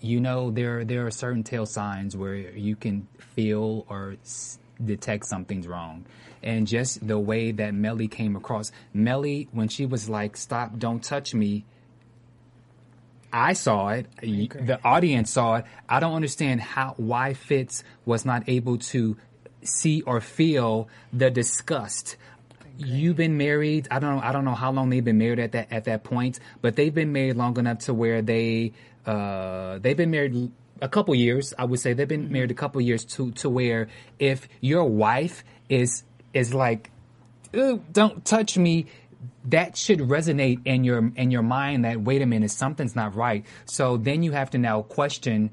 you 0.00 0.20
know 0.20 0.50
there 0.50 0.84
there 0.84 1.06
are 1.06 1.10
certain 1.10 1.42
tail 1.42 1.66
signs 1.66 2.16
where 2.16 2.34
you 2.34 2.76
can 2.76 3.08
feel 3.18 3.86
or 3.88 4.16
s- 4.22 4.58
detect 4.82 5.26
something's 5.26 5.66
wrong. 5.66 6.04
And 6.42 6.66
just 6.66 7.06
the 7.06 7.18
way 7.18 7.52
that 7.52 7.72
Melly 7.74 8.06
came 8.08 8.36
across, 8.36 8.70
Melly 8.92 9.48
when 9.52 9.68
she 9.68 9.86
was 9.86 10.08
like, 10.08 10.36
"Stop! 10.36 10.78
Don't 10.78 11.02
touch 11.02 11.34
me," 11.34 11.64
I 13.34 13.54
saw 13.54 13.88
it. 13.88 14.06
The 14.20 14.78
audience 14.84 15.32
saw 15.32 15.56
it. 15.56 15.64
I 15.88 15.98
don't 15.98 16.14
understand 16.14 16.60
how 16.60 16.94
why 16.96 17.34
Fitz 17.34 17.82
was 18.06 18.24
not 18.24 18.48
able 18.48 18.78
to 18.94 19.16
see 19.64 20.02
or 20.02 20.20
feel 20.20 20.88
the 21.12 21.30
disgust. 21.32 22.16
You've 22.78 23.16
been 23.16 23.36
married. 23.36 23.88
I 23.90 23.98
don't 23.98 24.16
know. 24.16 24.22
I 24.22 24.30
don't 24.30 24.44
know 24.44 24.54
how 24.54 24.70
long 24.70 24.88
they've 24.90 25.04
been 25.04 25.18
married 25.18 25.40
at 25.40 25.50
that 25.52 25.72
at 25.72 25.84
that 25.86 26.04
point, 26.04 26.38
but 26.62 26.76
they've 26.76 26.94
been 26.94 27.12
married 27.12 27.36
long 27.36 27.58
enough 27.58 27.80
to 27.86 27.94
where 27.94 28.22
they 28.22 28.72
uh, 29.04 29.78
they've 29.78 29.96
been 29.96 30.12
married 30.12 30.52
a 30.80 30.88
couple 30.88 31.12
years. 31.16 31.52
I 31.58 31.64
would 31.64 31.80
say 31.80 31.92
they've 31.92 32.06
been 32.06 32.30
married 32.30 32.52
a 32.52 32.54
couple 32.54 32.80
years 32.80 33.04
to 33.16 33.32
to 33.32 33.50
where 33.50 33.88
if 34.20 34.48
your 34.60 34.84
wife 34.84 35.42
is 35.68 36.04
is 36.32 36.54
like 36.54 36.92
don't 37.92 38.24
touch 38.24 38.58
me 38.58 38.86
that 39.46 39.76
should 39.76 40.00
resonate 40.00 40.60
in 40.64 40.84
your 40.84 41.10
in 41.16 41.30
your 41.30 41.42
mind 41.42 41.84
that 41.84 42.00
wait 42.00 42.22
a 42.22 42.26
minute 42.26 42.50
something's 42.50 42.96
not 42.96 43.14
right. 43.14 43.44
So 43.64 43.96
then 43.96 44.22
you 44.22 44.32
have 44.32 44.50
to 44.50 44.58
now 44.58 44.82
question 44.82 45.50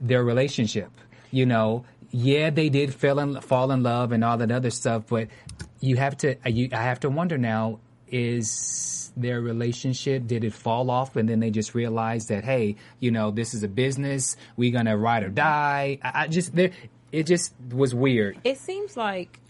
their 0.00 0.24
relationship. 0.24 0.90
You 1.30 1.46
know 1.46 1.84
yeah 2.12 2.50
they 2.50 2.68
did 2.68 2.94
fall 2.94 3.18
in, 3.18 3.40
fall 3.40 3.70
in 3.72 3.82
love 3.82 4.12
and 4.12 4.22
all 4.22 4.38
that 4.38 4.52
other 4.52 4.70
stuff 4.70 5.02
but 5.08 5.26
you 5.80 5.96
have 5.96 6.16
to 6.16 6.36
you, 6.48 6.68
i 6.72 6.76
have 6.76 7.00
to 7.00 7.10
wonder 7.10 7.36
now 7.36 7.80
is 8.08 9.12
their 9.16 9.40
relationship 9.40 10.26
did 10.26 10.44
it 10.44 10.52
fall 10.52 10.90
off? 10.90 11.16
And 11.16 11.28
then 11.28 11.40
they 11.40 11.50
just 11.50 11.74
realized 11.74 12.28
that 12.28 12.44
hey 12.44 12.76
you 13.00 13.10
know 13.10 13.30
this 13.30 13.54
is 13.54 13.62
a 13.62 13.68
business. 13.68 14.36
We're 14.56 14.72
gonna 14.72 14.96
ride 14.96 15.24
or 15.24 15.28
die. 15.28 15.98
I, 16.02 16.22
I 16.22 16.26
just 16.28 16.54
there 16.54 16.70
it 17.12 17.24
just 17.24 17.54
was 17.72 17.94
weird. 17.94 18.38
It 18.44 18.58
seems 18.58 18.96
like 18.96 19.40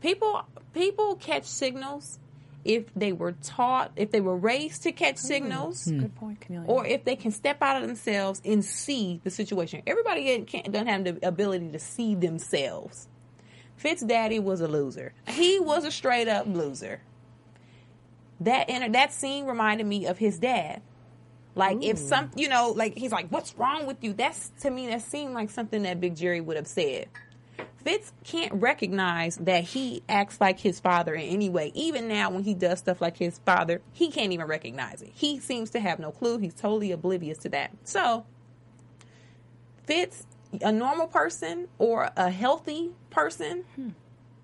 people 0.00 0.42
people 0.74 1.16
catch 1.16 1.44
signals 1.44 2.18
if 2.64 2.92
they 2.94 3.12
were 3.12 3.32
taught, 3.32 3.90
if 3.96 4.10
they 4.10 4.20
were 4.20 4.36
raised 4.36 4.82
to 4.82 4.92
catch 4.92 5.16
signals, 5.16 5.84
Good 5.86 6.14
point, 6.16 6.44
hmm. 6.44 6.54
Cornelia. 6.54 6.70
or 6.70 6.86
if 6.86 7.04
they 7.04 7.16
can 7.16 7.30
step 7.30 7.62
out 7.62 7.80
of 7.80 7.88
themselves 7.88 8.42
and 8.44 8.62
see 8.62 9.20
the 9.24 9.30
situation. 9.30 9.82
Everybody 9.86 10.24
can't, 10.24 10.46
can't- 10.46 10.72
doesn't 10.72 10.86
have 10.88 11.04
the 11.04 11.26
ability 11.26 11.70
to 11.72 11.78
see 11.78 12.14
themselves. 12.14 13.08
Fitz 13.76 14.02
daddy 14.02 14.38
was 14.38 14.60
a 14.60 14.68
loser. 14.68 15.14
He 15.26 15.58
was 15.58 15.86
a 15.86 15.90
straight 15.90 16.28
up 16.28 16.46
loser. 16.46 17.00
That 18.40 18.68
inter- 18.68 18.90
that 18.90 19.12
scene 19.12 19.46
reminded 19.46 19.86
me 19.86 20.06
of 20.06 20.18
his 20.18 20.38
dad. 20.38 20.82
Like 21.54 21.82
if 21.82 21.98
some, 21.98 22.30
you 22.36 22.48
know, 22.48 22.72
like 22.76 22.96
he's 22.96 23.10
like, 23.10 23.28
"What's 23.28 23.56
wrong 23.56 23.86
with 23.86 24.04
you?" 24.04 24.12
That's 24.12 24.50
to 24.60 24.70
me 24.70 24.86
that 24.88 25.02
seemed 25.02 25.34
like 25.34 25.50
something 25.50 25.82
that 25.82 26.00
Big 26.00 26.14
Jerry 26.14 26.40
would 26.40 26.56
have 26.56 26.66
said. 26.66 27.08
Fitz 27.82 28.12
can't 28.24 28.52
recognize 28.52 29.36
that 29.36 29.64
he 29.64 30.02
acts 30.08 30.40
like 30.40 30.60
his 30.60 30.78
father 30.80 31.14
in 31.14 31.22
any 31.22 31.48
way. 31.48 31.72
Even 31.74 32.08
now, 32.08 32.30
when 32.30 32.42
he 32.42 32.54
does 32.54 32.78
stuff 32.78 33.00
like 33.00 33.16
his 33.16 33.38
father, 33.38 33.80
he 33.92 34.10
can't 34.10 34.32
even 34.32 34.46
recognize 34.46 35.02
it. 35.02 35.10
He 35.14 35.38
seems 35.38 35.70
to 35.70 35.80
have 35.80 35.98
no 35.98 36.10
clue. 36.10 36.38
He's 36.38 36.54
totally 36.54 36.92
oblivious 36.92 37.38
to 37.38 37.48
that. 37.50 37.70
So, 37.84 38.26
Fitz, 39.84 40.26
a 40.60 40.72
normal 40.72 41.06
person 41.06 41.68
or 41.78 42.10
a 42.16 42.30
healthy 42.30 42.90
person, 43.08 43.64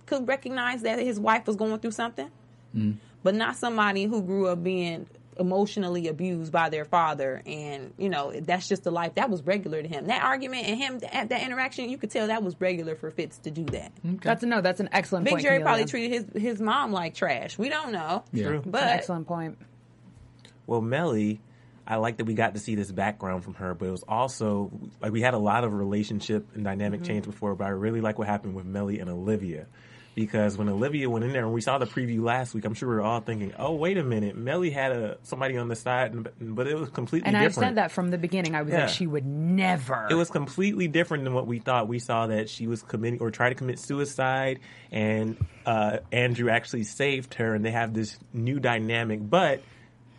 could 0.07 0.27
recognize 0.27 0.83
that 0.83 0.99
his 0.99 1.21
wife 1.21 1.47
was 1.47 1.57
going 1.57 1.79
through 1.79 1.91
something, 1.91 2.31
hmm. 2.73 2.93
but 3.23 3.35
not 3.35 3.57
somebody 3.57 4.05
who 4.05 4.23
grew 4.23 4.47
up 4.47 4.63
being 4.63 5.07
emotionally 5.39 6.09
abused 6.09 6.51
by 6.53 6.69
their 6.71 6.85
father 6.85 7.43
and 7.47 7.93
you 7.99 8.09
know 8.09 8.33
that's 8.41 8.69
just 8.69 8.85
the 8.85 8.91
life 8.91 9.15
that 9.17 9.29
was 9.31 9.43
regular 9.43 9.83
to 9.83 9.89
him 9.89 10.07
that 10.07 10.23
argument 10.23 10.67
and 10.67 10.79
him 10.79 10.99
that, 11.01 11.29
that 11.29 11.43
interaction 11.43 11.89
you 11.91 11.99
could 11.99 12.11
tell 12.11 12.27
that 12.29 12.43
was 12.43 12.55
regular 12.61 12.95
for 12.97 13.11
fitz 13.11 13.39
to 13.39 13.51
do 13.51 13.65
that 13.65 13.93
That's 14.03 14.43
a 14.43 14.47
no. 14.47 14.61
That's 14.61 14.81
an 14.81 14.89
excellent 14.93 15.25
big 15.25 15.33
point. 15.35 15.43
jerry 15.43 15.59
Cornelia. 15.59 15.85
probably 15.87 15.91
treated 15.91 16.33
his 16.35 16.43
his 16.43 16.61
mom 16.61 16.93
like 16.93 17.15
trash 17.15 17.59
we 17.59 17.69
don't 17.69 17.93
know 17.93 18.25
Yeah. 18.33 18.47
True. 18.49 18.63
but 18.65 18.83
An 18.83 18.89
excellent 18.91 19.27
point. 19.27 19.59
Well, 20.67 20.81
Mellie, 20.81 21.41
I 21.87 21.97
like 21.97 22.17
that 22.17 22.25
we 22.25 22.35
got 22.35 22.55
to 22.55 22.61
see 22.61 22.75
this 22.75 22.91
background 22.91 23.45
from 23.45 23.55
her, 23.55 23.73
but 23.75 23.87
it 23.87 23.91
was 23.93 24.03
also 24.09 24.71
like 25.01 25.13
we 25.13 25.21
had 25.21 25.35
a 25.35 25.39
lot 25.39 25.63
of 25.65 25.73
relationship 25.73 26.49
and 26.55 26.65
dynamic 26.65 27.01
Mm-hmm. 27.01 27.07
change 27.09 27.25
before, 27.27 27.55
but 27.55 27.67
I 27.67 27.71
really 27.71 28.01
like 28.01 28.19
what 28.19 28.27
happened 28.27 28.55
with 28.55 28.67
Mellie 28.67 28.99
and 28.99 29.09
Olivia. 29.09 29.67
Because 30.17 30.57
when 30.57 30.71
Olivia 30.71 31.11
went 31.11 31.27
in 31.27 31.33
there 31.33 31.45
and 31.45 31.53
we 31.53 31.61
saw 31.61 31.77
the 31.77 31.85
preview 31.85 32.23
last 32.23 32.55
week, 32.55 32.65
I'm 32.65 32.73
sure 32.73 32.89
we 32.89 32.95
were 32.95 33.03
all 33.03 33.21
thinking, 33.21 33.53
"Oh, 33.59 33.75
wait 33.75 33.99
a 33.99 34.03
minute, 34.03 34.35
Mellie 34.35 34.71
had 34.71 34.91
a 34.91 35.19
somebody 35.23 35.59
on 35.59 35.69
the 35.69 35.77
side," 35.77 36.17
but 36.41 36.67
it 36.67 36.75
was 36.75 36.89
completely 36.89 37.31
different. 37.31 37.37
And 37.37 37.45
I've 37.45 37.53
said 37.55 37.75
that 37.75 37.91
from 37.91 38.09
the 38.11 38.17
beginning. 38.17 38.55
I 38.55 38.63
was 38.63 38.73
Yeah. 38.73 38.81
like, 38.87 38.89
she 38.89 39.07
would 39.07 39.27
never. 39.27 40.07
It 40.09 40.15
was 40.15 40.31
completely 40.31 40.89
different 40.89 41.25
than 41.25 41.35
what 41.35 41.47
we 41.47 41.59
thought. 41.59 41.87
We 41.87 41.99
saw 41.99 42.29
that 42.29 42.49
she 42.49 42.67
was 42.67 42.81
committing 42.83 43.21
or 43.21 43.31
tried 43.31 43.51
to 43.51 43.55
commit 43.57 43.79
suicide, 43.79 44.61
and 44.91 45.37
uh, 45.67 45.99
Andrew 46.11 46.49
actually 46.49 46.85
saved 46.85 47.35
her, 47.35 47.55
and 47.55 47.63
they 47.63 47.73
have 47.73 47.93
this 47.93 48.19
new 48.33 48.59
dynamic. 48.59 49.21
But 49.23 49.61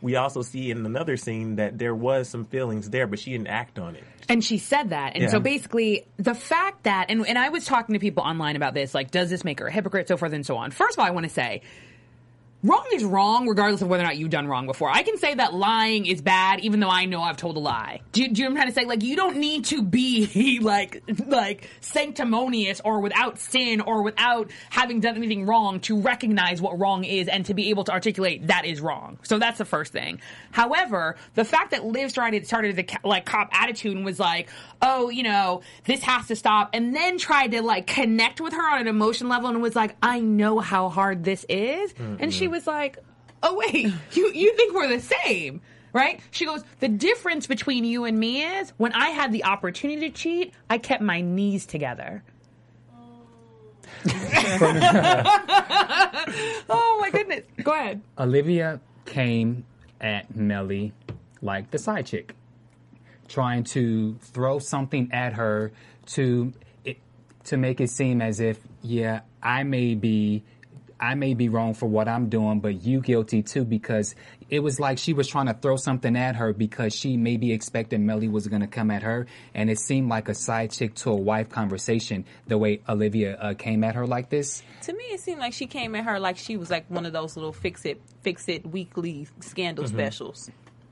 we 0.02 0.16
also 0.16 0.42
see 0.42 0.72
in 0.72 0.86
another 0.86 1.18
scene 1.18 1.56
that 1.56 1.78
there 1.78 1.96
was 1.96 2.30
some 2.30 2.46
feelings 2.46 2.90
there, 2.90 3.08
but 3.08 3.20
she 3.20 3.32
didn't 3.32 3.48
act 3.48 3.80
on 3.80 3.96
it. 3.96 4.04
And 4.30 4.44
she 4.44 4.58
said 4.58 4.90
that. 4.90 5.14
And 5.16 5.24
Yeah. 5.24 5.30
so 5.30 5.40
basically, 5.40 6.06
the 6.18 6.36
fact 6.36 6.84
that, 6.84 7.10
and, 7.10 7.26
and 7.28 7.38
I 7.38 7.50
was 7.50 7.66
talking 7.66 7.94
to 7.94 8.00
people 8.00 8.24
online 8.24 8.56
about 8.56 8.74
this, 8.74 8.94
like, 8.94 9.10
does 9.12 9.30
this 9.30 9.44
make 9.44 9.60
her 9.60 9.68
a 9.68 9.72
hypocrite, 9.72 10.08
so 10.08 10.18
forth 10.18 10.34
and 10.34 10.46
so 10.46 10.58
on. 10.58 10.72
First 10.72 10.96
of 10.98 11.00
all, 11.00 11.06
I 11.06 11.12
want 11.12 11.26
to 11.26 11.30
say, 11.34 11.62
wrong 12.63 12.86
is 12.93 13.04
wrong 13.04 13.48
regardless 13.48 13.82
of 13.82 13.88
whether 13.88 14.04
or 14.04 14.08
not 14.08 14.17
you've 14.17 14.30
done 14.30 14.48
wrong 14.48 14.65
before. 14.65 14.89
I 14.89 15.04
can 15.04 15.17
say 15.17 15.36
that 15.36 15.54
lying 15.54 16.06
is 16.06 16.22
bad 16.22 16.60
even 16.62 16.80
though 16.80 16.89
I 16.89 17.06
know 17.06 17.22
I've 17.22 17.38
told 17.38 17.56
a 17.56 17.60
lie. 17.60 18.02
Do 18.12 18.24
you, 18.24 18.30
do 18.30 18.41
you 18.41 18.48
know 18.48 18.54
what 18.54 18.58
I'm 18.60 18.74
trying 18.74 18.74
to 18.74 18.82
say? 18.82 18.86
Like, 18.86 19.04
you 19.04 19.15
don't 19.15 19.38
need 19.38 19.65
to 19.65 19.84
be 19.84 20.60
like, 20.62 21.04
like 21.26 21.70
sanctimonious 21.82 22.82
or 22.84 23.00
without 23.00 23.38
sin 23.39 23.82
or 23.82 24.02
without 24.02 24.52
having 24.70 25.00
done 25.00 25.15
anything 25.15 25.46
wrong 25.46 25.80
to 25.82 26.00
recognize 26.00 26.62
what 26.62 26.80
wrong 26.80 27.04
is 27.04 27.28
and 27.28 27.46
to 27.46 27.54
be 27.54 27.70
able 27.70 27.84
to 27.86 27.91
articulate 27.91 28.48
that 28.48 28.65
is 28.65 28.82
wrong. 28.82 29.20
So 29.24 29.38
that's 29.38 29.58
the 29.58 29.65
first 29.65 29.91
thing. 29.91 30.20
However, 30.52 31.15
the 31.36 31.46
fact 31.46 31.72
that 31.72 31.86
Liv 31.86 32.10
started, 32.10 32.48
started 32.48 32.76
the 32.76 32.88
like 33.04 33.26
cop 33.26 33.50
attitude 33.52 33.96
and 33.96 34.04
was 34.04 34.20
like, 34.20 34.50
oh, 34.82 35.10
you 35.10 35.24
know, 35.24 35.62
this 35.86 36.02
has 36.04 36.28
to 36.28 36.36
stop 36.36 36.72
and 36.74 36.96
then 36.96 37.17
tried 37.17 37.52
to 37.52 37.62
like 37.62 37.88
connect 37.88 38.41
with 38.41 38.54
her 38.54 38.70
on 38.74 38.82
an 38.82 38.88
emotion 38.88 39.30
level 39.30 39.50
and 39.50 39.62
was 39.62 39.76
like, 39.76 39.96
I 40.02 40.20
know 40.20 40.60
how 40.60 40.89
hard 40.89 41.24
this 41.24 41.46
is. 41.50 41.93
And 42.20 42.34
she 42.34 42.47
was 42.48 42.68
like, 42.68 42.98
oh 43.44 43.56
wait, 43.56 43.94
you, 44.14 44.32
you 44.34 44.56
think 44.56 44.74
we're 44.74 44.88
the 44.88 45.02
same. 45.02 45.62
Right? 45.94 46.20
She 46.32 46.46
goes, 46.46 46.64
the 46.80 46.90
difference 46.90 47.48
between 47.48 47.84
you 47.84 48.06
and 48.06 48.20
me 48.20 48.44
is 48.44 48.72
when 48.78 48.94
I 48.94 49.10
had 49.10 49.32
the 49.32 49.46
opportunity 49.46 50.10
to 50.10 50.16
cheat, 50.16 50.54
I 50.70 50.78
kept 50.78 51.02
my 51.02 51.22
knees 51.22 51.66
together. 51.66 52.24
oh 56.70 56.98
my 57.02 57.10
goodness. 57.12 57.46
Go 57.64 57.74
ahead. 57.74 58.02
Olivia 58.20 58.80
came 59.06 59.66
at 60.00 60.36
Mellie 60.36 60.94
like 61.42 61.72
the 61.72 61.80
side 61.80 62.06
chick, 62.06 62.36
trying 63.28 63.64
to 63.64 64.16
throw 64.22 64.60
something 64.60 65.12
at 65.12 65.34
her 65.34 65.72
to 66.08 66.54
it, 66.84 66.98
to 67.46 67.58
make 67.58 67.82
it 67.82 67.90
seem 67.90 68.22
as 68.22 68.40
if 68.40 68.60
yeah, 68.82 69.22
I 69.42 69.64
may 69.64 69.96
be 69.96 70.44
I 71.00 71.16
may 71.16 71.34
be 71.34 71.50
wrong 71.50 71.74
for 71.74 71.86
what 71.86 72.08
I'm 72.08 72.30
doing, 72.30 72.60
but 72.60 72.84
you 72.84 73.02
guilty 73.02 73.44
too 73.44 73.66
because 73.66 74.16
it 74.50 74.60
was 74.60 74.80
like 74.80 74.98
she 74.98 75.14
was 75.14 75.28
trying 75.28 75.48
to 75.48 75.54
throw 75.54 75.76
something 75.76 76.16
at 76.16 76.36
her 76.38 76.54
because 76.54 76.94
she 76.96 77.18
maybe 77.18 77.52
expected 77.52 78.00
Mellie 78.00 78.28
was 78.28 78.48
going 78.48 78.62
to 78.62 78.68
come 78.68 78.90
at 78.92 79.04
her, 79.04 79.28
and 79.54 79.70
it 79.70 79.80
seemed 79.80 80.10
like 80.10 80.30
a 80.30 80.36
side 80.36 80.72
chick 80.72 80.96
to 80.96 81.12
a 81.12 81.16
wife 81.16 81.50
conversation 81.50 82.26
the 82.48 82.58
way 82.58 82.82
Olivia 82.90 83.38
uh, 83.38 83.54
came 83.54 83.84
at 83.84 83.96
her 83.96 84.08
like 84.08 84.30
this. 84.30 84.64
to 84.84 84.94
me 84.94 85.04
it 85.12 85.20
seemed 85.20 85.40
like 85.40 85.54
she 85.54 85.68
came 85.68 85.96
at 85.96 86.06
her 86.06 86.20
like 86.20 86.38
she 86.38 86.58
was 86.58 86.70
like 86.70 86.86
one 86.90 87.06
of 87.06 87.14
those 87.14 87.36
little 87.36 87.54
fix 87.54 87.86
it 87.86 88.02
fix 88.22 88.48
it 88.48 88.66
weekly 88.66 89.28
scandal 89.40 89.88
specials 89.88 90.50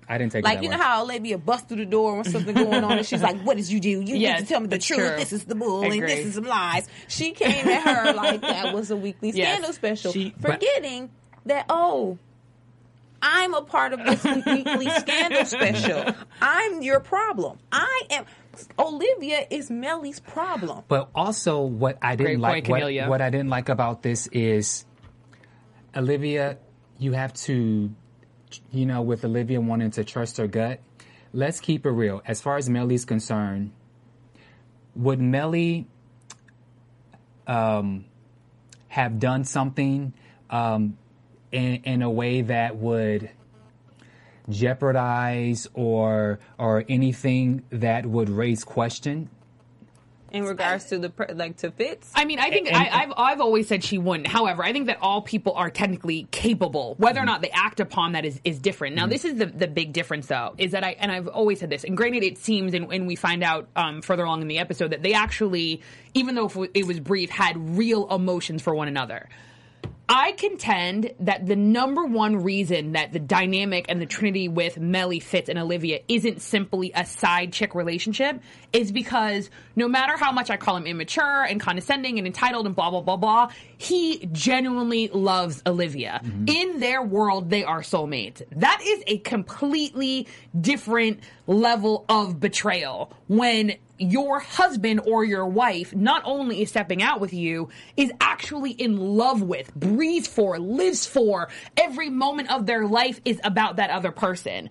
I 0.08 0.18
didn't 0.18 0.34
take 0.34 0.39
it 0.39 0.46
Like 0.46 0.58
that 0.60 0.63
you 0.63 0.70
way. 0.70 0.78
know 0.78 0.84
how 0.84 1.04
Olivia 1.04 1.38
bust 1.38 1.68
through 1.68 1.78
the 1.78 1.86
door 1.86 2.15
when 2.15 2.24
something 2.26 2.54
going 2.54 2.84
on, 2.84 2.98
and 2.98 3.06
she's 3.06 3.22
like, 3.24 3.41
"What 3.41 3.58
did 3.58 3.68
you 3.70 3.80
do? 3.80 3.89
You 3.89 4.15
Yes, 4.18 4.39
need 4.41 4.46
to 4.48 4.50
tell 4.54 4.60
me 4.60 4.68
the 4.68 4.76
that's 4.76 4.86
truth. 4.86 5.00
true. 5.00 5.15
This 5.18 5.34
is 5.34 5.46
the 5.46 5.56
bull, 5.56 5.84
I 5.84 5.88
and 5.88 6.02
this 6.04 6.26
is 6.26 6.36
some 6.36 6.44
lies." 6.46 6.88
She 7.08 7.32
came 7.32 7.68
at 7.68 7.82
her 8.06 8.13
like 8.13 8.41
that 8.41 8.74
was 8.74 8.91
a 8.91 8.96
weekly 8.96 9.32
Yes. 9.32 9.50
scandal 9.54 9.74
special, 9.74 10.12
She- 10.12 10.34
but- 10.39 10.52
forgetting 10.54 11.10
that 11.48 11.65
oh, 11.70 12.18
I'm 13.22 13.56
a 13.56 13.62
part 13.63 13.94
of 13.94 14.04
this 14.06 14.24
weekly 14.24 14.88
scandal 14.89 15.46
special. 15.58 16.13
I'm 16.41 16.84
your 16.84 17.00
problem. 17.00 17.58
I 17.72 18.02
am. 18.12 18.26
Olivia 18.78 19.46
is 19.50 19.72
Mellie's 19.72 20.20
problem. 20.20 20.84
But 20.88 21.10
also, 21.15 21.62
what 21.62 21.98
I 22.02 22.15
didn't 22.15 22.41
point, 22.41 22.68
like, 22.68 22.68
what, 22.70 23.10
what 23.10 23.22
I 23.22 23.30
didn't 23.32 23.50
like 23.50 23.70
about 23.70 24.04
this 24.04 24.28
is, 24.28 24.86
Olivia, 25.96 26.58
you 27.00 27.13
have 27.13 27.34
to, 27.34 27.91
you 28.72 28.86
know, 28.86 29.02
with 29.02 29.26
Olivia 29.26 29.60
wanting 29.62 29.91
to 29.91 30.04
trust 30.04 30.38
her 30.38 30.48
gut. 30.48 30.80
Let's 31.34 31.60
keep 31.60 31.86
it 31.86 31.91
real. 31.91 32.22
As 32.26 32.41
far 32.41 32.58
as 32.58 32.70
Mellie's 32.70 33.06
concerned, 33.06 33.72
would 34.96 35.20
Mellie 35.20 35.88
um, 37.48 38.06
have 38.88 39.20
done 39.20 39.44
something 39.44 40.13
um, 40.50 40.98
in, 41.52 41.76
in 41.84 42.02
a 42.02 42.10
way 42.10 42.41
that 42.41 42.78
would 42.78 43.30
jeopardize 44.48 45.68
or 45.74 46.39
or 46.60 46.86
anything 46.88 47.63
that 47.72 48.06
would 48.06 48.30
raise 48.30 48.63
question? 48.63 49.30
In 50.31 50.43
regards 50.43 50.85
to 50.85 50.97
the 50.97 51.13
like 51.33 51.55
to 51.57 51.71
Fitz, 51.71 52.11
I 52.13 52.25
mean, 52.25 52.39
I 52.39 52.49
think 52.49 52.67
And- 52.67 52.75
I, 52.75 53.03
I've 53.03 53.13
I've 53.15 53.41
always 53.41 53.67
said 53.67 53.83
she 53.83 53.97
wouldn't. 53.97 54.27
However, 54.27 54.63
I 54.63 54.73
think 54.73 54.88
that 54.88 54.97
all 55.01 55.21
people 55.21 55.53
are 55.53 55.69
technically 55.69 56.27
capable. 56.31 56.95
Whether 56.97 57.19
Mm-hmm. 57.19 57.23
or 57.23 57.25
not 57.25 57.41
they 57.41 57.51
act 57.51 57.79
upon 57.79 58.11
that 58.13 58.25
is, 58.25 58.41
is 58.43 58.59
different. 58.59 58.95
Now, 58.95 59.07
this 59.07 59.23
is 59.23 59.35
the 59.38 59.45
the 59.45 59.67
big 59.67 59.93
difference, 59.93 60.27
though, 60.27 60.53
is 60.57 60.71
that 60.71 60.83
I 60.83 60.91
and 60.99 61.11
I've 61.11 61.27
always 61.29 61.59
said 61.61 61.69
this. 61.69 61.83
And 61.85 61.95
granted, 61.95 62.23
it 62.23 62.38
seems, 62.38 62.73
and, 62.73 62.91
and 62.91 63.07
we 63.07 63.15
find 63.15 63.43
out 63.43 63.67
um, 63.77 64.01
further 64.01 64.23
along 64.25 64.41
in 64.41 64.47
the 64.49 64.57
episode 64.59 64.89
that 64.91 65.03
they 65.03 65.13
actually, 65.13 65.81
even 66.13 66.35
though 66.35 66.51
it 66.73 66.85
was 66.85 66.99
brief, 66.99 67.29
had 67.29 67.77
real 67.77 68.13
emotions 68.13 68.61
for 68.61 68.75
one 68.75 68.88
another. 68.89 69.29
I 70.08 70.34
contend 70.34 71.12
that 71.22 71.48
the 71.48 71.56
number 71.56 72.06
one 72.06 72.44
reason 72.44 72.91
that 72.91 73.12
the 73.12 73.20
dynamic 73.20 73.86
and 73.89 74.00
the 74.00 74.06
trinity 74.06 74.48
with 74.48 74.78
Mellie, 74.78 75.20
Fitz, 75.20 75.50
and 75.50 75.58
Olivia 75.58 76.00
isn't 76.08 76.41
simply 76.41 76.91
a 76.94 77.06
side 77.06 77.52
chick 77.54 77.74
relationship 77.74 78.39
is 78.72 78.91
because 78.91 79.50
no 79.76 79.88
matter 79.88 80.15
how 80.15 80.32
much 80.32 80.50
I 80.50 80.58
call 80.58 80.78
him 80.78 80.86
immature 80.86 81.44
and 81.44 81.60
condescending 81.60 82.18
and 82.20 82.28
entitled 82.28 82.68
and 82.68 82.76
blah, 82.76 82.91
blah, 82.91 83.02
blah, 83.02 83.18
blah, 83.18 83.50
he 83.78 84.28
genuinely 84.32 85.08
loves 85.08 85.63
Olivia. 85.65 86.22
Mm-hmm. 86.24 86.50
In 86.50 86.80
their 86.80 87.02
world, 87.02 87.50
they 87.50 87.63
are 87.63 87.82
soulmates. 87.82 88.44
That 88.56 88.82
is 88.84 89.04
a 89.08 89.18
completely 89.20 90.28
different 90.60 91.22
level 91.48 92.06
of 92.10 92.39
betrayal 92.39 93.12
when 93.28 93.76
your 93.97 94.39
husband 94.39 95.01
or 95.05 95.23
your 95.23 95.45
wife 95.45 95.95
not 95.95 96.21
only 96.25 96.62
is 96.62 96.69
stepping 96.69 97.01
out 97.01 97.19
with 97.19 97.34
you, 97.34 97.69
is 97.95 98.12
actually 98.19 98.71
in 98.71 98.97
love 98.97 99.41
with, 99.41 99.73
breathes 99.73 100.27
for, 100.27 100.60
lives 100.60 101.05
for. 101.05 101.49
Every 101.77 102.10
moment 102.10 102.51
of 102.51 102.65
their 102.65 102.86
life 102.86 103.21
is 103.25 103.39
about 103.43 103.77
that 103.77 103.89
other 103.89 104.12
person. 104.12 104.69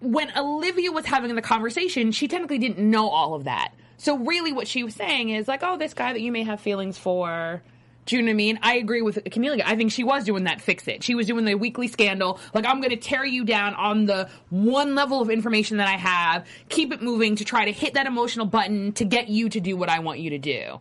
When 0.00 0.36
Olivia 0.36 0.92
was 0.92 1.06
having 1.06 1.34
the 1.34 1.42
conversation, 1.42 2.12
she 2.12 2.28
technically 2.28 2.58
didn't 2.58 2.78
know 2.78 3.08
all 3.08 3.34
of 3.34 3.44
that. 3.44 3.72
So 3.98 4.18
really 4.18 4.52
what 4.52 4.66
she 4.66 4.82
was 4.82 4.94
saying 4.94 5.30
is 5.30 5.46
like, 5.46 5.62
oh, 5.62 5.76
this 5.76 5.94
guy 5.94 6.12
that 6.12 6.20
you 6.20 6.32
may 6.32 6.42
have 6.42 6.60
feelings 6.60 6.98
for, 6.98 7.62
Do 8.04 8.16
you 8.16 8.22
know 8.22 8.26
what 8.26 8.32
I 8.32 8.34
mean? 8.34 8.58
I 8.62 8.74
agree 8.76 9.00
with 9.00 9.18
Camelia. 9.30 9.62
I 9.64 9.76
think 9.76 9.92
she 9.92 10.02
was 10.02 10.24
doing 10.24 10.44
that 10.44 10.60
fix 10.60 10.88
it. 10.88 11.04
She 11.04 11.14
was 11.14 11.28
doing 11.28 11.44
the 11.44 11.54
weekly 11.54 11.86
scandal. 11.86 12.40
Like, 12.52 12.66
I'm 12.66 12.80
going 12.80 12.90
to 12.90 12.96
tear 12.96 13.24
you 13.24 13.44
down 13.44 13.74
on 13.74 14.06
the 14.06 14.28
one 14.50 14.96
level 14.96 15.20
of 15.20 15.30
information 15.30 15.76
that 15.76 15.86
I 15.86 15.96
have, 15.96 16.44
keep 16.68 16.92
it 16.92 17.00
moving 17.00 17.36
to 17.36 17.44
try 17.44 17.64
to 17.64 17.72
hit 17.72 17.94
that 17.94 18.06
emotional 18.06 18.46
button 18.46 18.92
to 18.94 19.04
get 19.04 19.28
you 19.28 19.48
to 19.50 19.60
do 19.60 19.76
what 19.76 19.88
I 19.88 20.00
want 20.00 20.18
you 20.18 20.30
to 20.30 20.38
do. 20.38 20.80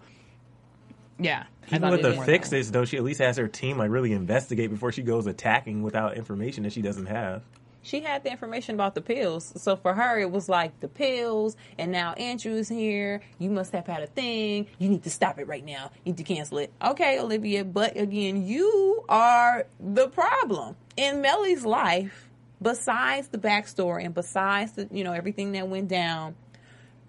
Yeah. 1.19 1.43
I 1.71 1.75
Even 1.75 1.91
with 1.91 2.01
the 2.01 2.07
was 2.09 2.15
more 2.17 2.25
that 2.25 2.31
way. 2.31 2.37
fixes, 2.37 2.71
though, 2.71 2.85
she 2.85 2.97
at 2.97 3.03
least 3.03 3.19
has 3.21 3.37
her 3.37 3.47
team 3.47 3.77
like 3.77 3.91
really 3.91 4.13
investigate 4.13 4.71
before 4.71 4.91
she 4.91 5.03
goes 5.03 5.27
attacking 5.27 5.83
without 5.83 6.17
information 6.17 6.63
that 6.63 6.73
she 6.73 6.81
doesn't 6.81 7.05
have. 7.05 7.43
She 7.83 8.01
had 8.01 8.23
the 8.23 8.31
information 8.31 8.75
about 8.75 8.95
the 8.95 9.01
pills. 9.01 9.53
So 9.57 9.75
for 9.75 9.93
her, 9.93 10.19
it 10.19 10.29
was 10.29 10.47
like 10.47 10.79
the 10.79 10.87
pills, 10.87 11.55
and 11.77 11.91
now 11.91 12.13
Andrew's 12.13 12.69
here. 12.69 13.21
You 13.39 13.49
must 13.49 13.71
have 13.73 13.87
had 13.87 14.03
a 14.03 14.07
thing. 14.07 14.67
You 14.77 14.89
need 14.89 15.03
to 15.03 15.09
stop 15.09 15.39
it 15.39 15.47
right 15.47 15.65
now. 15.65 15.91
You 16.03 16.11
need 16.11 16.17
to 16.17 16.23
cancel 16.23 16.59
it. 16.59 16.71
Okay, 16.81 17.19
Olivia, 17.19 17.65
but 17.65 17.97
again, 17.97 18.45
you 18.45 19.03
are 19.09 19.65
the 19.79 20.07
problem 20.09 20.75
in 20.95 21.21
Mellie's 21.21 21.65
life. 21.65 22.27
Besides 22.61 23.29
the 23.29 23.39
backstory 23.39 24.05
and 24.05 24.13
besides 24.13 24.73
the 24.73 24.87
you 24.91 25.03
know 25.03 25.13
everything 25.13 25.53
that 25.53 25.67
went 25.67 25.87
down, 25.87 26.35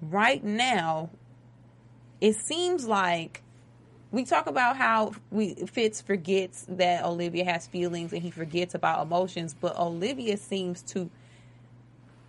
right 0.00 0.42
now, 0.42 1.10
it 2.22 2.36
seems 2.36 2.86
like 2.86 3.42
we 4.12 4.24
talk 4.24 4.46
about 4.46 4.76
how 4.76 5.12
we 5.30 5.54
Fitz 5.54 6.00
forgets 6.02 6.66
that 6.68 7.04
Olivia 7.04 7.44
has 7.44 7.66
feelings 7.66 8.12
and 8.12 8.22
he 8.22 8.30
forgets 8.30 8.74
about 8.74 9.04
emotions, 9.04 9.56
but 9.58 9.76
Olivia 9.78 10.36
seems 10.36 10.82
to 10.82 11.10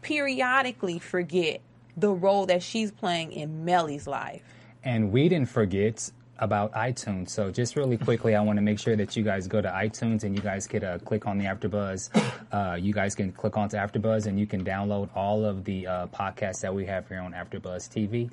periodically 0.02 0.98
forget 0.98 1.62
the 1.96 2.10
role 2.10 2.46
that 2.48 2.64
she's 2.64 2.92
playing 2.92 3.34
in 3.34 3.66
Mellie's 3.66 4.08
life. 4.08 4.44
And 4.84 5.12
we 5.12 5.30
didn't 5.30 5.50
forget 5.50 6.10
about 6.40 6.72
iTunes. 6.74 7.30
So 7.30 7.52
just 7.52 7.76
really 7.76 7.98
quickly, 7.98 8.36
I 8.36 8.42
want 8.42 8.58
to 8.58 8.62
make 8.62 8.80
sure 8.80 8.96
that 8.96 9.16
you 9.16 9.24
guys 9.24 9.48
go 9.48 9.62
to 9.62 9.70
iTunes 9.70 10.24
and 10.24 10.36
you 10.36 10.42
guys 10.42 10.68
could 10.68 10.84
uh, 10.84 10.98
click 11.00 11.28
on 11.28 11.38
the 11.38 11.46
AfterBuzz. 11.46 12.10
Uh, 12.52 12.76
you 12.76 12.94
guys 12.94 13.16
can 13.16 13.32
click 13.32 13.58
onto 13.58 13.78
AfterBuzz 13.78 14.28
and 14.28 14.40
you 14.40 14.46
can 14.46 14.64
download 14.64 15.10
all 15.16 15.44
of 15.44 15.64
the 15.64 15.88
uh, 15.88 16.08
podcasts 16.08 16.62
that 16.62 16.74
we 16.74 16.86
have 16.86 17.08
here 17.08 17.20
on 17.20 17.34
AfterBuzz 17.34 17.90
TV. 17.90 18.30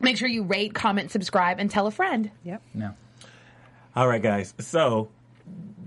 Make 0.00 0.16
sure 0.16 0.28
you 0.28 0.42
rate, 0.42 0.74
comment, 0.74 1.10
subscribe, 1.10 1.58
and 1.60 1.70
tell 1.70 1.86
a 1.86 1.90
friend. 1.90 2.30
Yep. 2.44 2.62
No. 2.74 2.90
All 3.96 4.08
right, 4.08 4.22
guys. 4.22 4.54
So 4.58 5.08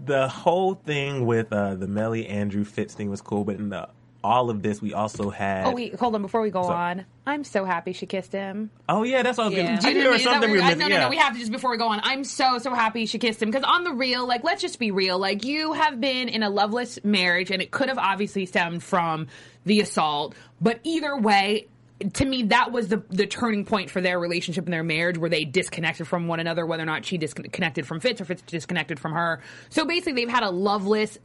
the 0.05 0.28
whole 0.28 0.76
thing 0.76 1.26
with 1.26 1.51
uh, 1.51 1.76
the 1.76 1.88
Mellie 1.88 2.28
Andrew 2.28 2.64
Fitz 2.64 2.93
thing 2.93 3.10
was 3.10 3.22
cool, 3.22 3.43
but 3.43 3.55
in 3.55 3.70
the, 3.70 3.89
all 4.24 4.49
of 4.49 4.62
this, 4.64 4.82
we 4.82 4.93
also 4.93 5.30
had. 5.30 5.68
Oh, 5.68 5.72
wait, 5.76 5.95
hold 5.95 6.16
on. 6.16 6.22
Before 6.22 6.41
we 6.41 6.49
go 6.49 6.64
So- 6.64 6.70
on, 6.70 7.05
I'm 7.26 7.43
so 7.43 7.66
happy 7.66 7.91
she 7.91 8.05
kissed 8.05 8.32
him. 8.32 8.72
Oh, 8.88 9.03
yeah, 9.03 9.22
that's 9.24 9.38
all. 9.38 9.51
Yeah. 9.51 9.64
Yeah. 9.64 9.80
I 9.84 9.88
you 9.89 9.93
knew 9.95 10.03
know 10.03 10.03
there 10.03 10.03
what 10.03 10.08
I 10.08 10.12
was 10.12 10.20
mean? 10.20 10.26
That 10.26 10.32
something 10.32 10.51
we 10.51 10.58
what 10.58 10.64
were 10.64 10.70
you're- 10.70 10.76
missing. 10.76 10.80
No, 10.80 10.88
no, 10.88 10.95
yeah. 10.95 11.01
no. 11.03 11.10
We 11.10 11.18
have 11.18 11.34
to 11.34 11.39
just 11.39 11.51
before 11.51 11.72
we 11.72 11.78
go 11.78 11.89
on. 11.89 11.99
I'm 12.03 12.24
so 12.24 12.58
so 12.60 12.74
happy 12.74 13.05
she 13.05 13.20
kissed 13.20 13.41
him 13.41 13.51
because 13.51 13.66
on 13.66 13.84
the 13.84 13.91
real, 13.91 14.26
like, 14.26 14.45
let's 14.45 14.62
just 14.62 14.80
be 14.80 14.91
real. 14.91 15.20
Like, 15.20 15.43
you 15.43 15.74
have 15.74 15.99
been 15.99 16.30
in 16.30 16.41
a 16.43 16.49
loveless 16.49 16.99
marriage, 17.03 17.51
and 17.51 17.62
it 17.62 17.72
could 17.72 17.89
have 17.89 17.97
obviously 17.97 18.45
stemmed 18.45 18.82
from 18.84 19.28
the 19.66 19.82
assault. 19.82 20.34
But 20.62 20.80
either 20.84 21.18
way, 21.18 21.68
to 22.14 22.26
me, 22.26 22.43
that 22.43 22.72
was 22.72 22.89
the 22.89 23.04
the 23.10 23.26
turning 23.26 23.66
point 23.66 23.89
for 23.89 24.02
their 24.02 24.20
relationship 24.20 24.66
and 24.66 24.74
their 24.74 24.84
marriage, 24.84 25.18
where 25.18 25.30
they 25.30 25.45
disconnected 25.45 26.08
from 26.08 26.28
one 26.28 26.39
another. 26.39 26.66
Whether 26.66 26.84
or 26.84 26.88
not 26.88 27.06
she 27.06 27.18
disconnected 27.18 27.88
from 27.88 28.00
Fitz 28.00 28.22
or 28.22 28.26
Fitz 28.26 28.41
disconnected 28.43 29.00
from 29.00 29.14
her. 29.14 29.41
So 29.70 29.86
basically, 29.86 30.14
they've 30.14 30.30
had 30.30 30.43
a 30.43 30.50
loveless 30.50 31.18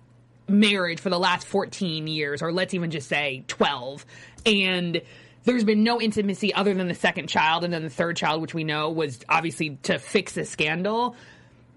marriage 0.49 1.01
for 1.01 1.11
the 1.11 1.18
last 1.18 1.47
14 1.47 2.07
years, 2.07 2.43
or 2.43 2.53
let's 2.53 2.75
even 2.75 2.91
just 2.91 3.09
say 3.09 3.45
12. 3.49 4.05
And 4.47 5.03
there's 5.45 5.64
been 5.64 5.85
no 5.85 6.01
intimacy 6.01 6.55
other 6.55 6.73
than 6.75 6.89
the 6.89 6.95
second 6.95 7.29
child, 7.29 7.64
and 7.64 7.73
then 7.73 7.83
the 7.83 7.91
third 7.91 8.16
child, 8.16 8.41
which 8.41 8.55
we 8.55 8.64
know 8.64 8.91
was 8.91 9.20
obviously 9.29 9.79
to 9.85 9.99
fix 9.99 10.33
the 10.33 10.45
scandal. 10.45 11.16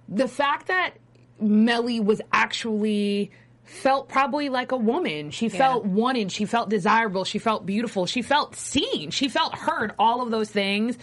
The 0.07 0.27
fact 0.27 0.67
that 0.67 0.93
Mellie 1.39 1.99
was 1.99 2.21
actually 2.31 3.31
felt 3.65 4.09
probably 4.09 4.49
like 4.49 4.71
a 4.71 4.77
woman. 4.77 5.31
She 5.31 5.49
felt 5.49 5.85
wanted, 5.85 6.31
she 6.31 6.45
felt 6.45 6.69
desirable, 6.69 7.23
she 7.25 7.39
felt 7.39 7.65
beautiful, 7.65 8.05
she 8.05 8.21
felt 8.21 8.55
seen, 8.55 9.11
she 9.11 9.27
felt 9.27 9.55
heard, 9.55 9.93
all 9.99 10.21
of 10.21 10.31
those 10.31 10.49
things. 10.49 10.97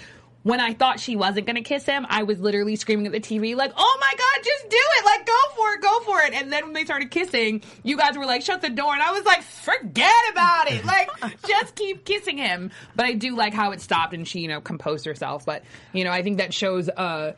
When 0.45 0.59
I 0.59 0.75
thought 0.75 0.99
she 0.99 1.15
wasn't 1.15 1.47
going 1.47 1.55
to 1.55 1.63
kiss 1.63 1.85
him, 1.85 2.05
I 2.09 2.25
was 2.25 2.41
literally 2.41 2.75
screaming 2.75 3.07
at 3.07 3.13
the 3.13 3.21
TV, 3.21 3.55
like, 3.55 3.73
oh 3.77 3.99
my 4.01 4.13
God, 4.19 4.45
just 4.45 4.69
do 4.69 4.77
it. 4.77 5.05
Like, 5.05 5.25
go 5.25 5.39
for 5.55 5.73
it, 5.73 5.81
go 5.81 6.01
for 6.01 6.21
it. 6.23 6.35
And 6.35 6.53
then 6.53 6.65
when 6.65 6.73
they 6.73 6.85
started 6.85 7.13
kissing, 7.13 7.63
you 7.85 7.97
guys 7.97 8.19
were 8.19 8.27
like, 8.27 8.43
shut 8.43 8.61
the 8.61 8.69
door. 8.69 8.93
And 8.93 9.01
I 9.01 9.13
was 9.13 9.25
like, 9.25 9.43
forget 9.43 10.13
about 10.33 10.73
it. 10.73 10.85
Like, 10.85 11.11
just 11.47 11.77
keep 11.77 12.05
kissing 12.05 12.39
him. 12.39 12.73
But 12.97 13.07
I 13.07 13.13
do 13.13 13.37
like 13.37 13.55
how 13.55 13.71
it 13.71 13.81
stopped 13.81 14.15
and 14.15 14.27
she, 14.27 14.41
you 14.41 14.49
know, 14.49 14.61
composed 14.61 15.05
herself. 15.05 15.47
But, 15.47 15.63
you 15.93 16.03
know, 16.03 16.11
I 16.11 16.25
think 16.25 16.39
that 16.39 16.53
shows, 16.53 16.89
uh, 16.89 17.35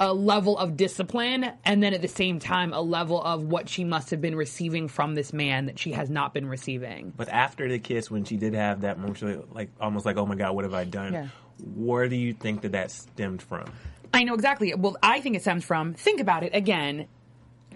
a 0.00 0.12
level 0.12 0.58
of 0.58 0.76
discipline 0.76 1.52
and 1.64 1.82
then 1.82 1.94
at 1.94 2.02
the 2.02 2.08
same 2.08 2.40
time 2.40 2.72
a 2.72 2.80
level 2.80 3.22
of 3.22 3.44
what 3.44 3.68
she 3.68 3.84
must 3.84 4.10
have 4.10 4.20
been 4.20 4.34
receiving 4.34 4.88
from 4.88 5.14
this 5.14 5.32
man 5.32 5.66
that 5.66 5.78
she 5.78 5.92
has 5.92 6.10
not 6.10 6.34
been 6.34 6.48
receiving. 6.48 7.12
But 7.16 7.28
after 7.28 7.68
the 7.68 7.78
kiss, 7.78 8.10
when 8.10 8.24
she 8.24 8.36
did 8.36 8.54
have 8.54 8.80
that 8.80 8.98
moment, 8.98 9.54
like 9.54 9.70
almost 9.80 10.04
like, 10.04 10.16
"Oh 10.16 10.26
my 10.26 10.34
God, 10.34 10.54
what 10.54 10.64
have 10.64 10.74
I 10.74 10.84
done?" 10.84 11.12
Yeah. 11.12 11.28
Where 11.76 12.08
do 12.08 12.16
you 12.16 12.32
think 12.32 12.62
that 12.62 12.72
that 12.72 12.90
stemmed 12.90 13.40
from? 13.40 13.66
I 14.12 14.24
know 14.24 14.34
exactly. 14.34 14.74
Well, 14.74 14.96
I 15.02 15.20
think 15.20 15.36
it 15.36 15.42
stems 15.42 15.64
from 15.64 15.94
think 15.94 16.20
about 16.20 16.42
it 16.42 16.54
again. 16.54 17.06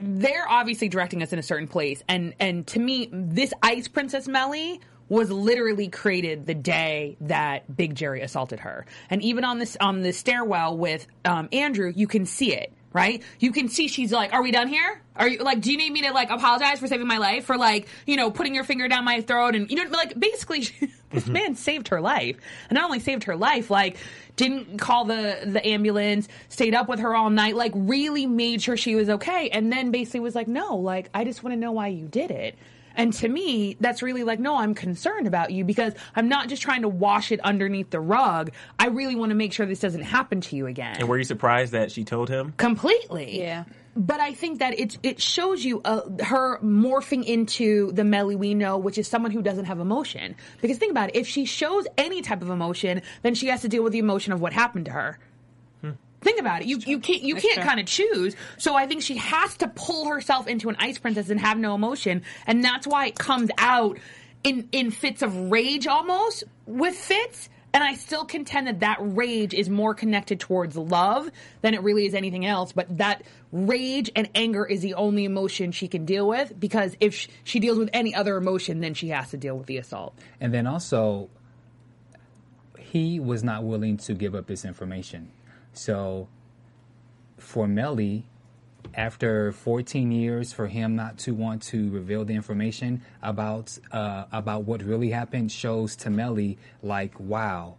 They're 0.00 0.48
obviously 0.48 0.88
directing 0.88 1.22
us 1.22 1.32
in 1.32 1.38
a 1.38 1.42
certain 1.42 1.68
place, 1.68 2.02
and 2.08 2.34
and 2.40 2.66
to 2.68 2.80
me, 2.80 3.08
this 3.12 3.52
Ice 3.62 3.88
Princess 3.88 4.26
Mellie 4.26 4.80
was 5.08 5.30
literally 5.30 5.88
created 5.88 6.46
the 6.46 6.54
day 6.54 7.16
that 7.22 7.74
Big 7.74 7.94
Jerry 7.94 8.22
assaulted 8.22 8.60
her, 8.60 8.86
and 9.10 9.22
even 9.22 9.44
on 9.44 9.58
this 9.58 9.76
on 9.80 10.02
the 10.02 10.12
stairwell 10.12 10.76
with 10.76 11.06
um, 11.24 11.48
Andrew, 11.52 11.92
you 11.94 12.06
can 12.06 12.26
see 12.26 12.54
it. 12.54 12.72
Right, 12.90 13.22
you 13.38 13.52
can 13.52 13.68
see 13.68 13.86
she's 13.86 14.12
like, 14.12 14.32
"Are 14.32 14.42
we 14.42 14.50
done 14.50 14.66
here? 14.66 15.02
Are 15.18 15.28
you 15.28 15.38
like, 15.38 15.60
do 15.60 15.72
you 15.72 15.76
need 15.76 15.92
me 15.92 16.02
to 16.02 16.12
like 16.12 16.30
apologize 16.30 16.78
for 16.78 16.86
saving 16.86 17.06
my 17.06 17.18
life 17.18 17.44
for 17.44 17.58
like, 17.58 17.88
you 18.06 18.16
know, 18.16 18.30
putting 18.30 18.54
your 18.54 18.64
finger 18.64 18.86
down 18.88 19.04
my 19.04 19.20
throat 19.20 19.56
and 19.56 19.70
you 19.70 19.76
know, 19.76 19.90
like 19.90 20.18
basically, 20.18 20.68
this 21.10 21.26
man 21.26 21.56
saved 21.56 21.88
her 21.88 22.00
life, 22.00 22.36
and 22.70 22.76
not 22.76 22.84
only 22.84 23.00
saved 23.00 23.24
her 23.24 23.36
life, 23.36 23.70
like 23.70 23.98
didn't 24.36 24.78
call 24.78 25.04
the 25.04 25.40
the 25.44 25.66
ambulance, 25.66 26.28
stayed 26.48 26.74
up 26.74 26.88
with 26.88 27.00
her 27.00 27.14
all 27.14 27.30
night, 27.30 27.56
like 27.56 27.72
really 27.74 28.26
made 28.26 28.62
sure 28.62 28.76
she 28.76 28.94
was 28.94 29.10
okay, 29.10 29.50
and 29.50 29.72
then 29.72 29.90
basically 29.90 30.20
was 30.20 30.34
like, 30.34 30.48
no, 30.48 30.76
like 30.76 31.10
I 31.12 31.24
just 31.24 31.42
want 31.42 31.52
to 31.52 31.60
know 31.60 31.72
why 31.72 31.88
you 31.88 32.06
did 32.06 32.30
it. 32.30 32.56
And 32.98 33.12
to 33.14 33.28
me, 33.28 33.76
that's 33.80 34.02
really 34.02 34.24
like, 34.24 34.40
no, 34.40 34.56
I'm 34.56 34.74
concerned 34.74 35.28
about 35.28 35.52
you 35.52 35.64
because 35.64 35.94
I'm 36.16 36.28
not 36.28 36.48
just 36.48 36.60
trying 36.60 36.82
to 36.82 36.88
wash 36.88 37.30
it 37.30 37.40
underneath 37.40 37.90
the 37.90 38.00
rug. 38.00 38.50
I 38.78 38.88
really 38.88 39.14
want 39.14 39.30
to 39.30 39.36
make 39.36 39.52
sure 39.52 39.66
this 39.66 39.78
doesn't 39.78 40.02
happen 40.02 40.40
to 40.42 40.56
you 40.56 40.66
again. 40.66 40.96
And 40.98 41.08
were 41.08 41.16
you 41.16 41.24
surprised 41.24 41.72
that 41.72 41.92
she 41.92 42.02
told 42.02 42.28
him? 42.28 42.52
Completely. 42.56 43.40
Yeah. 43.40 43.64
But 43.94 44.20
I 44.20 44.32
think 44.32 44.60
that 44.60 44.78
it 44.78 44.98
it 45.02 45.20
shows 45.20 45.64
you 45.64 45.80
uh, 45.84 46.02
her 46.22 46.58
morphing 46.58 47.24
into 47.24 47.90
the 47.92 48.04
Mellie 48.04 48.36
we 48.36 48.54
know, 48.54 48.78
which 48.78 48.98
is 48.98 49.08
someone 49.08 49.32
who 49.32 49.42
doesn't 49.42 49.64
have 49.64 49.80
emotion. 49.80 50.36
Because 50.60 50.78
think 50.78 50.92
about 50.92 51.10
it, 51.10 51.16
if 51.16 51.26
she 51.26 51.44
shows 51.46 51.86
any 51.96 52.22
type 52.22 52.42
of 52.42 52.50
emotion, 52.50 53.02
then 53.22 53.34
she 53.34 53.48
has 53.48 53.62
to 53.62 53.68
deal 53.68 53.82
with 53.82 53.92
the 53.92 53.98
emotion 53.98 54.32
of 54.32 54.40
what 54.40 54.52
happened 54.52 54.84
to 54.84 54.92
her. 54.92 55.18
Think 56.20 56.40
about 56.40 56.62
it. 56.62 56.68
You 56.68 56.78
you 56.78 56.98
can't 56.98 57.22
you 57.22 57.36
can't 57.36 57.60
kind 57.60 57.78
of 57.78 57.86
choose. 57.86 58.34
So 58.58 58.74
I 58.74 58.86
think 58.86 59.02
she 59.02 59.16
has 59.16 59.56
to 59.58 59.68
pull 59.68 60.08
herself 60.08 60.48
into 60.48 60.68
an 60.68 60.76
ice 60.78 60.98
princess 60.98 61.30
and 61.30 61.38
have 61.38 61.58
no 61.58 61.74
emotion, 61.74 62.22
and 62.46 62.64
that's 62.64 62.86
why 62.86 63.06
it 63.06 63.16
comes 63.16 63.50
out 63.56 63.98
in 64.42 64.68
in 64.72 64.90
fits 64.90 65.22
of 65.22 65.50
rage 65.50 65.86
almost 65.86 66.44
with 66.66 66.94
Fitz. 66.94 67.48
And 67.74 67.84
I 67.84 67.94
still 67.94 68.24
contend 68.24 68.66
that 68.66 68.80
that 68.80 68.96
rage 68.98 69.52
is 69.52 69.68
more 69.68 69.94
connected 69.94 70.40
towards 70.40 70.74
love 70.74 71.30
than 71.60 71.74
it 71.74 71.82
really 71.82 72.06
is 72.06 72.14
anything 72.14 72.46
else. 72.46 72.72
But 72.72 72.96
that 72.96 73.22
rage 73.52 74.10
and 74.16 74.28
anger 74.34 74.64
is 74.64 74.80
the 74.80 74.94
only 74.94 75.24
emotion 75.24 75.70
she 75.70 75.86
can 75.86 76.06
deal 76.06 76.26
with 76.26 76.58
because 76.58 76.96
if 76.98 77.14
sh- 77.14 77.28
she 77.44 77.60
deals 77.60 77.78
with 77.78 77.90
any 77.92 78.14
other 78.14 78.38
emotion, 78.38 78.80
then 78.80 78.94
she 78.94 79.10
has 79.10 79.30
to 79.30 79.36
deal 79.36 79.56
with 79.56 79.66
the 79.66 79.76
assault. 79.76 80.18
And 80.40 80.52
then 80.52 80.66
also, 80.66 81.28
he 82.78 83.20
was 83.20 83.44
not 83.44 83.64
willing 83.64 83.98
to 83.98 84.14
give 84.14 84.34
up 84.34 84.48
his 84.48 84.64
information. 84.64 85.30
So, 85.78 86.26
for 87.36 87.68
Mellie, 87.68 88.24
after 88.94 89.52
14 89.52 90.10
years, 90.10 90.52
for 90.52 90.66
him 90.66 90.96
not 90.96 91.18
to 91.18 91.34
want 91.34 91.62
to 91.64 91.88
reveal 91.90 92.24
the 92.24 92.34
information 92.34 93.02
about 93.22 93.78
uh, 93.92 94.24
about 94.32 94.64
what 94.64 94.82
really 94.82 95.10
happened 95.10 95.52
shows 95.52 95.94
to 95.96 96.10
Mellie 96.10 96.58
like, 96.82 97.18
wow, 97.20 97.76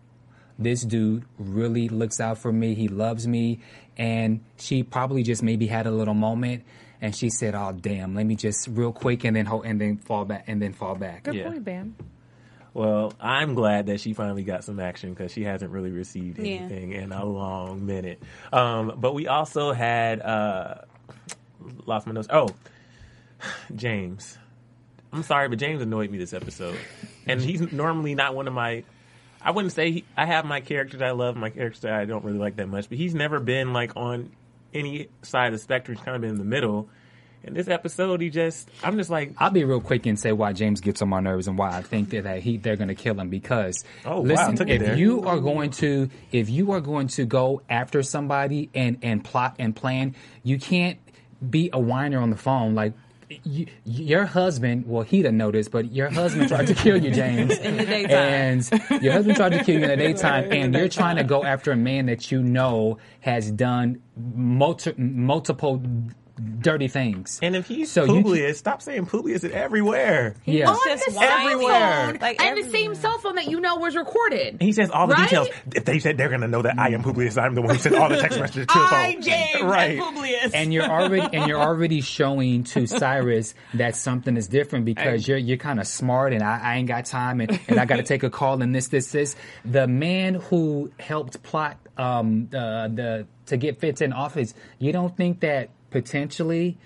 this 0.57 0.83
dude 0.83 1.25
really 1.37 1.89
looks 1.89 2.21
out 2.21 2.37
for 2.37 2.53
me. 2.53 2.73
He 2.73 2.87
loves 2.87 3.27
me, 3.27 3.59
and 3.97 4.39
she 4.57 4.81
probably 4.83 5.23
just 5.23 5.43
maybe 5.43 5.67
had 5.67 5.85
a 5.85 5.91
little 5.91 6.13
moment. 6.13 6.63
And 7.01 7.15
she 7.15 7.29
said, 7.29 7.53
"Oh 7.55 7.71
damn, 7.71 8.13
let 8.15 8.25
me 8.25 8.35
just 8.35 8.67
real 8.69 8.91
quick 8.93 9.23
and 9.25 9.35
then 9.35 9.45
ho- 9.45 9.61
and 9.61 9.79
then 9.79 9.97
fall 9.97 10.25
back 10.25 10.45
and 10.47 10.61
then 10.61 10.73
fall 10.73 10.95
back." 10.95 11.23
Good 11.23 11.35
Yeah. 11.35 11.47
point, 11.49 11.63
Bam. 11.65 11.95
Well, 12.73 13.13
I'm 13.19 13.55
glad 13.55 13.87
that 13.87 13.99
she 13.99 14.13
finally 14.13 14.43
got 14.43 14.63
some 14.63 14.79
action 14.79 15.09
because 15.13 15.31
she 15.31 15.43
hasn't 15.43 15.71
really 15.71 15.91
received 15.91 16.37
Yeah. 16.39 16.57
anything 16.59 16.91
in 16.93 17.11
a 17.11 17.25
long 17.25 17.85
minute. 17.85 18.21
Um, 18.53 18.93
but 18.97 19.13
we 19.13 19.27
also 19.27 19.71
had 19.73 20.21
uh, 20.21 20.75
lost 21.85 22.05
my 22.07 22.13
notes. 22.13 22.27
Oh, 22.31 22.49
James. 23.75 24.37
I'm 25.11 25.23
sorry, 25.23 25.49
but 25.49 25.57
James 25.57 25.81
annoyed 25.81 26.11
me 26.11 26.19
this 26.19 26.33
episode, 26.33 26.77
and 27.25 27.41
he's 27.41 27.71
normally 27.71 28.13
not 28.13 28.35
one 28.35 28.47
of 28.47 28.53
my 28.53 28.83
I 29.41 29.51
wouldn't 29.51 29.71
say 29.73 29.91
he, 29.91 30.05
I 30.17 30.25
have 30.25 30.45
my 30.45 30.59
characters 30.59 31.01
I 31.01 31.11
love, 31.11 31.35
my 31.37 31.49
characters 31.49 31.83
I 31.85 32.05
don't 32.05 32.23
really 32.25 32.37
like 32.37 32.57
that 32.57 32.67
much, 32.67 32.89
but 32.89 32.97
he's 32.97 33.15
never 33.15 33.39
been 33.39 33.73
like 33.73 33.95
on 33.95 34.31
any 34.73 35.07
side 35.23 35.47
of 35.47 35.53
the 35.53 35.57
spectrum. 35.59 35.97
He's 35.97 36.03
kind 36.05 36.15
of 36.15 36.21
been 36.21 36.31
in 36.31 36.37
the 36.37 36.43
middle. 36.43 36.89
In 37.43 37.53
this 37.53 37.67
episode, 37.69 38.19
he 38.21 38.29
just, 38.29 38.69
I'm 38.83 38.97
just 38.97 39.09
like, 39.09 39.33
I'll 39.37 39.49
be 39.49 39.63
real 39.63 39.79
quick 39.79 40.05
and 40.05 40.19
say 40.19 40.31
why 40.33 40.51
James 40.53 40.81
gets 40.81 41.01
on 41.01 41.07
my 41.09 41.21
nerves 41.21 41.47
and 41.47 41.57
why 41.57 41.69
I 41.71 41.81
think 41.81 42.09
that, 42.09 42.25
that 42.25 42.41
he 42.41 42.57
they're 42.57 42.75
going 42.75 42.89
to 42.89 42.95
kill 42.95 43.17
him 43.19 43.29
because 43.29 43.83
Oh, 44.05 44.17
wow, 44.17 44.21
listen, 44.23 44.55
took 44.57 44.67
it 44.67 44.81
if 44.81 44.97
you 44.97 45.23
are 45.23 45.39
going 45.39 45.71
to 45.71 46.09
if 46.31 46.49
you 46.49 46.71
are 46.73 46.81
going 46.81 47.07
to 47.09 47.25
go 47.25 47.61
after 47.69 48.03
somebody 48.03 48.69
and 48.75 48.97
and 49.01 49.23
plot 49.23 49.55
and 49.57 49.73
plan, 49.75 50.15
you 50.43 50.59
can't 50.59 50.99
be 51.49 51.69
a 51.71 51.79
whiner 51.79 52.19
on 52.19 52.29
the 52.29 52.37
phone 52.37 52.75
like. 52.75 52.93
You, 53.43 53.67
your 53.85 54.25
husband, 54.25 54.85
well, 54.87 55.03
he 55.03 55.17
didn't 55.17 55.37
know 55.37 55.51
this, 55.51 55.67
but 55.69 55.91
your 55.91 56.09
husband 56.09 56.47
tried 56.49 56.65
to 56.65 56.73
kill 56.73 56.97
you, 56.97 57.11
James. 57.11 57.55
In 57.59 57.77
the 57.77 57.85
daytime. 57.85 58.11
And 58.91 59.03
your 59.03 59.13
husband 59.13 59.37
tried 59.37 59.49
to 59.51 59.63
kill 59.63 59.77
you 59.77 59.83
in 59.83 59.89
the 59.89 59.97
daytime, 59.97 60.51
and 60.51 60.73
you're 60.73 60.89
trying 60.89 61.17
to 61.17 61.23
go 61.23 61.43
after 61.43 61.71
a 61.71 61.75
man 61.75 62.07
that 62.07 62.31
you 62.31 62.41
know 62.41 62.97
has 63.19 63.51
done 63.51 64.01
multi- 64.17 64.95
multiple 64.97 65.79
dirty 66.61 66.87
things. 66.87 67.39
and 67.41 67.55
if 67.55 67.67
he's 67.67 67.91
So 67.91 68.03
you- 68.05 68.13
Publius, 68.23 68.57
stop 68.57 68.81
saying 68.81 69.05
Publius 69.07 69.43
it 69.43 69.51
everywhere. 69.51 70.35
Yeah. 70.45 70.69
On 70.69 70.77
just 70.85 71.05
the 71.05 71.11
same 71.11 71.23
Everywhere. 71.23 72.05
phone, 72.07 72.17
Like 72.21 72.41
and 72.41 72.57
the 72.63 72.69
same 72.69 72.95
cell 72.95 73.17
phone 73.19 73.35
that 73.35 73.47
you 73.47 73.59
know 73.59 73.75
was 73.77 73.95
recorded. 73.95 74.57
He 74.61 74.71
says 74.71 74.89
all 74.89 75.07
the 75.07 75.13
Right? 75.15 75.29
details. 75.29 75.47
If 75.75 75.85
they 75.85 75.99
said 75.99 76.17
they're 76.17 76.29
going 76.29 76.41
to 76.41 76.47
know 76.47 76.61
that 76.61 76.77
I 76.79 76.89
am 76.89 77.03
Publius, 77.03 77.37
I'm 77.37 77.55
the 77.55 77.61
one 77.61 77.75
who 77.75 77.81
sent 77.81 77.95
all 77.95 78.09
the 78.09 78.17
text 78.17 78.39
messages 78.41 78.67
to 78.67 78.73
the 78.73 78.85
phone. 78.85 78.99
I, 78.99 79.17
James, 79.19 79.63
right. 79.63 79.91
and 79.91 79.99
Publius. 80.01 80.53
and 80.53 80.73
you're 80.73 80.85
already 80.89 81.37
and 81.37 81.47
you're 81.47 81.59
already 81.61 82.01
showing 82.01 82.63
to 82.65 82.87
Cyrus 82.99 83.53
that 83.73 83.95
something 83.95 84.37
is 84.37 84.47
different 84.47 84.85
because 84.85 85.27
you're 85.27 85.37
you're 85.37 85.57
kind 85.57 85.79
of 85.79 85.87
smart 85.87 86.33
and 86.33 86.43
I, 86.43 86.59
I 86.61 86.75
ain't 86.77 86.87
got 86.87 87.05
time 87.05 87.41
and, 87.41 87.59
and 87.67 87.79
I 87.79 87.85
got 87.85 87.97
to 87.97 88.03
take 88.03 88.23
a 88.23 88.29
call 88.29 88.61
and 88.61 88.73
this 88.73 88.87
this 88.87 89.11
this. 89.11 89.35
The 89.65 89.87
man 89.87 90.35
who 90.35 90.91
helped 90.99 91.41
plot 91.43 91.77
um 91.97 92.47
the 92.49 92.91
the 92.93 93.27
to 93.47 93.57
get 93.57 93.79
Fitz 93.79 94.01
in 94.01 94.13
office, 94.13 94.53
you 94.77 94.91
don't 94.93 95.15
think 95.17 95.39
that 95.41 95.69
potentially 95.89 96.77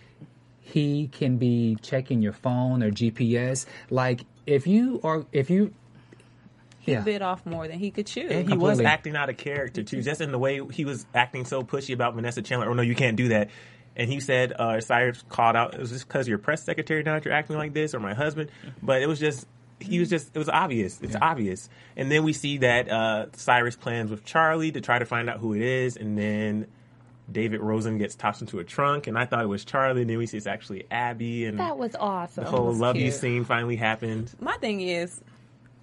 he 0.61 1.07
can 1.07 1.37
be 1.37 1.77
checking 1.81 2.21
your 2.21 2.33
phone 2.33 2.83
or 2.83 2.91
GPS? 2.91 3.65
Like 3.89 4.25
if 4.45 4.67
you 4.67 4.99
are 5.03 5.25
if 5.31 5.49
you 5.49 5.73
He 6.79 6.91
yeah. 6.93 7.01
bit 7.01 7.21
off 7.21 7.45
more 7.45 7.67
than 7.67 7.79
he 7.79 7.91
could 7.91 8.07
chew. 8.07 8.27
And 8.29 8.49
he 8.49 8.57
was 8.57 8.79
acting 8.79 9.15
out 9.15 9.29
of 9.29 9.37
character 9.37 9.83
too, 9.83 10.01
just 10.01 10.21
in 10.21 10.31
the 10.31 10.39
way 10.39 10.61
he 10.71 10.85
was 10.85 11.05
acting 11.13 11.45
so 11.45 11.63
pushy 11.63 11.93
about 11.93 12.13
Vanessa 12.15 12.41
Chandler. 12.41 12.69
Oh 12.69 12.73
no, 12.73 12.81
you 12.81 12.95
can't 12.95 13.15
do 13.15 13.29
that. 13.29 13.49
And 13.95 14.09
he 14.09 14.19
said, 14.19 14.53
uh, 14.53 14.81
Cyrus 14.81 15.23
called 15.29 15.55
out, 15.55 15.75
it 15.75 15.79
was 15.79 15.91
just 15.91 16.07
because 16.07 16.27
your 16.27 16.39
press 16.39 16.63
secretary 16.63 17.03
now 17.03 17.13
that 17.13 17.25
you're 17.25 17.33
acting 17.33 17.57
like 17.57 17.73
this, 17.73 17.93
or 17.93 17.99
my 17.99 18.13
husband. 18.15 18.49
But 18.81 19.01
it 19.03 19.07
was 19.07 19.19
just, 19.19 19.45
he 19.79 19.99
was 19.99 20.09
just, 20.09 20.31
it 20.33 20.39
was 20.39 20.49
obvious. 20.49 20.99
It's 21.01 21.15
obvious. 21.21 21.69
And 21.95 22.11
then 22.11 22.23
we 22.23 22.33
see 22.33 22.57
that 22.59 22.89
uh, 22.89 23.27
Cyrus 23.33 23.75
plans 23.75 24.09
with 24.09 24.25
Charlie 24.25 24.71
to 24.71 24.81
try 24.81 24.97
to 24.97 25.05
find 25.05 25.29
out 25.29 25.39
who 25.39 25.53
it 25.53 25.61
is. 25.61 25.95
And 25.95 26.17
then 26.17 26.67
David 27.31 27.61
Rosen 27.61 27.97
gets 27.97 28.15
tossed 28.15 28.41
into 28.41 28.59
a 28.59 28.63
trunk. 28.63 29.07
And 29.07 29.17
I 29.17 29.25
thought 29.25 29.43
it 29.43 29.47
was 29.47 29.63
Charlie. 29.65 30.01
And 30.01 30.09
then 30.09 30.17
we 30.17 30.25
see 30.27 30.37
it's 30.37 30.47
actually 30.47 30.85
Abby. 30.91 31.45
And 31.45 31.59
that 31.59 31.77
was 31.77 31.95
awesome. 31.99 32.43
the 32.43 32.49
whole 32.49 32.67
was 32.67 32.79
love 32.79 32.95
you 32.95 33.11
scene 33.11 33.45
finally 33.45 33.75
happened. 33.75 34.33
My 34.39 34.57
thing 34.57 34.81
is, 34.81 35.21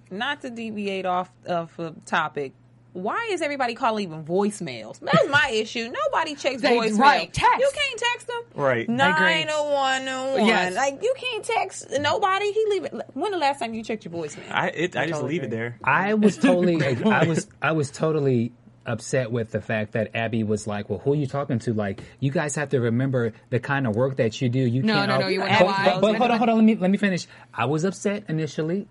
not 0.09 0.41
to 0.41 0.49
deviate 0.49 1.05
off 1.05 1.31
of 1.45 1.75
the 1.77 1.93
topic. 2.05 2.53
Why 2.93 3.29
is 3.31 3.41
everybody 3.41 3.73
calling 3.73 4.03
even 4.03 4.25
voicemails? 4.25 4.99
That's 4.99 5.29
my 5.29 5.49
issue. 5.53 5.89
Nobody 5.89 6.35
checks 6.35 6.61
They- 6.61 6.75
voicemails. 6.75 6.99
right, 6.99 7.31
text. 7.33 7.59
You 7.59 7.71
can't 7.73 7.97
text 7.99 8.27
them. 8.27 8.41
Right. 8.53 8.89
I 8.89 8.91
Nine 8.91 9.47
oh 9.49 9.71
one 9.73 10.07
oh 10.09 10.37
one. 10.37 10.45
Yes. 10.45 10.75
Like 10.75 11.01
you 11.01 11.13
can't 11.17 11.45
text 11.45 11.87
nobody. 12.01 12.51
He 12.51 12.65
leave 12.69 12.83
it. 12.83 12.93
When 13.13 13.31
the 13.31 13.37
last 13.37 13.59
time 13.59 13.73
you 13.73 13.81
checked 13.81 14.03
your 14.03 14.13
voicemail? 14.13 14.51
I, 14.51 14.67
it, 14.67 14.97
I 14.97 15.05
just 15.07 15.13
totally 15.21 15.35
leave 15.35 15.43
it 15.43 15.51
there. 15.51 15.77
I 15.85 16.15
was 16.15 16.35
totally, 16.35 16.83
I 17.05 17.23
was, 17.23 17.47
I 17.61 17.71
was 17.71 17.89
totally 17.91 18.51
upset 18.85 19.31
with 19.31 19.51
the 19.51 19.61
fact 19.61 19.91
that 19.93 20.09
Abby 20.15 20.43
was 20.43 20.65
like, 20.67 20.89
"Well, 20.89 20.99
who 20.99 21.13
are 21.13 21.15
you 21.15 21.27
talking 21.27 21.59
to? 21.59 21.73
Like, 21.73 22.01
you 22.19 22.31
guys 22.31 22.55
have 22.55 22.69
to 22.69 22.79
remember 22.79 23.33
the 23.49 23.59
kind 23.59 23.85
of 23.87 23.95
work 23.95 24.17
that 24.17 24.41
you 24.41 24.49
do. 24.49 24.59
You 24.59 24.81
No, 24.83 24.93
can't." 24.93 25.09
no, 25.09 25.17
no, 25.19 25.23
al- 25.25 25.31
you 25.31 25.39
were 25.41 25.47
but, 25.47 25.59
not 25.61 25.85
but, 25.85 26.01
but 26.01 26.15
hold 26.17 26.31
on, 26.31 26.37
hold 26.37 26.49
on. 26.49 26.55
Let 26.57 26.65
me 26.65 26.75
let 26.75 26.89
me 26.91 26.97
finish. 26.97 27.27
I 27.53 27.65
was 27.65 27.83
upset 27.83 28.23
initially, 28.27 28.87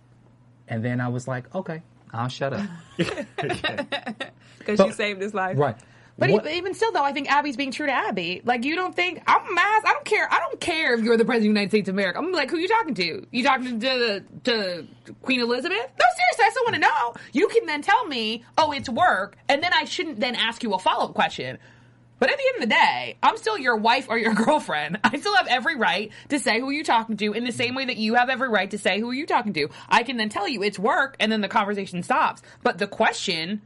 and 0.68 0.84
then 0.84 1.00
I 1.00 1.08
was 1.08 1.26
like, 1.28 1.52
"Okay, 1.54 1.82
I'll 2.12 2.28
shut 2.28 2.52
up." 2.52 2.68
Because 4.58 4.78
you 4.86 4.92
saved 4.92 5.22
his 5.22 5.32
life. 5.34 5.58
right. 5.58 5.76
But 6.20 6.30
What- 6.30 6.46
even, 6.46 6.74
still, 6.74 6.92
though, 6.92 7.02
I 7.02 7.12
think 7.12 7.32
Abby's 7.32 7.56
being 7.56 7.72
true 7.72 7.86
to 7.86 7.92
Abby. 7.92 8.42
Like, 8.44 8.64
you 8.64 8.76
don't 8.76 8.94
think 8.94 9.22
I'm 9.26 9.54
mass. 9.54 9.82
I 9.86 9.92
don't 9.94 10.04
care. 10.04 10.28
I 10.32 10.38
don't 10.38 10.60
care 10.60 10.94
if 10.94 11.00
you're 11.00 11.16
the 11.16 11.24
president 11.24 11.38
of 11.50 11.54
the 11.54 11.60
United 11.60 11.70
States 11.70 11.88
of 11.88 11.94
America. 11.96 12.18
I'm 12.18 12.30
like, 12.30 12.50
who 12.50 12.58
you 12.58 12.68
talking 12.68 12.94
to? 12.94 13.26
You 13.32 13.42
talking 13.42 13.80
to 13.80 14.20
to 14.44 14.86
Queen 15.22 15.40
Elizabeth? 15.40 15.78
No, 15.78 16.04
seriously, 16.16 16.44
I 16.44 16.50
still 16.50 16.64
want 16.64 16.74
to 16.74 16.80
know. 16.82 17.14
You 17.32 17.48
can 17.48 17.64
then 17.66 17.80
tell 17.82 18.06
me, 18.06 18.44
oh, 18.58 18.70
it's 18.72 18.88
work, 18.88 19.36
and 19.48 19.62
then 19.62 19.72
I 19.74 19.84
shouldn't 19.86 20.20
then 20.20 20.36
ask 20.36 20.62
you 20.62 20.74
a 20.74 20.78
follow 20.78 21.06
up 21.06 21.14
question. 21.14 21.58
But 22.18 22.28
at 22.30 22.36
the 22.36 22.44
end 22.48 22.62
of 22.62 22.68
the 22.68 22.74
day, 22.74 23.16
I'm 23.22 23.38
still 23.38 23.56
your 23.56 23.76
wife 23.76 24.08
or 24.10 24.18
your 24.18 24.34
girlfriend. 24.44 24.98
I 25.02 25.18
still 25.18 25.34
have 25.36 25.46
every 25.46 25.76
right 25.76 26.12
to 26.28 26.38
say 26.38 26.60
who 26.60 26.68
you're 26.68 26.84
talking 26.84 27.16
to 27.16 27.32
in 27.32 27.44
the 27.44 27.50
same 27.52 27.74
way 27.74 27.86
that 27.86 27.96
you 27.96 28.14
have 28.16 28.28
every 28.28 28.50
right 28.50 28.70
to 28.72 28.76
say 28.78 29.00
who 29.00 29.08
are 29.08 29.14
you 29.14 29.24
talking 29.24 29.54
to. 29.54 29.68
I 29.88 30.02
can 30.02 30.18
then 30.18 30.28
tell 30.28 30.46
you 30.46 30.62
it's 30.62 30.78
work, 30.78 31.16
and 31.18 31.32
then 31.32 31.40
the 31.40 31.48
conversation 31.48 32.02
stops. 32.02 32.42
But 32.62 32.76
the 32.76 32.86
question, 32.86 33.62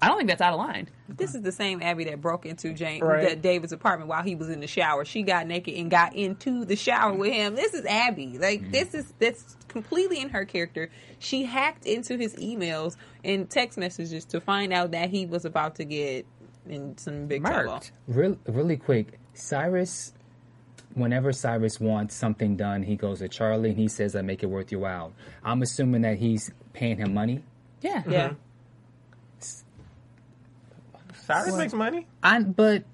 I 0.00 0.08
don't 0.08 0.18
think 0.18 0.28
that's 0.28 0.42
out 0.42 0.52
of 0.52 0.58
line. 0.58 0.88
This 1.08 1.34
is 1.34 1.42
the 1.42 1.52
same 1.52 1.80
Abby 1.82 2.04
that 2.04 2.20
broke 2.20 2.44
into 2.44 2.74
Jane 2.74 3.02
Right. 3.02 3.28
that 3.28 3.40
David's 3.40 3.72
apartment 3.72 4.08
while 4.08 4.22
he 4.22 4.34
was 4.34 4.50
in 4.50 4.60
the 4.60 4.66
shower. 4.66 5.04
She 5.04 5.22
got 5.22 5.46
naked 5.46 5.74
and 5.74 5.90
got 5.90 6.14
into 6.14 6.64
the 6.66 6.76
shower 6.76 7.14
with 7.14 7.32
him. 7.32 7.54
This 7.54 7.72
is 7.72 7.86
Abby. 7.86 8.38
Like 8.38 8.62
mm. 8.62 8.72
this 8.72 8.94
is 8.94 9.12
that's 9.18 9.56
completely 9.68 10.20
in 10.20 10.28
her 10.30 10.44
character. 10.44 10.90
She 11.18 11.44
hacked 11.44 11.86
into 11.86 12.18
his 12.18 12.34
emails 12.36 12.96
and 13.24 13.48
text 13.48 13.78
messages 13.78 14.24
to 14.26 14.40
find 14.40 14.72
out 14.72 14.90
that 14.90 15.08
he 15.08 15.24
was 15.24 15.44
about 15.46 15.76
to 15.76 15.84
get 15.84 16.26
in 16.68 16.98
some 16.98 17.26
big 17.26 17.44
trouble. 17.44 17.72
Murked. 17.72 17.90
Real, 18.06 18.36
really 18.46 18.76
quick, 18.76 19.18
Cyrus. 19.34 20.12
Whenever 20.94 21.32
Cyrus 21.32 21.78
wants 21.78 22.14
something 22.14 22.56
done, 22.56 22.82
he 22.82 22.96
goes 22.96 23.18
to 23.18 23.28
Charlie 23.28 23.70
and 23.70 23.78
he 23.78 23.88
says, 23.88 24.16
"I 24.16 24.22
make 24.22 24.42
it 24.42 24.46
worth 24.46 24.72
your 24.72 24.80
while." 24.80 25.12
I'm 25.44 25.62
assuming 25.62 26.02
that 26.02 26.18
he's 26.18 26.50
paying 26.72 26.96
him 26.96 27.14
money. 27.14 27.42
Yeah. 27.82 28.02
Yeah. 28.08 28.28
Mm-hmm. 28.28 28.34
Cyrus 31.26 31.54
makes 31.56 31.72
money. 31.72 32.06
I 32.22 32.40
but 32.42 32.84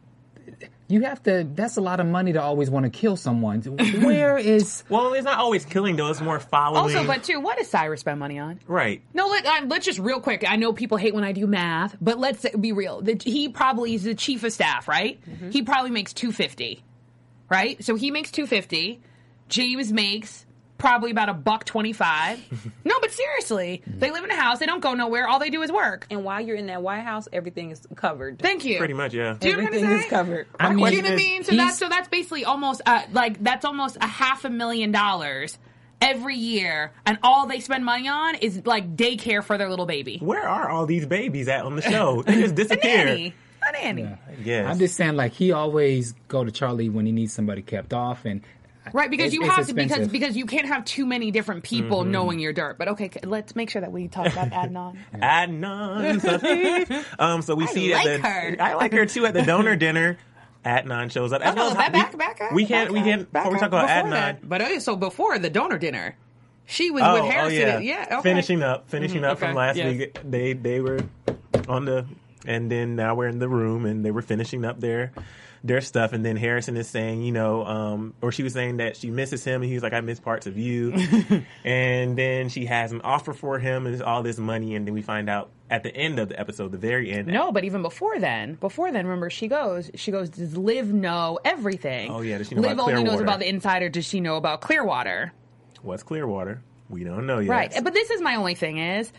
you 0.88 1.02
have 1.02 1.22
to. 1.22 1.46
That's 1.54 1.76
a 1.76 1.80
lot 1.80 2.00
of 2.00 2.06
money 2.06 2.32
to 2.34 2.42
always 2.42 2.68
want 2.68 2.84
to 2.84 2.90
kill 2.90 3.16
someone. 3.16 3.60
Where 4.02 4.36
is? 4.36 4.84
Well, 4.88 5.14
it's 5.14 5.24
not 5.24 5.38
always 5.38 5.64
killing 5.64 5.96
though. 5.96 6.08
It's 6.08 6.20
more 6.20 6.38
following. 6.40 6.82
Also, 6.82 7.06
but 7.06 7.24
too, 7.24 7.40
what 7.40 7.58
does 7.58 7.68
Cyrus 7.68 8.00
spend 8.00 8.18
money 8.20 8.38
on? 8.38 8.60
right. 8.66 9.02
No, 9.14 9.26
let, 9.28 9.46
uh, 9.46 9.66
let's 9.66 9.86
just 9.86 9.98
real 9.98 10.20
quick. 10.20 10.44
I 10.46 10.56
know 10.56 10.72
people 10.72 10.98
hate 10.98 11.14
when 11.14 11.24
I 11.24 11.32
do 11.32 11.46
math, 11.46 11.96
but 12.00 12.18
let's 12.18 12.44
be 12.58 12.72
real. 12.72 13.00
The, 13.00 13.20
he 13.22 13.48
probably 13.48 13.94
is 13.94 14.04
the 14.04 14.14
chief 14.14 14.44
of 14.44 14.52
staff, 14.52 14.88
right? 14.88 15.20
He 15.50 15.62
probably 15.62 15.90
makes 15.90 16.12
two 16.12 16.32
fifty, 16.32 16.82
right? 17.48 17.82
So 17.82 17.94
he 17.94 18.10
makes 18.10 18.30
two 18.30 18.46
fifty. 18.46 19.00
James 19.48 19.92
makes 19.92 20.46
probably 20.82 21.10
about 21.12 21.28
a 21.30 21.32
buck 21.34 21.64
twenty 21.64 21.92
five. 21.94 22.38
no, 22.84 22.94
but 23.00 23.10
seriously, 23.12 23.82
they 23.86 24.10
live 24.10 24.24
in 24.24 24.30
a 24.30 24.36
house. 24.36 24.58
They 24.58 24.66
don't 24.66 24.80
go 24.80 24.92
nowhere. 24.94 25.26
All 25.28 25.38
they 25.38 25.48
do 25.48 25.62
is 25.62 25.72
work. 25.72 26.06
And 26.10 26.24
while 26.24 26.40
you're 26.40 26.56
in 26.56 26.66
that 26.66 26.82
White 26.82 27.00
House, 27.04 27.28
everything 27.32 27.70
is 27.70 27.86
covered. 27.94 28.38
Thank 28.40 28.64
you. 28.64 28.78
Pretty 28.78 28.92
much, 28.94 29.14
yeah. 29.14 29.36
Do 29.40 29.48
you 29.48 29.56
know 29.56 29.62
what 29.62 29.68
I'm 29.68 29.74
everything 29.78 29.90
is 29.94 30.00
saying? 30.00 30.10
covered. 30.10 30.46
I 30.60 30.74
mean, 30.74 30.92
You 30.92 31.00
know 31.02 31.08
what 31.08 31.12
I 31.12 31.16
mean? 31.16 31.44
So 31.44 31.56
that's 31.56 31.78
so 31.78 31.88
that's 31.88 32.08
basically 32.08 32.44
almost 32.44 32.82
uh, 32.84 33.02
like 33.12 33.42
that's 33.42 33.64
almost 33.64 33.96
a 34.00 34.06
half 34.06 34.44
a 34.44 34.50
million 34.50 34.90
dollars 34.92 35.56
every 36.00 36.34
year, 36.36 36.92
and 37.06 37.16
all 37.22 37.46
they 37.46 37.60
spend 37.60 37.84
money 37.84 38.08
on 38.08 38.34
is 38.34 38.66
like 38.66 38.96
daycare 38.96 39.42
for 39.42 39.56
their 39.56 39.70
little 39.70 39.86
baby. 39.86 40.18
Where 40.20 40.46
are 40.46 40.68
all 40.68 40.84
these 40.84 41.06
babies 41.06 41.46
at 41.46 41.64
on 41.64 41.76
the 41.76 41.82
show? 41.82 42.22
They 42.22 42.40
just 42.42 42.52
A 42.54 42.56
disappear. 42.56 43.04
nanny, 43.04 43.34
a 43.68 43.72
nanny. 43.72 44.08
Yes. 44.42 44.66
I'm 44.66 44.80
just 44.80 44.96
saying, 44.96 45.14
like 45.14 45.32
he 45.32 45.52
always 45.52 46.14
go 46.26 46.42
to 46.42 46.50
Charlie 46.50 46.88
when 46.88 47.06
he 47.06 47.12
needs 47.12 47.32
somebody 47.32 47.62
kept 47.62 47.94
off, 47.94 48.24
and 48.24 48.40
Right, 48.92 49.08
because 49.10 49.32
it's- 49.32 49.34
you 49.34 49.48
have 49.48 49.66
to 49.68 49.74
because 49.74 50.08
because 50.08 50.36
you 50.36 50.46
can't 50.46 50.66
have 50.66 50.84
too 50.84 51.06
many 51.06 51.30
different 51.30 51.62
people 51.62 52.00
Mm-hmm. 52.02 52.10
knowing 52.10 52.38
your 52.40 52.52
dirt. 52.52 52.78
But 52.78 52.88
okay, 52.88 53.10
let's 53.24 53.54
make 53.54 53.70
sure 53.70 53.80
that 53.80 53.92
we 53.92 54.08
talk 54.08 54.26
about 54.26 54.50
Adnan. 54.50 54.96
Adnan 55.14 56.20
Salif. 56.20 57.04
Um, 57.18 57.42
so 57.42 57.54
we 57.54 57.66
see 57.66 57.92
like 57.94 58.06
at 58.06 58.22
the, 58.22 58.28
her. 58.28 58.56
I 58.60 58.74
like 58.74 58.92
her 58.92 59.06
too 59.06 59.26
at 59.26 59.34
the 59.34 59.42
donor 59.46 59.76
dinner. 59.76 60.18
Adnan 60.64 61.10
shows 61.10 61.32
up. 61.32 61.42
As 61.42 61.54
well 61.54 61.66
no, 61.66 61.70
as 61.72 61.76
back, 61.76 61.92
we- 61.92 61.98
back, 62.00 62.18
back, 62.18 62.38
back, 62.38 62.52
We 62.52 62.66
can't. 62.66 62.90
We 62.92 63.00
can't. 63.00 63.30
back 63.32 63.44
Before 63.44 63.52
we 63.54 63.58
talk 63.60 63.68
about 63.68 63.86
Before 63.88 64.02
Adnan. 64.02 64.10
that- 64.10 64.48
But 64.48 64.62
okay, 64.62 64.78
so 64.78 64.96
before 64.96 65.38
the 65.38 65.50
donor 65.50 65.78
dinner, 65.78 66.16
she 66.66 66.90
was 66.90 67.02
Oh, 67.04 67.14
with 67.14 67.22
oh 67.22 67.26
Harrison. 67.30 67.58
yeah. 67.60 67.78
yeah, 67.78 68.06
okay. 68.18 68.22
Finishing 68.30 68.62
up. 68.62 68.88
Finishing 68.88 69.24
up 69.24 69.38
okay, 69.38 69.46
from 69.46 69.56
last 69.56 69.76
yes. 69.76 69.96
week. 69.98 70.18
They 70.28 70.52
they 70.54 70.80
were 70.80 71.00
on 71.68 71.84
the, 71.84 72.06
and 72.46 72.70
then 72.70 72.94
now 72.96 73.14
we're 73.16 73.28
in 73.28 73.38
the 73.40 73.48
room, 73.48 73.84
and 73.86 74.04
they 74.04 74.10
were 74.12 74.22
finishing 74.22 74.64
up 74.64 74.78
their 74.80 75.12
their 75.64 75.80
stuff, 75.80 76.12
and 76.12 76.24
then 76.24 76.36
Harrison 76.36 76.76
is 76.76 76.88
saying, 76.88 77.22
you 77.22 77.32
know, 77.32 77.64
um, 77.64 78.14
or 78.20 78.32
she 78.32 78.42
was 78.42 78.52
saying 78.52 78.78
that 78.78 78.96
she 78.96 79.10
misses 79.10 79.44
him, 79.44 79.62
and 79.62 79.68
he 79.68 79.74
was 79.74 79.82
like, 79.82 79.92
I 79.92 80.00
miss 80.00 80.18
parts 80.18 80.46
of 80.46 80.58
you, 80.58 80.92
and 81.64 82.18
then 82.18 82.48
she 82.48 82.66
has 82.66 82.90
an 82.92 83.00
offer 83.02 83.32
for 83.32 83.58
him, 83.58 83.86
and 83.86 83.94
it's 83.94 84.02
all 84.02 84.22
this 84.22 84.38
money, 84.38 84.74
and 84.74 84.86
then 84.86 84.94
we 84.94 85.02
find 85.02 85.30
out 85.30 85.50
at 85.70 85.84
the 85.84 85.94
end 85.96 86.18
of 86.18 86.28
the 86.28 86.38
episode, 86.38 86.72
the 86.72 86.78
very 86.78 87.10
end. 87.12 87.28
No, 87.28 87.52
but 87.52 87.64
even 87.64 87.80
before 87.82 88.18
then, 88.18 88.54
before 88.54 88.90
then, 88.92 89.06
remember 89.06 89.30
she 89.30 89.46
goes, 89.48 89.90
she 89.94 90.10
goes, 90.10 90.30
does 90.30 90.56
Liv 90.56 90.92
know 90.92 91.38
everything? 91.44 92.10
Oh, 92.10 92.20
yeah, 92.22 92.38
does 92.38 92.48
she 92.48 92.56
know 92.56 92.62
Liv 92.62 92.72
about 92.72 92.90
only 92.90 93.04
knows 93.04 93.20
about 93.20 93.38
the 93.38 93.48
insider. 93.48 93.88
Does 93.88 94.04
she 94.04 94.20
know 94.20 94.36
about 94.36 94.60
Clearwater? 94.60 95.32
What's 95.82 96.02
Clearwater? 96.02 96.62
We 96.90 97.04
don't 97.04 97.26
know 97.26 97.38
yet. 97.38 97.48
Right. 97.50 97.74
But 97.82 97.94
this 97.94 98.10
is 98.10 98.20
my 98.20 98.34
only 98.36 98.54
thing 98.54 98.78
is 98.78 99.12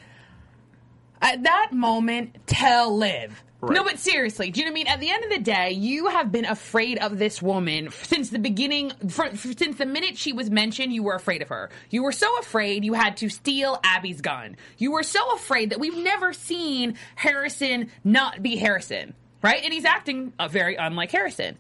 At 1.22 1.44
that 1.44 1.70
moment, 1.72 2.36
tell 2.46 2.96
Liv. 2.98 3.44
Right. 3.64 3.76
No, 3.76 3.84
but 3.86 3.98
seriously, 3.98 4.52
do 4.52 4.60
you 4.60 4.66
know 4.66 4.72
what 4.72 4.76
I 4.80 4.84
mean? 4.84 4.88
At 4.88 5.00
the 5.00 5.10
end 5.10 5.24
of 5.24 5.30
the 5.30 5.40
day, 5.40 5.72
you 5.72 6.08
have 6.08 6.32
been 6.32 6.44
afraid 6.46 6.98
of 6.98 7.18
this 7.18 7.42
woman 7.42 7.90
since 7.92 8.30
the 8.30 8.40
beginning, 8.40 8.92
fr- 9.08 9.26
f- 9.26 9.58
since 9.58 9.78
the 9.78 9.86
minute 9.86 10.18
she 10.18 10.34
was 10.34 10.50
mentioned, 10.50 10.92
you 10.92 11.04
were 11.04 11.16
afraid 11.16 11.42
of 11.42 11.48
her. 11.48 11.70
You 11.90 12.04
were 12.04 12.12
so 12.12 12.38
afraid 12.40 12.84
you 12.84 12.94
had 12.94 13.18
to 13.18 13.30
steal 13.30 13.80
Abby's 13.84 14.20
gun. 14.20 14.58
You 14.78 14.92
were 14.92 15.04
so 15.04 15.34
afraid 15.36 15.70
that 15.70 15.80
we've 15.80 15.96
never 15.96 16.34
seen 16.34 16.98
Harrison 17.16 17.90
not 18.04 18.44
be 18.44 18.58
Harrison, 18.58 19.14
right? 19.42 19.64
And 19.64 19.74
he's 19.74 19.86
acting 19.86 20.34
uh, 20.38 20.50
very 20.50 20.76
unlike 20.76 21.12
Harrison. 21.12 21.58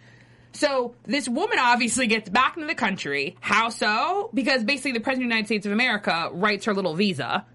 So 0.51 0.93
this 1.05 1.27
woman 1.29 1.57
obviously 1.57 2.07
gets 2.07 2.29
back 2.29 2.57
into 2.57 2.67
the 2.67 2.75
country. 2.75 3.37
How 3.39 3.69
so? 3.69 4.29
Because 4.33 4.63
basically 4.63 4.91
the 4.91 4.99
President 4.99 5.25
of 5.25 5.29
the 5.29 5.35
United 5.35 5.47
States 5.47 5.65
of 5.65 5.71
America 5.71 6.29
writes 6.33 6.65
her 6.65 6.73
little 6.73 6.93
visa, 6.95 7.45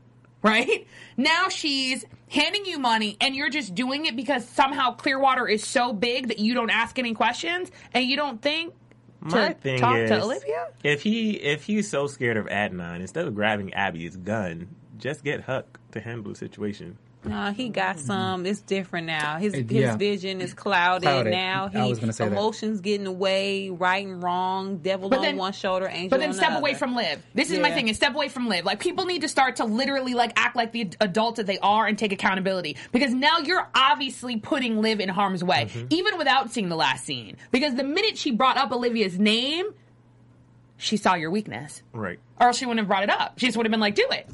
right? 0.43 0.87
Now 1.17 1.49
she's 1.49 2.05
handing 2.29 2.65
you 2.67 2.79
money 2.79 3.17
and 3.21 3.35
you're 3.35 3.51
just 3.51 3.75
doing 3.75 4.07
it 4.07 4.15
because 4.17 4.47
somehow 4.49 4.93
Clearwater 4.95 5.49
is 5.49 5.65
so 5.65 5.93
big 5.93 6.29
that 6.29 6.39
you 6.39 6.55
don't 6.55 6.71
ask 6.71 6.99
any 6.99 7.15
questions 7.15 7.71
and 7.95 8.05
you 8.05 8.17
don't 8.17 8.41
think 8.41 8.75
My 9.21 9.49
to 9.49 9.55
thing 9.55 9.79
talk 9.81 9.97
is, 9.97 10.11
to 10.11 10.23
Olivia? 10.23 10.69
if 10.85 11.03
he 11.03 11.33
if 11.33 11.65
he's 11.65 11.89
so 11.91 12.07
scared 12.07 12.37
of 12.37 12.47
Adnan, 12.47 13.01
instead 13.01 13.27
of 13.27 13.35
grabbing 13.35 13.73
Abby's 13.75 14.17
gun, 14.17 14.69
just 14.99 15.25
get 15.25 15.41
Huck 15.43 15.81
to 15.93 16.01
handle 16.01 16.33
the 16.33 16.39
situation. 16.39 16.99
No, 17.25 17.51
he 17.53 17.69
got 17.69 17.99
some. 17.99 18.47
It's 18.47 18.61
different 18.61 19.09
now. 19.09 19.39
His 19.39 19.53
Uh, 19.53 19.63
his 19.69 19.97
vision 19.97 20.41
is 20.41 20.55
clouded, 20.55 21.03
Clouded. 21.03 21.33
now. 21.33 21.69
I 21.75 21.83
He 21.85 21.91
was 21.91 21.99
gonna 21.99 22.13
say 22.13 22.25
that. 22.27 22.33
emotions 22.33 22.81
getting 22.81 23.09
away, 23.09 23.71
right 23.71 24.07
and 24.07 24.23
wrong, 24.23 24.79
devil 24.79 25.09
But 25.11 25.19
on 25.19 25.25
then- 25.25 25.37
one 25.37 25.53
shoulder, 25.53 25.89
angel 25.89 26.11
But 26.11 26.21
then 26.21 26.29
on 26.31 26.35
step 26.37 26.51
the 26.53 26.59
away 26.59 26.71
other. 26.71 26.79
from 26.79 26.95
Liv. 26.95 27.21
This 27.35 27.51
is 27.51 27.59
my 27.59 27.73
thing: 27.73 27.89
is 27.89 27.97
step 27.97 28.15
away 28.15 28.29
from 28.29 28.47
Liv. 28.49 28.65
Like 28.65 28.79
people 28.79 29.05
need 29.05 29.23
to 29.23 29.29
start 29.29 29.57
to 29.57 29.65
literally 29.65 30.15
like 30.15 30.33
act 30.37 30.55
like 30.55 30.71
the 30.71 30.91
adults 31.01 31.39
that 31.39 31.47
they 31.47 31.59
are 31.59 31.87
and 31.87 31.99
take 31.99 32.13
accountability. 32.13 32.77
Because 32.93 33.13
now 33.13 33.39
you're 33.45 33.69
obviously 33.75 34.37
putting 34.39 34.81
Liv 34.81 35.01
in 35.01 35.09
harm's 35.09 35.43
way, 35.43 35.67
Mm-hmm. 35.69 35.87
even 35.91 36.19
without 36.19 36.53
seeing 36.53 36.69
the 36.69 36.77
last 36.77 37.05
scene. 37.05 37.37
Because 37.51 37.75
the 37.75 37.85
minute 37.85 38.17
she 38.17 38.31
brought 38.31 38.57
up 38.57 38.71
Olivia's 38.71 39.19
name, 39.19 39.67
she 40.77 40.97
saw 40.97 41.15
your 41.17 41.33
weakness, 41.33 41.83
Right. 41.93 42.21
or 42.41 42.47
else 42.47 42.59
she 42.59 42.65
wouldn't 42.65 42.79
have 42.79 42.89
brought 42.89 43.03
it 43.03 43.11
up. 43.11 43.39
She 43.39 43.47
just 43.47 43.57
would 43.57 43.67
have 43.67 43.73
been 43.73 43.81
like, 43.81 43.97
"Do 43.97 44.07
it." 44.13 44.29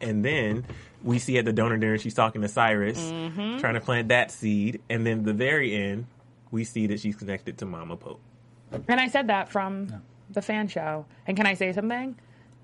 And 0.00 0.24
then 0.24 0.64
we 1.02 1.18
see 1.18 1.38
at 1.38 1.44
the 1.44 1.52
donor 1.52 1.76
dinner 1.76 1.98
she's 1.98 2.14
talking 2.14 2.42
to 2.42 2.48
Cyrus, 2.48 3.12
Mm-hmm. 3.12 3.58
trying 3.58 3.74
to 3.74 3.80
plant 3.80 4.08
that 4.08 4.30
seed. 4.30 4.80
And 4.90 5.06
then 5.06 5.22
the 5.24 5.32
very 5.32 5.74
end, 5.74 6.06
we 6.50 6.64
see 6.64 6.86
that 6.88 7.00
she's 7.00 7.16
connected 7.16 7.58
to 7.58 7.66
Mama 7.66 7.96
Pope. 7.96 8.20
And 8.88 9.00
I 9.00 9.08
said 9.08 9.28
that 9.28 9.48
from 9.48 10.02
the 10.30 10.42
fan 10.42 10.68
show. 10.68 11.06
And 11.26 11.36
can 11.36 11.46
I 11.46 11.54
say 11.54 11.72
something? 11.72 12.16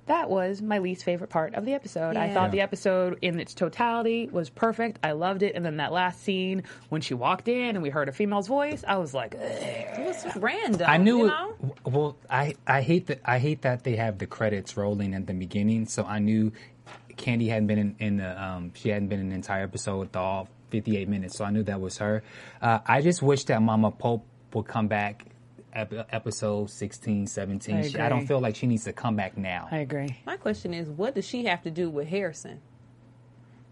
That 0.07 0.29
was 0.29 0.61
my 0.61 0.81
least 0.81 1.03
favorite 1.03 1.31
part 1.31 1.55
of 1.55 1.65
the 1.65 1.73
episode. 1.73 2.15
I 2.19 2.27
Yeah. 2.27 2.35
thought 2.35 2.51
the 2.51 2.61
episode 2.61 3.19
in 3.23 3.41
its 3.41 3.55
totality 3.55 4.29
was 4.31 4.51
perfect. 4.51 4.99
I 5.03 5.13
loved 5.13 5.43
it. 5.43 5.55
And 5.55 5.65
then 5.65 5.79
that 5.79 5.93
last 5.93 6.23
scene 6.23 6.65
when 6.91 7.01
she 7.01 7.15
walked 7.15 7.49
in 7.49 7.71
and 7.75 7.83
we 7.83 7.89
heard 7.89 8.11
a 8.11 8.13
female's 8.13 8.47
voice, 8.47 8.85
I 8.87 8.99
was 8.99 9.15
like, 9.15 9.35
Ugh. 9.35 9.41
It 9.41 10.07
was 10.07 10.37
random. 10.37 10.87
I 10.91 10.99
knew 10.99 11.19
you 11.21 11.27
it. 11.29 11.35
Well, 11.87 12.17
I 12.29 12.55
I 12.67 12.83
hate 12.83 13.07
that 13.07 13.21
I 13.25 13.39
hate 13.39 13.63
that 13.63 13.85
they 13.85 13.97
have 13.97 14.19
the 14.19 14.27
credits 14.27 14.77
rolling 14.77 15.15
at 15.15 15.27
the 15.27 15.33
beginning. 15.33 15.87
So 15.87 16.05
I 16.05 16.19
knew 16.19 16.53
Candy 17.17 17.49
hadn't 17.49 17.67
been 17.67 17.79
in, 17.79 17.97
in 17.99 18.17
the 18.19 18.43
um 18.43 18.73
she 18.75 18.89
hadn't 18.91 19.09
been 19.09 19.21
in 19.21 19.29
the 19.31 19.35
entire 19.35 19.63
episode 19.65 20.13
the 20.13 20.19
all 20.19 20.49
58 20.71 21.09
minutes. 21.09 21.37
So 21.37 21.45
I 21.45 21.51
knew 21.51 21.63
that 21.65 21.81
was 21.81 21.99
her. 21.99 22.23
Uh, 22.61 22.81
I 22.87 23.01
just 23.01 23.23
wish 23.23 23.45
that 23.45 23.63
Mama 23.63 23.91
Pope 23.91 24.27
would 24.55 24.67
come 24.67 24.89
back. 24.89 25.27
ep- 25.73 26.07
Episode 26.13 26.71
16, 26.71 27.27
17. 27.27 27.77
I 27.77 27.83
She- 27.89 27.99
I 27.99 28.09
don't 28.09 28.27
feel 28.27 28.41
like 28.41 28.55
she 28.57 28.67
needs 28.67 28.85
to 28.85 28.93
come 28.93 29.17
back 29.17 29.37
now. 29.37 29.67
I 29.73 29.79
agree. 29.79 30.17
My 30.27 30.37
question 30.37 30.73
is, 30.75 30.89
what 30.89 31.15
does 31.17 31.25
she 31.27 31.45
have 31.47 31.63
to 31.63 31.71
do 31.71 31.91
with 31.91 32.07
Harrison? 32.09 32.61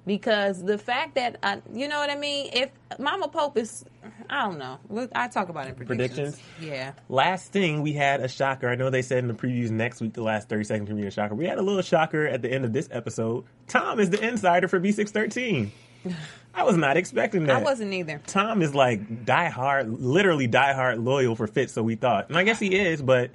Because 0.05 0.62
the 0.62 0.78
fact 0.78 1.14
that 1.14 1.36
I, 1.42 1.61
you 1.72 1.86
know 1.86 1.98
what 1.98 2.11
I 2.11 2.16
mean. 2.16 2.50
If 2.53 2.70
Mama 2.98 3.28
Pope 3.28 3.57
is, 3.57 3.84
I 4.28 4.42
don't 4.46 4.59
know. 4.59 4.78
I 5.14 5.28
talk 5.28 5.48
about 5.48 5.68
it 5.68 5.78
in 5.78 5.86
predictions. 5.86 6.40
Yeah. 6.61 6.92
Last 7.09 7.53
thing, 7.53 7.82
we 7.82 7.92
had 7.92 8.20
a 8.20 8.28
shocker. 8.28 8.68
I 8.68 8.74
know 8.74 8.90
they 8.90 9.03
said 9.03 9.18
in 9.18 9.28
the 9.28 9.34
previews 9.34 9.70
next 9.70 10.00
week, 10.00 10.14
the 10.14 10.22
last 10.22 10.48
30 10.48 10.64
seconds, 10.64 10.90
we 10.90 11.07
a 11.07 11.11
shocker. 11.11 11.34
We 11.34 11.46
had 11.46 11.59
a 11.59 11.62
little 11.62 11.82
shocker 11.82 12.26
at 12.26 12.42
the 12.42 12.53
end 12.53 12.64
of 12.64 12.72
this 12.72 12.88
episode. 12.90 13.44
Tom 13.68 14.00
is 14.00 14.11
the 14.11 14.20
insider 14.26 14.66
for 14.66 14.80
B613. 14.80 15.70
I 16.55 16.64
was 16.64 16.76
not 16.76 16.96
expecting 16.96 17.46
that. 17.46 17.57
I 17.57 17.62
wasn't 17.62 17.94
either. 17.94 18.20
Tom 18.26 18.61
is 18.61 18.74
like 18.74 19.24
die 19.24 19.48
hard, 19.48 19.88
literally 19.88 20.46
die 20.46 20.74
hard 20.74 20.98
loyal 20.98 21.34
for 21.36 21.46
Fitz, 21.46 21.72
so 21.72 21.82
we 21.82 21.94
thought. 21.94 22.28
And 22.28 22.36
I 22.36 22.42
guess 22.42 22.59
he 22.59 22.74
is, 22.74 23.00
but 23.00 23.30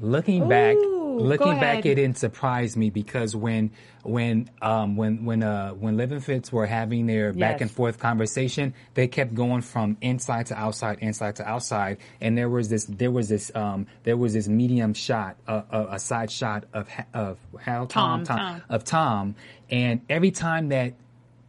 Looking 0.00 0.48
back, 0.48 0.76
Ooh, 0.76 0.80
go 0.80 0.99
looking 1.28 1.58
back, 1.60 1.86
it 1.86 1.94
didn't 1.96 2.18
surprise 2.18 2.76
me 2.76 2.90
because 2.90 3.34
when 3.36 3.70
when 4.02 4.50
um 4.62 4.96
when 4.96 5.24
when 5.24 5.42
uh 5.42 5.70
when 5.72 5.96
Liv 5.96 6.12
and 6.12 6.24
Fitz 6.24 6.52
were 6.52 6.66
having 6.66 7.06
their 7.06 7.32
back 7.32 7.60
and 7.60 7.70
forth 7.70 7.98
conversation, 7.98 8.74
they 8.94 9.06
kept 9.08 9.34
going 9.34 9.62
from 9.62 9.96
inside 10.00 10.46
to 10.46 10.54
outside, 10.58 10.98
inside 11.00 11.36
to 11.36 11.48
outside, 11.48 11.98
and 12.20 12.36
there 12.36 12.48
was 12.48 12.68
this 12.68 12.84
there 12.86 13.10
was 13.10 13.28
this 13.28 13.54
um 13.54 13.86
there 14.04 14.16
was 14.16 14.32
this 14.32 14.48
medium 14.48 14.94
shot, 14.94 15.36
uh, 15.46 15.62
a, 15.70 15.86
a 15.92 15.98
side 15.98 16.30
shot 16.30 16.64
of 16.72 16.88
of 17.14 17.38
Hal 17.60 17.86
Tom, 17.86 18.24
Tom. 18.24 18.62
of 18.68 18.84
Tom, 18.84 19.34
and 19.70 20.00
every 20.08 20.30
time 20.30 20.68
that 20.70 20.94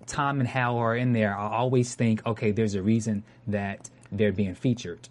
Tom 0.07 0.39
and 0.39 0.47
Hal 0.47 0.77
are 0.77 0.95
in 0.95 1.13
there, 1.13 1.35
I 1.35 1.49
always 1.49 1.95
think, 1.95 2.25
okay, 2.25 2.51
there's 2.51 2.75
a 2.75 2.81
reason 2.81 3.23
that 3.47 3.89
they're 4.11 4.33
being 4.33 4.55
featured. 4.55 5.07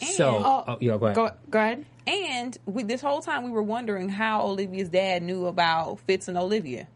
So, 0.00 0.42
Oh, 0.44 0.64
oh, 0.68 0.78
yeah, 0.80 0.96
go 0.96 1.06
ahead. 1.06 1.16
Go, 1.16 1.30
go 1.50 1.58
ahead. 1.58 1.86
And 2.06 2.56
we, 2.66 2.82
this 2.82 3.00
whole 3.00 3.20
time 3.22 3.44
we 3.44 3.50
were 3.50 3.62
wondering 3.62 4.08
how 4.08 4.42
Olivia's 4.42 4.88
dad 4.90 5.22
knew 5.22 5.46
about 5.46 6.00
Fitz 6.00 6.28
and 6.28 6.36
Olivia. 6.36 6.86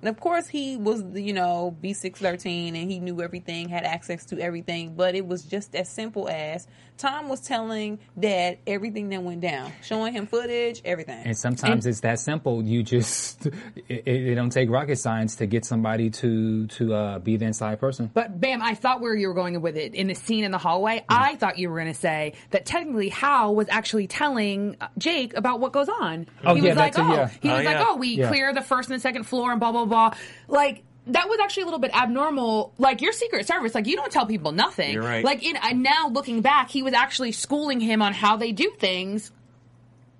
And 0.00 0.08
of 0.08 0.18
course, 0.18 0.48
he 0.48 0.76
was, 0.78 1.04
you 1.14 1.34
know, 1.34 1.76
B613 1.82 2.68
and 2.68 2.90
he 2.90 2.98
knew 3.00 3.20
everything, 3.20 3.68
had 3.68 3.84
access 3.84 4.24
to 4.26 4.40
everything, 4.40 4.94
but 4.94 5.14
it 5.14 5.26
was 5.26 5.44
just 5.44 5.74
as 5.74 5.88
simple 5.90 6.28
as 6.28 6.66
Tom 7.00 7.28
was 7.28 7.40
telling 7.40 7.98
dad 8.18 8.58
everything 8.66 9.08
that 9.08 9.22
went 9.22 9.40
down, 9.40 9.72
showing 9.82 10.12
him 10.12 10.26
footage, 10.26 10.82
everything. 10.84 11.22
And 11.24 11.36
sometimes 11.36 11.86
it's 11.86 12.00
that 12.00 12.18
simple. 12.18 12.62
You 12.62 12.82
just 12.82 13.46
it, 13.88 14.06
it 14.06 14.34
don't 14.34 14.50
take 14.50 14.68
rocket 14.70 14.96
science 14.96 15.36
to 15.36 15.46
get 15.46 15.64
somebody 15.64 16.10
to 16.10 16.66
to 16.66 16.94
uh, 16.94 17.18
be 17.18 17.36
the 17.38 17.46
inside 17.46 17.80
person. 17.80 18.10
But 18.12 18.38
Bam, 18.40 18.60
I 18.62 18.74
thought 18.74 19.00
where 19.00 19.14
you 19.14 19.28
were 19.28 19.34
going 19.34 19.60
with 19.62 19.76
it 19.76 19.94
in 19.94 20.08
the 20.08 20.14
scene 20.14 20.44
in 20.44 20.50
the 20.50 20.58
hallway. 20.58 21.04
I 21.08 21.36
thought 21.36 21.58
you 21.58 21.70
were 21.70 21.76
going 21.80 21.92
to 21.92 21.98
say 21.98 22.34
that 22.50 22.66
technically 22.66 23.08
Hal 23.08 23.54
was 23.54 23.68
actually 23.70 24.06
telling 24.06 24.76
uh, 24.80 24.88
Jake 24.98 25.34
about 25.36 25.58
what 25.60 25.72
goes 25.72 25.88
on. 25.88 26.26
Oh, 26.44 26.54
he 26.54 26.60
yeah, 26.62 26.68
was 26.70 26.76
like, 26.76 26.94
that 26.94 27.00
too, 27.02 27.08
oh, 27.08 27.14
yeah. 27.14 27.28
he 27.40 27.48
Oh, 27.50 27.56
was 27.56 27.64
like, 27.64 27.76
yeah. 27.76 27.84
oh, 27.88 27.96
we 27.96 28.08
Yeah. 28.16 28.28
clear 28.28 28.52
the 28.52 28.60
first 28.62 28.90
and 28.90 28.96
the 28.98 29.00
second 29.00 29.24
floor 29.24 29.50
and 29.52 29.58
blah 29.58 29.72
blah 29.72 29.86
blah. 29.86 30.14
Like 30.48 30.82
that 31.06 31.28
was 31.28 31.38
actually 31.40 31.62
a 31.62 31.66
little 31.66 31.80
bit 31.80 31.94
abnormal. 31.94 32.72
Like 32.78 33.00
your 33.00 33.12
Secret 33.12 33.46
Service, 33.46 33.74
like 33.74 33.86
you 33.86 33.96
don't 33.96 34.12
tell 34.12 34.26
people 34.26 34.52
nothing. 34.52 34.94
You're 34.94 35.02
right. 35.02 35.24
Like 35.24 35.42
in 35.42 35.56
uh, 35.56 35.70
now 35.74 36.08
looking 36.08 36.42
back, 36.42 36.70
he 36.70 36.82
was 36.82 36.92
actually 36.92 37.32
schooling 37.32 37.80
him 37.80 38.02
on 38.02 38.12
how 38.12 38.36
they 38.36 38.52
do 38.52 38.70
things. 38.78 39.32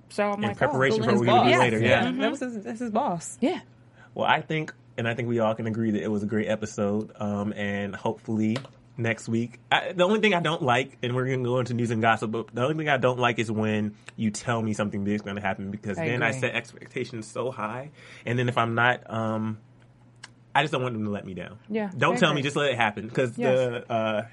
So 0.08 0.24
I'm 0.24 0.42
in 0.42 0.48
like, 0.48 0.56
preparation 0.56 1.02
oh, 1.02 1.04
for 1.04 1.10
what 1.12 1.20
we're 1.20 1.26
going 1.26 1.44
to 1.44 1.50
do 1.50 1.52
boss. 1.52 1.60
later. 1.60 1.78
Yeah. 1.78 2.10
That 2.10 2.30
was 2.30 2.40
his, 2.40 2.64
that's 2.64 2.80
his 2.80 2.90
boss. 2.90 3.38
yeah. 3.40 3.60
Well, 4.14 4.26
I 4.26 4.40
think, 4.40 4.74
and 4.98 5.06
I 5.06 5.14
think 5.14 5.28
we 5.28 5.38
all 5.38 5.54
can 5.54 5.68
agree 5.68 5.92
that 5.92 6.02
it 6.02 6.08
was 6.08 6.24
a 6.24 6.26
great 6.26 6.48
episode. 6.48 7.12
Um, 7.20 7.52
and 7.52 7.94
hopefully 7.94 8.56
next 8.96 9.28
week, 9.28 9.60
I, 9.70 9.92
the 9.92 10.04
only 10.04 10.20
thing 10.20 10.34
I 10.34 10.40
don't 10.40 10.62
like, 10.62 10.98
and 11.02 11.14
we're 11.14 11.26
going 11.26 11.44
to 11.44 11.48
go 11.48 11.58
into 11.58 11.74
news 11.74 11.90
and 11.90 12.02
gossip, 12.02 12.30
but 12.30 12.52
the 12.52 12.62
only 12.62 12.74
thing 12.74 12.88
I 12.88 12.96
don't 12.96 13.18
like 13.18 13.38
is 13.38 13.50
when 13.50 13.94
you 14.16 14.30
tell 14.30 14.60
me 14.60 14.74
something 14.74 15.04
big 15.04 15.14
is 15.14 15.22
going 15.22 15.36
to 15.36 15.42
happen 15.42 15.70
because 15.70 15.98
I 15.98 16.06
then 16.06 16.22
I 16.22 16.32
set 16.32 16.54
expectations 16.54 17.26
so 17.26 17.50
high, 17.50 17.90
and 18.26 18.38
then 18.38 18.48
if 18.48 18.58
I'm 18.58 18.74
not, 18.74 19.08
um, 19.10 19.58
I 20.54 20.62
just 20.62 20.72
don't 20.72 20.82
want 20.82 20.94
them 20.94 21.04
to 21.04 21.10
let 21.10 21.24
me 21.24 21.34
down. 21.34 21.58
Yeah, 21.68 21.90
Don't 21.96 22.18
tell 22.18 22.34
me, 22.34 22.42
just 22.42 22.56
let 22.56 22.70
it 22.70 22.76
happen 22.76 23.06
because 23.08 23.36
Yes. 23.38 23.56
the. 23.58 23.92
Uh, 23.92 24.26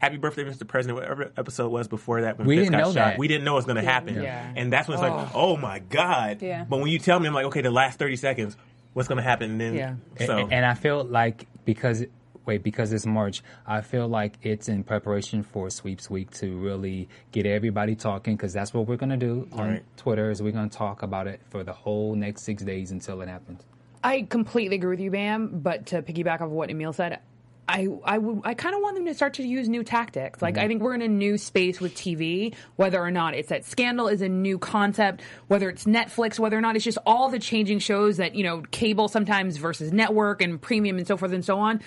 Happy 0.00 0.16
birthday, 0.16 0.44
Mr. 0.44 0.64
President. 0.64 0.96
Whatever 1.00 1.32
episode 1.36 1.70
was 1.72 1.88
before 1.88 2.20
that, 2.22 2.38
when 2.38 2.46
We 2.46 2.56
Fitz 2.58 2.66
didn't 2.68 2.78
got 2.80 2.86
know 2.86 2.92
shot, 2.92 3.04
that. 3.10 3.18
we 3.18 3.26
didn't 3.26 3.42
know 3.42 3.54
it 3.54 3.56
was 3.56 3.64
going 3.64 3.82
to 3.84 3.90
happen, 3.90 4.22
Yeah. 4.22 4.52
and 4.54 4.72
that's 4.72 4.86
when 4.86 4.94
it's 4.94 5.02
like, 5.02 5.30
oh 5.34 5.56
my 5.56 5.80
god. 5.80 6.40
Yeah. 6.40 6.64
But 6.68 6.76
when 6.78 6.86
you 6.86 7.00
tell 7.00 7.18
me, 7.18 7.26
I'm 7.26 7.34
like, 7.34 7.46
okay, 7.46 7.62
the 7.62 7.72
last 7.72 7.98
thirty 7.98 8.14
seconds, 8.14 8.56
what's 8.92 9.08
going 9.08 9.16
to 9.16 9.24
happen? 9.24 9.50
And 9.50 9.60
then, 9.60 9.74
Yeah. 9.74 9.94
so 10.24 10.38
And, 10.38 10.52
and 10.52 10.64
I 10.64 10.74
feel 10.74 11.02
like 11.02 11.48
because 11.64 12.04
wait 12.46 12.62
because 12.62 12.92
it's 12.92 13.06
March, 13.06 13.42
I 13.66 13.80
feel 13.80 14.06
like 14.06 14.38
it's 14.42 14.68
in 14.68 14.84
preparation 14.84 15.42
for 15.42 15.68
Sweeps 15.68 16.08
Week 16.08 16.30
to 16.34 16.56
really 16.56 17.08
get 17.32 17.44
everybody 17.44 17.96
talking 17.96 18.36
because 18.36 18.52
that's 18.52 18.72
what 18.72 18.86
we're 18.86 18.96
gonna 18.96 19.16
do 19.16 19.48
on 19.52 19.68
Right. 19.68 19.84
Twitter. 19.96 20.30
Is 20.30 20.40
we're 20.40 20.52
gonna 20.52 20.68
talk 20.68 21.02
about 21.02 21.26
it 21.26 21.40
for 21.50 21.64
the 21.64 21.72
whole 21.72 22.14
next 22.14 22.42
six 22.42 22.62
days 22.62 22.92
until 22.92 23.20
it 23.20 23.28
happens. 23.28 23.64
I 24.02 24.22
completely 24.22 24.76
agree 24.76 24.90
with 24.90 25.00
you, 25.00 25.10
Bam. 25.10 25.60
But 25.60 25.86
to 25.86 26.02
piggyback 26.02 26.40
off 26.40 26.50
what 26.50 26.70
Emil 26.70 26.92
said, 26.92 27.20
I 27.68 27.86
I 28.04 28.18
would 28.18 28.40
I 28.44 28.54
kind 28.54 28.74
of 28.74 28.80
want 28.80 28.96
them 28.96 29.04
to 29.06 29.14
start 29.14 29.34
to 29.34 29.46
use 29.46 29.68
new 29.68 29.84
tactics. 29.84 30.40
Like 30.40 30.54
mm-hmm. 30.54 30.64
I 30.64 30.68
think 30.68 30.82
we're 30.82 30.94
in 30.94 31.02
a 31.02 31.08
new 31.08 31.36
space 31.36 31.80
with 31.80 31.94
TV, 31.94 32.54
whether 32.76 33.00
or 33.00 33.10
not 33.10 33.34
it's 33.34 33.50
that 33.50 33.64
Scandal 33.64 34.08
is 34.08 34.22
a 34.22 34.28
new 34.28 34.58
concept, 34.58 35.22
whether 35.48 35.68
it's 35.68 35.84
Netflix, 35.84 36.38
whether 36.38 36.56
or 36.56 36.62
not 36.62 36.76
it's 36.76 36.84
just 36.84 36.98
all 37.04 37.28
the 37.28 37.38
changing 37.38 37.80
shows 37.80 38.16
that 38.16 38.34
you 38.34 38.42
know 38.42 38.62
cable 38.70 39.08
sometimes 39.08 39.58
versus 39.58 39.92
network 39.92 40.40
and 40.40 40.60
premium 40.60 40.96
and 40.96 41.06
so 41.06 41.16
forth 41.16 41.32
and 41.32 41.44
so 41.44 41.58
on. 41.58 41.80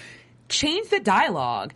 Change 0.49 0.89
the 0.89 0.99
dialogue. 0.99 1.73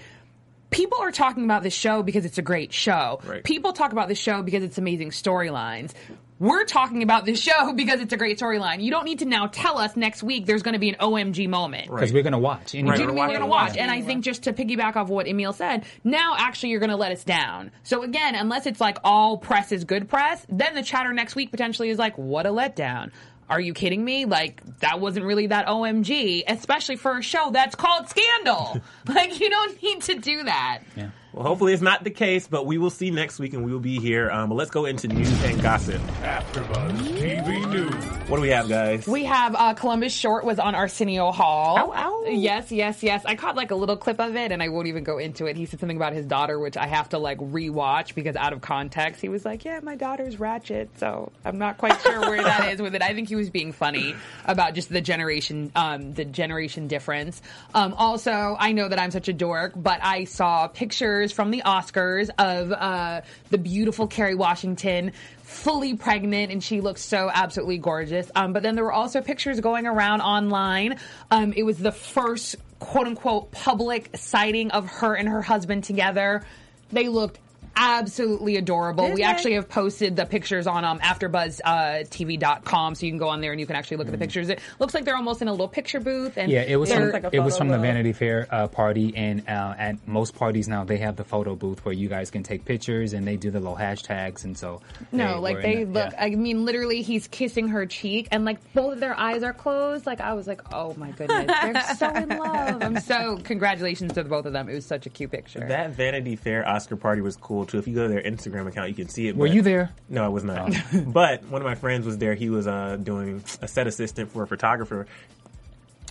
People 0.70 1.00
are 1.00 1.12
talking 1.12 1.46
about 1.46 1.64
this 1.64 1.74
show 1.74 2.04
because 2.04 2.26
it's 2.26 2.38
a 2.38 2.42
great 2.42 2.74
show. 2.74 3.22
Right. 3.24 3.44
People 3.44 3.72
talk 3.72 3.94
about 3.94 4.10
this 4.10 4.20
show 4.20 4.44
because 4.44 4.62
it's 4.62 4.78
amazing 4.78 5.12
storylines. 5.12 5.94
We're 6.40 6.66
talking 6.66 7.04
about 7.04 7.26
this 7.26 7.40
show 7.40 7.74
because 7.76 8.02
it's 8.02 8.14
a 8.14 8.18
great 8.18 8.40
storyline. 8.40 8.82
You 8.82 8.92
don't 8.92 9.06
need 9.06 9.20
to 9.20 9.26
now 9.26 9.48
tell 9.48 9.78
us 9.78 9.96
next 9.96 10.24
week 10.24 10.46
there's 10.46 10.64
going 10.64 10.74
to 10.74 10.80
be 10.80 10.90
an 10.90 10.96
OMG 11.00 11.48
moment. 11.48 11.90
because 11.90 12.12
we're 12.12 12.24
gonna 12.24 12.40
watch. 12.40 12.76
Anyway. 12.76 12.92
Right, 12.92 13.00
we're 13.00 13.14
what 13.14 13.24
I 13.24 13.28
mean? 13.28 13.28
We're 13.28 13.34
gonna 13.40 13.46
it. 13.46 13.50
watch, 13.50 13.78
and 13.78 13.92
I 13.92 14.02
think 14.02 14.24
just 14.24 14.44
to 14.44 14.54
piggyback 14.54 14.96
off 14.96 15.10
what 15.10 15.28
Emil 15.28 15.54
said, 15.54 15.86
now 16.04 16.36
actually 16.38 16.70
you're 16.70 16.80
gonna 16.80 16.98
let 16.98 17.12
us 17.12 17.24
down. 17.24 17.72
So 17.84 18.04
again, 18.04 18.36
unless 18.36 18.66
it's 18.66 18.82
like 18.82 18.98
all 19.04 19.38
press 19.38 19.72
is 19.72 19.84
good 19.84 20.10
press, 20.10 20.46
then 20.50 20.76
the 20.76 20.84
chatter 20.84 21.14
next 21.14 21.36
week 21.36 21.52
potentially 21.52 21.90
is 21.90 21.98
like, 21.98 22.18
what 22.18 22.46
a 22.46 22.50
letdown. 22.50 23.12
Are 23.50 23.60
you 23.62 23.74
kidding 23.74 24.04
me? 24.04 24.26
Like 24.26 24.62
that 24.80 25.00
wasn't 25.00 25.26
really 25.26 25.48
that 25.48 25.68
OMG, 25.68 26.44
especially 26.48 26.96
for 26.96 27.18
a 27.18 27.22
show 27.22 27.52
that's 27.52 27.76
called 27.76 28.10
Scandal. 28.10 28.82
like 29.08 29.40
you 29.40 29.50
don't 29.50 29.82
need 29.84 30.02
to 30.04 30.16
do 30.16 30.44
that. 30.44 30.80
Yeah. 30.96 31.10
Well, 31.36 31.44
hopefully 31.44 31.74
it's 31.74 31.82
not 31.82 32.06
the 32.06 32.12
case, 32.12 32.48
but 32.48 32.66
we 32.66 32.78
will 32.78 32.90
see 32.90 33.12
next 33.12 33.40
week, 33.40 33.54
and 33.54 33.66
we 33.66 33.74
will 33.74 33.82
be 33.82 34.00
here. 34.00 34.32
Um, 34.32 34.48
but 34.48 34.56
let's 34.56 34.72
go 34.72 34.86
into 34.86 35.10
news 35.10 35.44
and 35.44 35.62
gossip. 35.62 36.02
AfterBuzz 36.22 36.98
TV 37.18 37.70
News. 37.70 37.94
What 38.30 38.38
do 38.38 38.42
we 38.42 38.48
have, 38.52 38.70
guys? 38.70 39.06
We 39.06 39.26
have 39.26 39.54
uh, 39.54 39.74
Columbus 39.74 40.14
Short 40.14 40.46
was 40.46 40.60
on 40.60 40.76
Arsenio 40.76 41.34
Hall. 41.34 41.78
Ow, 41.78 41.92
ow. 41.94 42.24
Yes, 42.30 42.72
yes, 42.72 43.04
yes. 43.04 43.26
I 43.26 43.36
caught 43.36 43.58
like 43.58 43.72
a 43.72 43.76
little 43.76 43.98
clip 43.98 44.22
of 44.22 44.38
it, 44.38 44.54
and 44.54 44.64
I 44.64 44.70
won't 44.70 44.88
even 44.88 45.04
go 45.04 45.18
into 45.18 45.46
it. 45.46 45.58
He 45.58 45.66
said 45.66 45.82
something 45.82 45.98
about 45.98 46.14
his 46.14 46.26
daughter, 46.26 46.58
which 46.58 46.78
I 46.78 46.88
have 46.88 47.10
to 47.10 47.18
like 47.18 47.40
rewatch 47.40 48.16
because 48.16 48.38
out 48.38 48.54
of 48.54 48.62
context, 48.62 49.20
he 49.20 49.28
was 49.28 49.44
like, 49.44 49.66
"Yeah, 49.66 49.82
my 49.84 49.96
daughter's 49.98 50.40
Ratchet," 50.40 50.90
so 51.00 51.34
I'm 51.44 51.58
not 51.58 51.78
quite 51.78 52.00
sure 52.02 52.22
where 52.22 52.44
that 52.44 52.72
is 52.72 52.82
with 52.82 52.96
it. 52.96 53.02
I 53.02 53.14
think 53.14 53.28
he 53.28 53.36
was 53.36 53.50
being 53.50 53.74
funny 53.74 54.16
about 54.46 54.74
just 54.74 54.88
the 54.88 55.02
generation, 55.02 55.70
um, 55.76 56.14
the 56.14 56.24
generation 56.24 56.88
difference. 56.88 57.42
Um, 57.74 57.94
also, 57.94 58.56
I 58.58 58.72
know 58.72 58.88
that 58.88 59.00
I'm 59.00 59.12
such 59.12 59.28
a 59.28 59.34
dork, 59.34 59.74
but 59.76 60.00
I 60.02 60.24
saw 60.24 60.70
pictures 60.70 61.25
from 61.32 61.52
the 61.52 61.62
Oscars 61.66 62.30
of 62.38 62.72
uh, 62.72 63.22
the 63.50 63.58
beautiful 63.58 64.08
Kerry 64.08 64.36
Washington 64.36 65.12
fully 65.44 65.96
pregnant 65.96 66.52
and 66.52 66.64
she 66.64 66.82
looks 66.82 67.02
so 67.02 67.30
absolutely 67.34 67.78
gorgeous. 67.78 68.30
Um, 68.36 68.54
but 68.54 68.64
then 68.64 68.76
there 68.76 68.84
were 68.84 68.94
also 68.94 69.22
pictures 69.22 69.60
going 69.60 69.86
around 69.86 70.22
online. 70.22 71.00
Um, 71.32 71.54
it 71.54 71.64
was 71.64 71.78
the 71.78 71.92
first 71.92 72.56
quote 72.80 73.08
unquote 73.08 73.52
public 73.52 74.10
sighting 74.16 74.72
of 74.72 74.88
her 74.88 75.16
and 75.16 75.30
her 75.30 75.42
husband 75.42 75.84
together. 75.84 76.46
They 76.92 77.08
looked 77.08 77.40
absolutely 77.76 78.58
adorable. 78.58 79.10
we 79.10 79.18
they? 79.18 79.24
actually 79.24 79.54
have 79.54 79.68
posted 79.70 80.16
the 80.16 80.26
pictures 80.26 80.68
on 80.68 80.84
um, 80.86 81.00
AfterBuzzTV.com, 81.00 82.96
so 82.96 83.06
you 83.06 83.12
can 83.12 83.20
go 83.20 83.30
on 83.30 83.42
there 83.42 83.52
and 83.52 83.60
you 83.60 83.66
can 83.68 83.76
actually 83.76 83.98
look 83.98 84.08
at 84.08 84.12
the 84.12 84.18
pictures. 84.18 84.50
It 84.50 84.60
looks 84.80 84.94
like 84.94 85.06
they're 85.06 85.16
almost 85.16 85.42
in 85.42 85.48
a 85.48 85.52
little 85.52 85.68
picture 85.68 86.00
booth. 86.00 86.38
And 86.38 86.52
Yeah, 86.52 86.62
it 86.64 86.76
was 86.78 86.92
from, 86.92 87.12
like 87.12 87.24
a 87.24 87.30
it 87.36 87.40
was 87.40 87.54
photo 87.56 87.58
from 87.60 87.68
the. 87.70 87.78
Vanity 87.86 88.14
Fair 88.14 88.48
uh, 88.50 88.68
party, 88.68 89.14
and 89.16 89.48
uh, 89.48 89.76
at 89.78 90.08
most 90.08 90.36
parties 90.36 90.68
now 90.68 90.84
they 90.84 90.98
have 90.98 91.16
the 91.16 91.24
photo 91.24 91.56
booth 91.56 91.84
where 91.86 91.94
you 91.94 92.08
guys 92.10 92.32
can 92.32 92.44
take 92.44 92.66
pictures, 92.66 93.14
and 93.14 93.28
they 93.28 93.36
do 93.38 93.52
the 93.52 93.60
little 93.60 93.76
hashtags, 93.78 94.44
and 94.44 94.58
so 94.58 94.82
No, 95.12 95.34
were 95.36 95.40
like 95.40 95.62
they 95.62 95.84
the- 95.84 95.92
look. 95.92 96.14
yeah. 96.14 96.24
I 96.24 96.30
mean, 96.32 96.66
literally, 96.66 97.02
he's 97.02 97.28
kissing 97.28 97.68
her 97.70 97.86
cheek, 97.86 98.28
and 98.32 98.46
like 98.46 98.58
both 98.74 98.94
of 98.94 99.00
their 99.00 99.18
eyes 99.20 99.44
are 99.44 99.54
closed. 99.54 100.06
Like 100.06 100.22
I 100.22 100.34
was 100.34 100.48
like, 100.48 100.62
oh 100.74 100.94
my 100.98 101.12
goodness, 101.12 101.52
they're 101.62 101.96
so 101.96 102.10
in 102.10 102.30
love. 102.30 102.82
I'm 102.84 103.00
so 103.00 103.38
congratulations 103.44 104.14
to 104.14 104.24
the 104.24 104.30
both 104.30 104.46
of 104.46 104.54
them. 104.54 104.70
It 104.70 104.74
was 104.76 104.86
such 104.86 105.06
a 105.06 105.10
cute 105.10 105.32
picture. 105.32 105.66
That 105.68 105.92
Vanity 105.92 106.36
Fair 106.36 106.68
Oscar 106.68 106.96
party 106.96 107.22
was 107.22 107.36
cool 107.36 107.65
too. 107.66 107.78
If 107.78 107.88
you 107.88 107.96
go 107.96 108.04
to 108.08 108.14
their 108.14 108.22
Instagram 108.24 108.68
account, 108.68 108.90
you 108.90 108.96
can 108.96 109.10
see 109.10 109.28
it. 109.28 109.36
Were 109.36 109.48
you 109.48 109.62
there? 109.62 109.92
No, 110.10 110.24
I 110.24 110.28
was 110.30 110.44
not. 110.44 110.74
but 111.08 111.44
one 111.46 111.62
of 111.62 111.66
my 111.66 111.76
friends 111.76 112.06
was 112.06 112.18
there. 112.18 112.34
He 112.36 112.50
was 112.50 112.68
uh, 112.68 112.98
doing 113.02 113.44
a 113.62 113.68
set 113.68 113.88
assistant 113.88 114.32
for 114.32 114.44
a 114.44 114.48
photographer, 114.48 115.08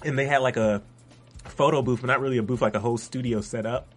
and 0.04 0.18
they 0.18 0.26
had 0.26 0.38
like 0.38 0.56
a 0.56 0.82
photo 1.44 1.82
booth, 1.82 2.00
but 2.00 2.08
not 2.08 2.20
really 2.20 2.38
a 2.38 2.42
booth, 2.42 2.62
like 2.62 2.74
a 2.74 2.80
whole 2.80 2.98
studio 2.98 3.40
set 3.40 3.66
up. 3.66 3.88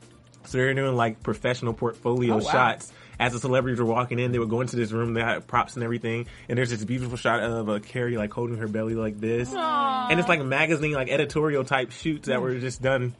So 0.45 0.57
they 0.57 0.63
were 0.63 0.73
doing 0.73 0.95
like 0.95 1.21
professional 1.23 1.73
portfolio 1.73 2.35
Oh, 2.35 2.37
wow. 2.37 2.51
shots. 2.51 2.93
As 3.19 3.33
the 3.33 3.39
celebrities 3.39 3.79
were 3.79 3.85
walking 3.85 4.19
in, 4.19 4.31
they 4.31 4.37
would 4.37 4.49
go 4.49 4.61
into 4.61 4.75
this 4.75 4.91
room. 4.91 5.15
They 5.15 5.21
had 5.21 5.47
props 5.47 5.73
and 5.73 5.83
everything, 5.83 6.27
and 6.47 6.55
there's 6.57 6.69
this 6.69 6.83
beautiful 6.85 7.17
shot 7.17 7.39
of 7.41 7.67
uh, 7.67 7.79
Kerry 7.79 8.15
like 8.15 8.31
holding 8.31 8.57
her 8.57 8.67
belly 8.67 8.93
like 8.93 9.19
this, 9.19 9.51
and 9.53 10.19
it's 10.19 10.29
like 10.29 10.39
magazine, 10.43 10.91
like 10.93 11.09
editorial 11.09 11.63
type 11.63 11.89
shoots 11.91 12.27
that 12.27 12.41
were 12.43 12.59
just 12.59 12.79
done, 12.79 13.15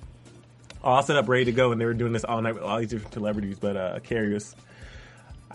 all 0.84 1.02
set 1.04 1.16
up, 1.18 1.28
ready 1.28 1.46
to 1.46 1.52
go, 1.52 1.72
and 1.72 1.80
they 1.82 1.86
were 1.86 1.94
doing 1.94 2.14
this 2.14 2.24
all 2.24 2.42
night 2.42 2.56
with 2.56 2.64
all 2.64 2.80
these 2.80 2.90
different 2.90 3.14
celebrities. 3.14 3.58
But 3.60 3.78
uh, 3.78 4.00
Kerry 4.00 4.34
was 4.34 4.56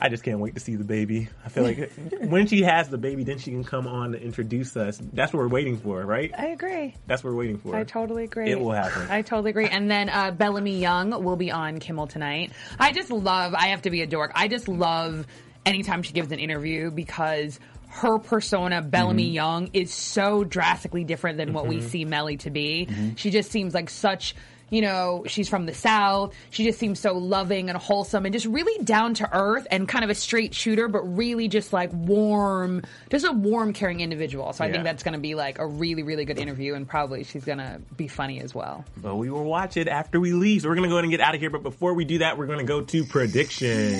I 0.02 0.08
just 0.08 0.24
can't 0.24 0.40
wait 0.40 0.54
to 0.54 0.60
see 0.60 0.74
the 0.74 0.84
baby. 0.84 1.28
I 1.44 1.48
feel 1.48 1.62
like 1.62 1.92
when 2.22 2.46
she 2.46 2.62
has 2.62 2.88
the 2.88 2.98
baby, 2.98 3.24
then 3.24 3.38
she 3.38 3.50
can 3.50 3.62
come 3.62 3.86
on 3.86 4.12
to 4.12 4.20
introduce 4.20 4.76
us. 4.76 5.00
That's 5.12 5.32
what 5.32 5.38
we're 5.40 5.48
waiting 5.48 5.76
for, 5.76 6.02
right? 6.02 6.32
I 6.36 6.46
agree. 6.48 6.96
That's 7.06 7.22
what 7.22 7.30
we're 7.30 7.38
waiting 7.38 7.58
for. 7.58 7.76
I 7.76 7.84
totally 7.84 8.24
agree. 8.24 8.50
It 8.50 8.58
will 8.58 8.72
happen. 8.72 9.06
I 9.10 9.22
totally 9.22 9.50
agree. 9.50 9.68
And 9.68 9.90
then 9.90 10.08
uh, 10.08 10.32
Bellamy 10.32 10.80
Young 10.80 11.22
will 11.22 11.36
be 11.36 11.52
on 11.52 11.78
Kimmel 11.78 12.08
tonight. 12.08 12.52
I 12.80 12.92
just 12.92 13.10
love. 13.10 13.54
I 13.54 13.68
have 13.68 13.82
to 13.82 13.90
be 13.90 14.02
a 14.02 14.06
dork. 14.06 14.32
I 14.34 14.48
just 14.48 14.66
love 14.66 15.26
anytime 15.64 16.02
she 16.02 16.12
gives 16.14 16.32
an 16.32 16.40
interview 16.40 16.90
because 16.90 17.60
her 17.88 18.18
persona, 18.18 18.80
Bellamy 18.82 19.26
Mm-hmm. 19.26 19.34
Young, 19.34 19.70
is 19.74 19.92
so 19.92 20.42
drastically 20.42 21.04
different 21.04 21.36
than 21.36 21.52
what 21.52 21.66
we 21.66 21.80
see 21.82 22.04
Mellie 22.06 22.38
to 22.38 22.50
be. 22.50 22.88
She 23.16 23.30
just 23.30 23.52
seems 23.52 23.74
like 23.74 23.90
such. 23.90 24.34
You 24.72 24.80
know, 24.80 25.24
she's 25.28 25.50
from 25.50 25.66
the 25.66 25.74
South. 25.74 26.34
She 26.48 26.64
just 26.64 26.78
seems 26.78 26.98
so 26.98 27.12
loving 27.18 27.68
and 27.68 27.76
wholesome 27.76 28.24
and 28.24 28.32
just 28.32 28.46
really 28.46 28.82
down 28.82 29.12
to 29.14 29.28
earth 29.30 29.66
and 29.70 29.86
kind 29.86 30.02
of 30.02 30.08
a 30.08 30.14
straight 30.14 30.54
shooter, 30.54 30.88
but 30.88 31.02
really 31.02 31.46
just 31.46 31.74
like 31.74 31.90
warm, 31.92 32.82
just 33.10 33.26
a 33.26 33.32
warm, 33.32 33.74
caring 33.74 34.00
individual. 34.00 34.50
So 34.54 34.64
I 34.64 34.68
Yeah. 34.68 34.72
think 34.72 34.84
that's 34.84 35.02
going 35.02 35.12
to 35.12 35.20
be 35.20 35.34
like 35.34 35.58
a 35.58 35.66
really, 35.66 36.02
really 36.02 36.24
good 36.24 36.38
interview, 36.38 36.72
and 36.74 36.88
probably 36.88 37.22
she's 37.24 37.44
going 37.44 37.58
to 37.58 37.82
be 37.98 38.08
funny 38.08 38.40
as 38.40 38.54
well. 38.54 38.82
But 38.96 39.16
we 39.16 39.28
will 39.28 39.44
watch 39.44 39.76
it 39.76 39.88
after 39.88 40.18
we 40.18 40.32
leave. 40.32 40.62
So 40.62 40.68
we're 40.70 40.74
going 40.76 40.88
to 40.88 40.88
go 40.88 40.96
ahead 40.96 41.04
and 41.04 41.10
get 41.10 41.20
out 41.20 41.34
of 41.34 41.40
here. 41.42 41.50
But 41.50 41.62
before 41.62 41.92
we 41.92 42.06
do 42.06 42.18
that, 42.20 42.38
we're 42.38 42.46
going 42.46 42.60
to 42.60 42.64
go 42.64 42.80
to 42.80 43.04
predictions. 43.04 43.92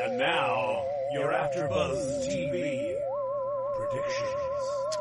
And 0.00 0.18
now, 0.18 0.84
you're 1.12 1.30
AfterBuzz 1.32 2.26
TV 2.26 2.96
predictions. 3.76 4.97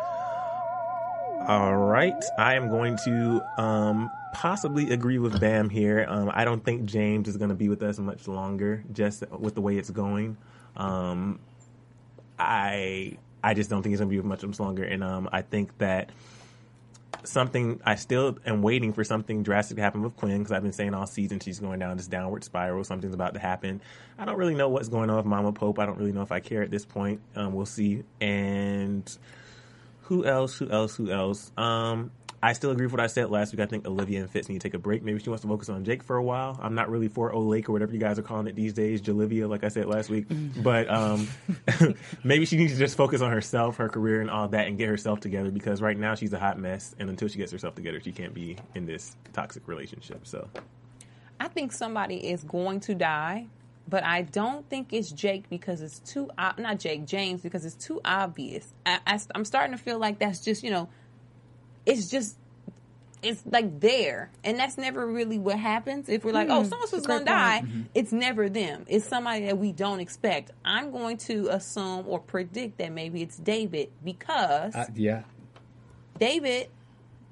All 1.47 1.77
right. 1.77 2.21
I 2.37 2.55
am 2.55 2.67
going 2.67 2.97
to 3.05 3.41
um, 3.57 4.11
possibly 4.33 4.91
agree 4.91 5.17
with 5.17 5.39
Bam 5.39 5.69
here. 5.69 6.05
Um, 6.09 6.29
I 6.33 6.43
don't 6.43 6.61
think 6.61 6.83
James 6.83 7.29
is 7.29 7.37
going 7.37 7.47
to 7.47 7.55
be 7.55 7.69
with 7.69 7.81
us 7.83 7.99
much 7.99 8.27
longer, 8.27 8.83
just 8.91 9.23
with 9.31 9.55
the 9.55 9.61
way 9.61 9.77
it's 9.77 9.89
going. 9.89 10.35
Um, 10.75 11.39
I 12.37 13.17
I 13.41 13.53
just 13.53 13.69
don't 13.69 13.81
think 13.81 13.93
he's 13.93 13.99
going 13.99 14.09
to 14.09 14.13
be 14.13 14.19
with 14.19 14.25
much 14.25 14.59
longer, 14.59 14.83
and 14.83 15.01
um, 15.01 15.29
I 15.31 15.41
think 15.41 15.77
that 15.77 16.09
something 17.23 17.79
I 17.85 17.95
still 17.95 18.37
am 18.45 18.61
waiting 18.61 18.91
for 18.91 19.05
something 19.05 19.41
drastic 19.41 19.77
to 19.77 19.83
happen 19.83 20.01
with 20.01 20.17
Quinn 20.17 20.39
because 20.39 20.51
I've 20.51 20.63
been 20.63 20.73
saying 20.73 20.93
all 20.93 21.07
season 21.07 21.39
she's 21.39 21.61
going 21.61 21.79
down 21.79 21.95
this 21.95 22.07
downward 22.07 22.43
spiral. 22.43 22.83
Something's 22.83 23.13
about 23.13 23.35
to 23.35 23.39
happen. 23.39 23.79
I 24.19 24.25
don't 24.25 24.35
really 24.35 24.55
know 24.55 24.67
what's 24.67 24.89
going 24.89 25.09
on 25.09 25.15
with 25.15 25.25
Mama 25.25 25.53
Pope. 25.53 25.79
I 25.79 25.85
don't 25.85 25.97
really 25.97 26.11
know 26.11 26.23
if 26.23 26.31
I 26.33 26.41
care 26.41 26.61
at 26.61 26.71
this 26.71 26.83
point. 26.83 27.21
Um, 27.37 27.53
we'll 27.53 27.65
see. 27.65 28.03
And 28.19 29.17
who 30.07 30.25
else? 30.25 30.57
Who 30.57 30.69
else? 30.69 30.95
Who 30.95 31.11
else? 31.11 31.51
Um, 31.57 32.11
I 32.41 32.53
still 32.53 32.71
agree 32.71 32.85
with 32.85 32.93
what 32.93 33.01
I 33.01 33.07
said 33.07 33.29
last 33.31 33.51
week. 33.51 33.59
I 33.59 33.65
think 33.65 33.87
Olivia 33.87 34.21
and 34.21 34.29
Fitz 34.29 34.47
need 34.47 34.61
to 34.61 34.67
take 34.67 34.73
a 34.73 34.79
break. 34.79 35.03
Maybe 35.03 35.19
she 35.19 35.29
wants 35.29 35.41
to 35.41 35.47
focus 35.47 35.69
on 35.69 35.83
Jake 35.83 36.03
for 36.03 36.17
a 36.17 36.23
while. 36.23 36.57
I'm 36.61 36.75
not 36.75 36.89
really 36.89 37.07
for 37.07 37.33
Olake 37.33 37.67
or 37.67 37.71
whatever 37.71 37.93
you 37.93 37.99
guys 37.99 38.19
are 38.19 38.21
calling 38.21 38.47
it 38.47 38.55
these 38.55 38.73
days, 38.73 39.01
Jalivia, 39.01 39.49
like 39.49 39.63
I 39.63 39.69
said 39.69 39.87
last 39.87 40.09
week. 40.09 40.27
But 40.61 40.89
um, 40.89 41.27
maybe 42.23 42.45
she 42.45 42.55
needs 42.55 42.73
to 42.73 42.79
just 42.79 42.95
focus 42.95 43.21
on 43.21 43.31
herself, 43.31 43.77
her 43.77 43.89
career, 43.89 44.21
and 44.21 44.29
all 44.29 44.47
that, 44.49 44.67
and 44.67 44.77
get 44.77 44.87
herself 44.87 45.19
together 45.19 45.49
because 45.49 45.81
right 45.81 45.97
now 45.97 46.15
she's 46.15 46.31
a 46.31 46.39
hot 46.39 46.59
mess. 46.59 46.95
And 46.99 47.09
until 47.09 47.27
she 47.27 47.37
gets 47.37 47.51
herself 47.51 47.75
together, 47.75 47.99
she 47.99 48.11
can't 48.11 48.33
be 48.33 48.57
in 48.75 48.85
this 48.85 49.17
toxic 49.33 49.67
relationship. 49.67 50.27
So 50.27 50.47
I 51.39 51.47
think 51.47 51.71
somebody 51.71 52.17
is 52.29 52.43
going 52.43 52.79
to 52.81 52.95
die, 52.95 53.47
but 53.87 54.03
I 54.03 54.23
don't 54.23 54.67
think 54.69 54.91
it's 54.91 55.11
Jake 55.11 55.49
because 55.49 55.81
it's 55.81 55.99
too 55.99 56.29
not 56.37 56.79
Jake 56.79 57.05
James 57.05 57.41
because 57.41 57.65
it's 57.65 57.75
too 57.75 58.01
obvious. 58.03 58.73
I, 58.85 58.99
I, 59.05 59.19
am 59.33 59.45
starting 59.45 59.75
to 59.75 59.81
feel 59.81 59.97
like 59.97 60.19
that's 60.19 60.43
just 60.43 60.63
you 60.63 60.71
know, 60.71 60.89
it's 61.85 62.09
just 62.09 62.37
it's 63.23 63.41
like 63.45 63.79
there, 63.79 64.29
and 64.43 64.59
that's 64.59 64.77
never 64.77 65.05
really 65.05 65.39
what 65.39 65.57
happens. 65.57 66.07
If 66.07 66.23
we're 66.23 66.33
like, 66.33 66.49
oh, 66.49 66.63
someone's 66.63 67.07
going 67.07 67.19
to 67.19 67.25
die, 67.25 67.61
mm-hmm. 67.63 67.81
it's 67.95 68.11
never 68.11 68.47
them. 68.47 68.85
It's 68.87 69.05
somebody 69.05 69.45
that 69.45 69.57
we 69.57 69.71
don't 69.71 69.99
expect. 69.99 70.51
I'm 70.63 70.91
going 70.91 71.17
to 71.17 71.47
assume 71.49 72.05
or 72.07 72.19
predict 72.19 72.77
that 72.77 72.91
maybe 72.91 73.21
it's 73.21 73.37
David 73.37 73.89
because 74.03 74.75
Uh, 74.75 74.85
yeah. 74.95 75.23
David, 76.19 76.69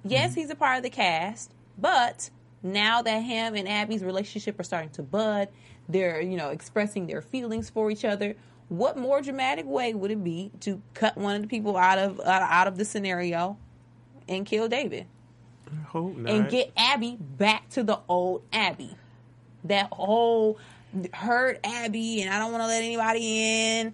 yes, 0.04 0.32
mm-hmm. 0.32 0.42
he's 0.42 0.50
a 0.50 0.56
part 0.56 0.78
of 0.78 0.84
the 0.84 0.90
cast, 0.90 1.52
but 1.78 2.30
now 2.64 3.02
that 3.04 3.20
him 3.20 3.56
and 3.56 3.68
Abby's 3.68 4.04
relationship 4.04 4.60
are 4.60 4.64
starting 4.64 4.90
to 4.92 5.04
bud, 5.04 5.50
they're, 5.88 6.22
you 6.22 6.38
know, 6.38 6.50
expressing 6.50 7.08
their 7.08 7.22
feelings 7.22 7.70
for 7.70 7.92
each 7.92 8.06
other. 8.06 8.36
What 8.70 8.98
more 8.98 9.22
dramatic 9.22 9.66
way 9.66 9.94
would 9.94 10.12
it 10.12 10.24
be 10.24 10.52
to 10.62 10.82
cut 10.94 11.18
one 11.18 11.36
of 11.36 11.42
the 11.42 11.48
people 11.48 11.78
out 11.78 12.00
of 12.00 12.20
out, 12.20 12.42
out 12.42 12.68
of 12.68 12.78
the 12.78 12.86
scenario 12.86 13.58
and 14.28 14.46
kill 14.46 14.68
David 14.68 15.06
hope 15.88 16.18
not. 16.18 16.32
and 16.32 16.50
get 16.50 16.72
Abby 16.76 17.18
back 17.20 17.70
to 17.72 17.84
the 17.84 18.00
old 18.08 18.44
Abby? 18.52 18.96
That 19.66 19.90
whole 19.92 20.58
hurt 21.14 21.60
Abby 21.64 22.22
and 22.22 22.34
I 22.34 22.40
don't 22.40 22.52
want 22.52 22.64
to 22.64 22.68
let 22.68 22.84
anybody 22.84 23.80
in. 23.80 23.94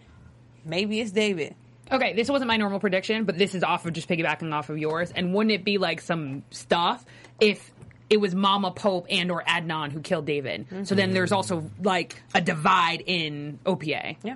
Maybe 0.64 1.00
it's 1.02 1.12
David. 1.12 1.56
Okay, 1.92 2.14
this 2.14 2.30
wasn't 2.30 2.48
my 2.48 2.56
normal 2.56 2.80
prediction, 2.80 3.26
but 3.26 3.38
this 3.38 3.54
is 3.54 3.64
off 3.64 3.86
of 3.86 3.92
just 3.92 4.08
piggybacking 4.08 4.54
off 4.54 4.70
of 4.70 4.78
yours. 4.78 5.12
And 5.12 5.34
wouldn't 5.34 5.52
it 5.52 5.66
be 5.66 5.78
like 5.78 6.00
some 6.00 6.44
stuff 6.50 7.06
if 7.42 7.72
it 8.12 8.20
was 8.20 8.36
Mama 8.36 8.72
Pope 8.72 9.08
and 9.10 9.32
or 9.32 9.42
Adnan 9.44 9.92
who 9.92 10.02
killed 10.02 10.26
David? 10.26 10.68
So 10.84 10.96
then 10.96 11.14
there's 11.14 11.32
also 11.32 11.72
like 11.82 12.22
a 12.36 12.42
divide 12.42 13.04
in 13.06 13.58
OPA. 13.66 14.18
Yeah. 14.22 14.36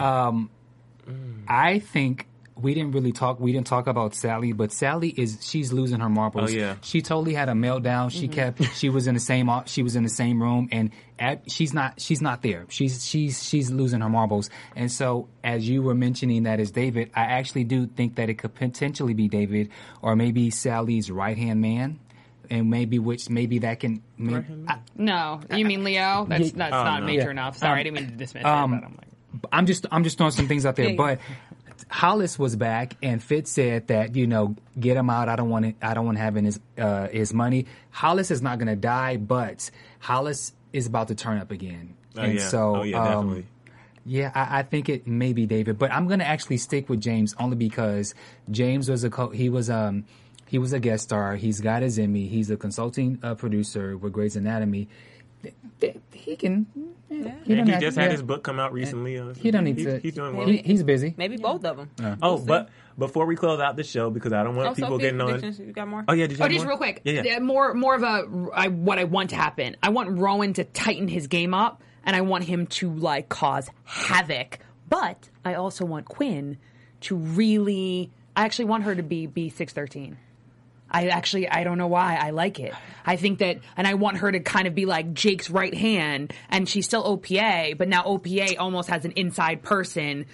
Um, 0.00 0.50
I 1.46 1.78
think 1.78 2.26
we 2.56 2.74
didn't 2.74 2.90
really 2.90 3.12
talk. 3.12 3.38
We 3.38 3.52
didn't 3.52 3.68
talk 3.68 3.86
about 3.86 4.14
Sally, 4.14 4.52
but 4.52 4.72
Sally 4.72 5.08
is 5.08 5.38
she's 5.40 5.72
losing 5.72 6.00
her 6.00 6.08
marbles. 6.08 6.50
Oh, 6.50 6.52
yeah. 6.52 6.76
she 6.82 7.00
totally 7.00 7.32
had 7.32 7.48
a 7.48 7.52
meltdown. 7.52 8.10
She 8.10 8.26
kept. 8.26 8.62
She 8.74 8.88
was 8.88 9.06
in 9.06 9.14
the 9.14 9.20
same. 9.20 9.48
She 9.66 9.82
was 9.82 9.94
in 9.94 10.02
the 10.02 10.10
same 10.10 10.42
room, 10.42 10.68
and 10.72 10.90
at, 11.18 11.50
she's 11.50 11.72
not. 11.72 12.00
She's 12.00 12.20
not 12.20 12.42
there. 12.42 12.66
She's 12.68 13.06
she's 13.06 13.42
she's 13.42 13.70
losing 13.70 14.00
her 14.00 14.08
marbles. 14.08 14.50
And 14.74 14.90
so, 14.90 15.28
as 15.44 15.68
you 15.68 15.82
were 15.82 15.94
mentioning 15.94 16.42
that 16.42 16.60
is 16.60 16.70
David, 16.70 17.10
I 17.14 17.22
actually 17.22 17.64
do 17.64 17.86
think 17.86 18.16
that 18.16 18.28
it 18.28 18.34
could 18.34 18.54
potentially 18.54 19.14
be 19.14 19.28
David, 19.28 19.70
or 20.02 20.16
maybe 20.16 20.50
Sally's 20.50 21.10
right 21.10 21.38
hand 21.38 21.60
man. 21.60 22.00
And 22.50 22.68
maybe 22.68 22.98
which 22.98 23.30
maybe 23.30 23.60
that 23.60 23.78
can 23.80 24.02
maybe, 24.18 24.44
No, 24.96 25.40
you 25.54 25.64
mean 25.64 25.84
Leo? 25.84 26.26
That's 26.28 26.50
that's 26.50 26.74
Oh, 26.74 26.82
not 26.84 27.00
no. 27.00 27.06
major 27.06 27.22
Yeah. 27.26 27.30
enough. 27.30 27.56
Sorry, 27.58 27.72
Um, 27.72 27.78
I 27.78 27.82
didn't 27.84 27.94
mean 27.94 28.06
to 28.10 28.16
dismiss 28.16 28.44
um, 28.44 28.74
it. 28.74 28.80
But 28.80 28.86
I'm 28.86 28.92
like, 28.96 29.06
I'm 29.52 29.66
just 29.66 29.86
I'm 29.92 30.02
just 30.02 30.18
throwing 30.18 30.32
some 30.32 30.48
things 30.48 30.66
out 30.66 30.74
there, 30.74 30.96
but 30.96 31.20
Hollis 31.88 32.38
was 32.38 32.56
back, 32.56 32.94
and 33.02 33.22
Fitz 33.22 33.50
said 33.52 33.86
that 33.88 34.14
you 34.16 34.26
know 34.26 34.56
get 34.78 34.96
him 34.96 35.08
out. 35.10 35.28
I 35.28 35.36
don't 35.36 35.48
want 35.48 35.64
it. 35.66 35.76
I 35.80 35.94
don't 35.94 36.06
want 36.06 36.18
having 36.18 36.44
his 36.44 36.58
uh, 36.76 37.06
his 37.08 37.32
money. 37.32 37.66
Hollis 37.90 38.30
is 38.30 38.42
not 38.42 38.58
going 38.58 38.66
to 38.68 38.76
die, 38.76 39.16
but 39.16 39.70
Hollis 40.00 40.52
is 40.72 40.86
about 40.86 41.08
to 41.08 41.14
turn 41.14 41.38
up 41.38 41.50
again, 41.52 41.94
Oh, 42.16 42.22
and 42.22 42.34
yeah. 42.34 42.48
so 42.48 42.76
oh, 42.76 42.82
yeah, 42.82 43.00
um, 43.02 43.06
definitely. 43.28 43.46
yeah, 44.04 44.30
I, 44.34 44.58
I 44.58 44.62
think 44.62 44.88
it 44.88 45.06
may 45.06 45.32
be 45.32 45.46
David, 45.46 45.78
but 45.78 45.92
I'm 45.92 46.06
gonna 46.08 46.24
actually 46.24 46.58
stick 46.58 46.88
with 46.88 47.00
James 47.00 47.34
only 47.38 47.56
because 47.56 48.14
James 48.50 48.88
was 48.90 49.04
a 49.04 49.10
co- 49.10 49.30
he 49.30 49.48
was 49.48 49.70
um 49.70 50.04
he 50.50 50.58
was 50.58 50.72
a 50.72 50.80
guest 50.80 51.04
star. 51.04 51.36
He's 51.36 51.60
got 51.60 51.82
his 51.82 51.96
Emmy. 51.98 52.26
He's 52.26 52.50
a 52.50 52.56
consulting 52.56 53.20
uh, 53.22 53.36
producer 53.36 53.96
with 53.96 54.12
Grey's 54.12 54.34
Anatomy. 54.34 54.88
Th- 55.42 55.54
th- 55.80 55.96
He 56.12 56.34
can. 56.34 56.66
He, 57.08 57.20
And 57.22 57.44
he 57.46 57.54
have- 57.72 57.80
just 57.80 57.96
had 57.96 58.06
yeah. 58.06 58.10
his 58.10 58.22
book 58.22 58.42
come 58.42 58.58
out 58.60 58.72
recently. 58.72 59.16
uh, 59.18 59.32
He 59.34 59.50
don't 59.52 59.62
need 59.64 59.76
he's, 59.78 59.86
to. 59.86 59.98
He's 60.00 60.14
doing 60.14 60.36
well. 60.36 60.46
He, 60.48 60.58
he's 60.58 60.82
busy. 60.82 61.14
Maybe 61.16 61.36
both 61.36 61.64
of 61.64 61.76
them. 61.76 62.18
oh, 62.20 62.38
but 62.38 62.68
before 62.98 63.26
we 63.26 63.36
close 63.36 63.60
out 63.60 63.76
the 63.76 63.84
show, 63.84 64.10
because 64.10 64.32
I 64.32 64.42
don't 64.42 64.56
want 64.56 64.70
Oh, 64.70 64.74
people 64.74 64.90
Sophia 64.98 65.12
getting 65.12 65.20
on. 65.20 65.54
You 65.66 65.72
got 65.72 65.86
more? 65.88 66.04
Oh 66.08 66.12
yeah, 66.12 66.26
did 66.26 66.38
you 66.38 66.44
Oh, 66.44 66.48
have 66.48 66.52
just 66.52 66.64
more? 66.64 66.70
real 66.72 66.76
quick. 66.78 67.00
Yeah, 67.04 67.22
yeah. 67.24 67.38
More, 67.38 67.72
more 67.74 67.94
of 67.94 68.02
a 68.02 68.50
I, 68.52 68.68
what 68.68 68.98
I 68.98 69.04
want 69.04 69.30
to 69.30 69.36
happen. 69.36 69.76
I 69.82 69.90
want 69.90 70.18
Rowan 70.18 70.52
to 70.54 70.64
tighten 70.64 71.06
his 71.08 71.26
game 71.28 71.54
up, 71.54 71.82
and 72.04 72.14
I 72.16 72.20
want 72.22 72.44
him 72.44 72.66
to 72.66 72.92
like 72.92 73.28
cause 73.28 73.70
havoc. 73.84 74.58
But 74.88 75.28
I 75.44 75.54
also 75.54 75.84
want 75.84 76.06
Quinn 76.06 76.58
to 77.02 77.14
really. 77.16 78.10
I 78.36 78.44
actually 78.44 78.66
want 78.66 78.84
her 78.84 78.94
to 78.94 79.02
be 79.02 79.26
B 79.26 79.48
six 79.48 79.72
thirteen. 79.72 80.18
I 80.90 81.08
actually 81.08 81.48
I 81.48 81.64
don't 81.64 81.78
know 81.78 81.86
why 81.86 82.16
I 82.16 82.30
like 82.30 82.58
it. 82.58 82.74
I 83.06 83.16
think 83.16 83.38
that, 83.38 83.58
and 83.76 83.86
I 83.86 83.94
want 83.94 84.18
her 84.18 84.30
to 84.30 84.40
kind 84.40 84.66
of 84.66 84.74
be 84.74 84.86
like 84.86 85.14
Jake's 85.14 85.48
right 85.50 85.74
hand, 85.74 86.32
and 86.48 86.68
she's 86.68 86.84
still 86.86 87.02
OPA, 87.04 87.78
but 87.78 87.88
now 87.88 88.02
OPA 88.02 88.56
almost 88.58 88.88
has 88.88 89.04
an 89.04 89.12
inside 89.12 89.62
person 89.62 90.26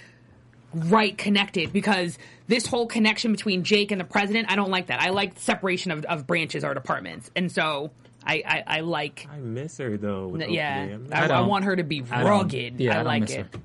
right 0.74 1.16
connected 1.16 1.72
because 1.72 2.18
this 2.48 2.66
whole 2.66 2.86
connection 2.86 3.32
between 3.32 3.64
Jake 3.64 3.92
and 3.92 4.00
the 4.00 4.04
president, 4.04 4.50
I 4.50 4.56
don't 4.56 4.70
like 4.70 4.86
that. 4.86 5.00
I 5.00 5.10
like 5.10 5.38
separation 5.38 5.90
of, 5.90 6.04
of 6.06 6.26
branches 6.26 6.64
or 6.64 6.74
departments, 6.74 7.30
and 7.36 7.50
so 7.50 7.90
I 8.24 8.42
I, 8.46 8.64
I 8.66 8.80
like. 8.80 9.26
I 9.30 9.38
miss 9.38 9.78
her 9.78 9.96
though. 9.96 10.28
with 10.28 10.42
Yeah, 10.48 10.86
OPM. 10.86 11.12
I, 11.12 11.26
I 11.28 11.40
want 11.42 11.64
her 11.64 11.76
to 11.76 11.84
be 11.84 12.02
I 12.10 12.24
rugged. 12.24 12.80
Yeah, 12.80 12.96
I 12.96 13.00
I, 13.00 13.02
like 13.02 13.30
it. 13.30 13.46
her. 13.52 13.60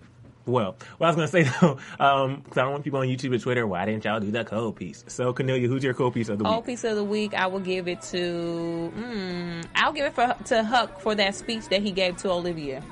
Well, 0.46 0.76
what 0.98 1.08
I 1.08 1.10
was 1.10 1.16
gonna 1.16 1.28
say 1.28 1.44
though, 1.62 1.78
um, 2.00 2.38
because 2.38 2.58
I 2.58 2.64
don't 2.64 2.72
want 2.72 2.84
people 2.84 3.00
on 3.00 3.08
YouTube 3.08 3.34
and 3.34 3.42
Twitter. 3.42 3.66
Why 3.68 3.86
didn't 3.86 4.06
y'all 4.06 4.20
do 4.20 4.32
that 4.32 4.48
cold 4.48 4.76
piece? 4.76 5.04
So, 5.08 5.34
Cornelia, 5.34 5.68
who's 5.68 5.84
your 5.84 5.94
cold 5.94 6.14
piece 6.14 6.30
of 6.30 6.40
the 6.40 6.44
week? 6.44 6.66
piece 6.66 6.84
of 6.84 6.96
the 6.96 7.04
week, 7.04 7.34
I 7.34 7.48
will 7.48 7.60
give 7.60 7.88
it 7.88 8.02
to. 8.04 8.92
Mm, 8.96 9.66
I'll 9.76 9.94
give 9.94 10.06
it 10.06 10.14
for 10.14 10.36
to 10.46 10.64
Huck 10.64 11.00
for 11.00 11.16
that 11.16 11.36
speech 11.36 11.68
that 11.70 11.82
he 11.82 11.92
gave 11.92 12.18
to 12.18 12.32
Olivia, 12.32 12.84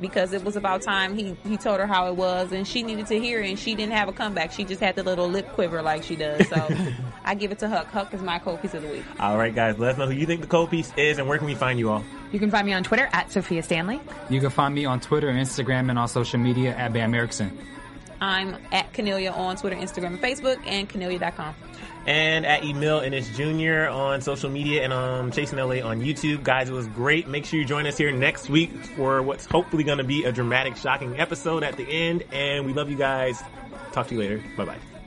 because 0.00 0.32
it 0.32 0.42
was 0.44 0.56
about 0.56 0.82
time 0.82 1.16
he 1.16 1.36
he 1.46 1.56
told 1.56 1.80
her 1.80 1.86
how 1.86 2.08
it 2.08 2.16
was, 2.16 2.52
and 2.52 2.66
she 2.66 2.82
needed 2.82 3.06
to 3.08 3.18
hear 3.18 3.40
it, 3.40 3.48
and 3.50 3.58
she 3.58 3.74
didn't 3.74 3.92
have 3.92 4.08
a 4.08 4.12
comeback. 4.12 4.52
She 4.52 4.64
just 4.64 4.80
had 4.80 4.96
the 4.96 5.02
little 5.02 5.28
lip 5.28 5.48
quiver 5.52 5.82
like 5.82 6.02
she 6.02 6.16
does. 6.16 6.48
So, 6.48 6.68
I 7.24 7.34
give 7.34 7.52
it 7.52 7.58
to 7.58 7.68
Huck. 7.68 7.88
Huck 7.88 8.14
is 8.14 8.22
my 8.22 8.38
cold 8.38 8.62
piece 8.62 8.74
of 8.74 8.82
the 8.82 8.88
week. 8.88 9.04
All 9.20 9.36
right, 9.36 9.54
guys, 9.54 9.78
let 9.78 9.92
us 9.92 9.98
know 9.98 10.06
who 10.06 10.12
you 10.12 10.26
think 10.26 10.40
the 10.40 10.46
cold 10.46 10.70
piece 10.70 10.92
is, 10.96 11.18
and 11.18 11.28
where 11.28 11.38
can 11.38 11.46
we 11.46 11.54
find 11.54 11.78
you 11.78 11.90
all? 11.90 12.04
You 12.36 12.40
can 12.40 12.50
find 12.50 12.66
me 12.66 12.74
on 12.74 12.82
Twitter 12.84 13.08
at 13.14 13.32
Sophia 13.32 13.62
Stanley. 13.62 13.98
You 14.28 14.42
can 14.42 14.50
find 14.50 14.74
me 14.74 14.84
on 14.84 15.00
Twitter, 15.00 15.28
Instagram, 15.28 15.88
and 15.88 15.98
on 15.98 16.06
social 16.06 16.38
media 16.38 16.76
at 16.76 16.92
Bam 16.92 17.14
Erickson. 17.14 17.56
I'm 18.20 18.58
at 18.72 18.92
Canelia 18.92 19.34
on 19.34 19.56
Twitter, 19.56 19.74
Instagram, 19.74 20.08
and 20.08 20.20
Facebook, 20.20 20.58
and 20.66 20.86
Canelia.com. 20.86 21.54
and 22.06 22.44
at 22.44 22.62
Emil 22.62 23.00
Ennis 23.00 23.34
Jr. 23.34 23.88
on 23.90 24.20
social 24.20 24.50
media 24.50 24.84
and 24.84 24.92
on 24.92 25.32
Chasing 25.32 25.58
LA 25.58 25.76
on 25.82 26.02
YouTube. 26.02 26.42
Guys, 26.42 26.68
it 26.68 26.74
was 26.74 26.88
great. 26.88 27.26
Make 27.26 27.46
sure 27.46 27.58
you 27.58 27.64
join 27.64 27.86
us 27.86 27.96
here 27.96 28.12
next 28.12 28.50
week 28.50 28.70
for 28.96 29.22
what's 29.22 29.46
hopefully 29.46 29.82
going 29.82 29.96
to 29.96 30.04
be 30.04 30.24
a 30.24 30.30
dramatic, 30.32 30.76
shocking 30.76 31.18
episode 31.18 31.62
at 31.64 31.78
the 31.78 31.84
end. 31.88 32.22
And 32.32 32.66
we 32.66 32.74
love 32.74 32.90
you 32.90 32.98
guys. 32.98 33.42
Talk 33.92 34.08
to 34.08 34.14
you 34.14 34.20
later. 34.20 34.44
Bye 34.58 34.66
bye. 34.66 34.95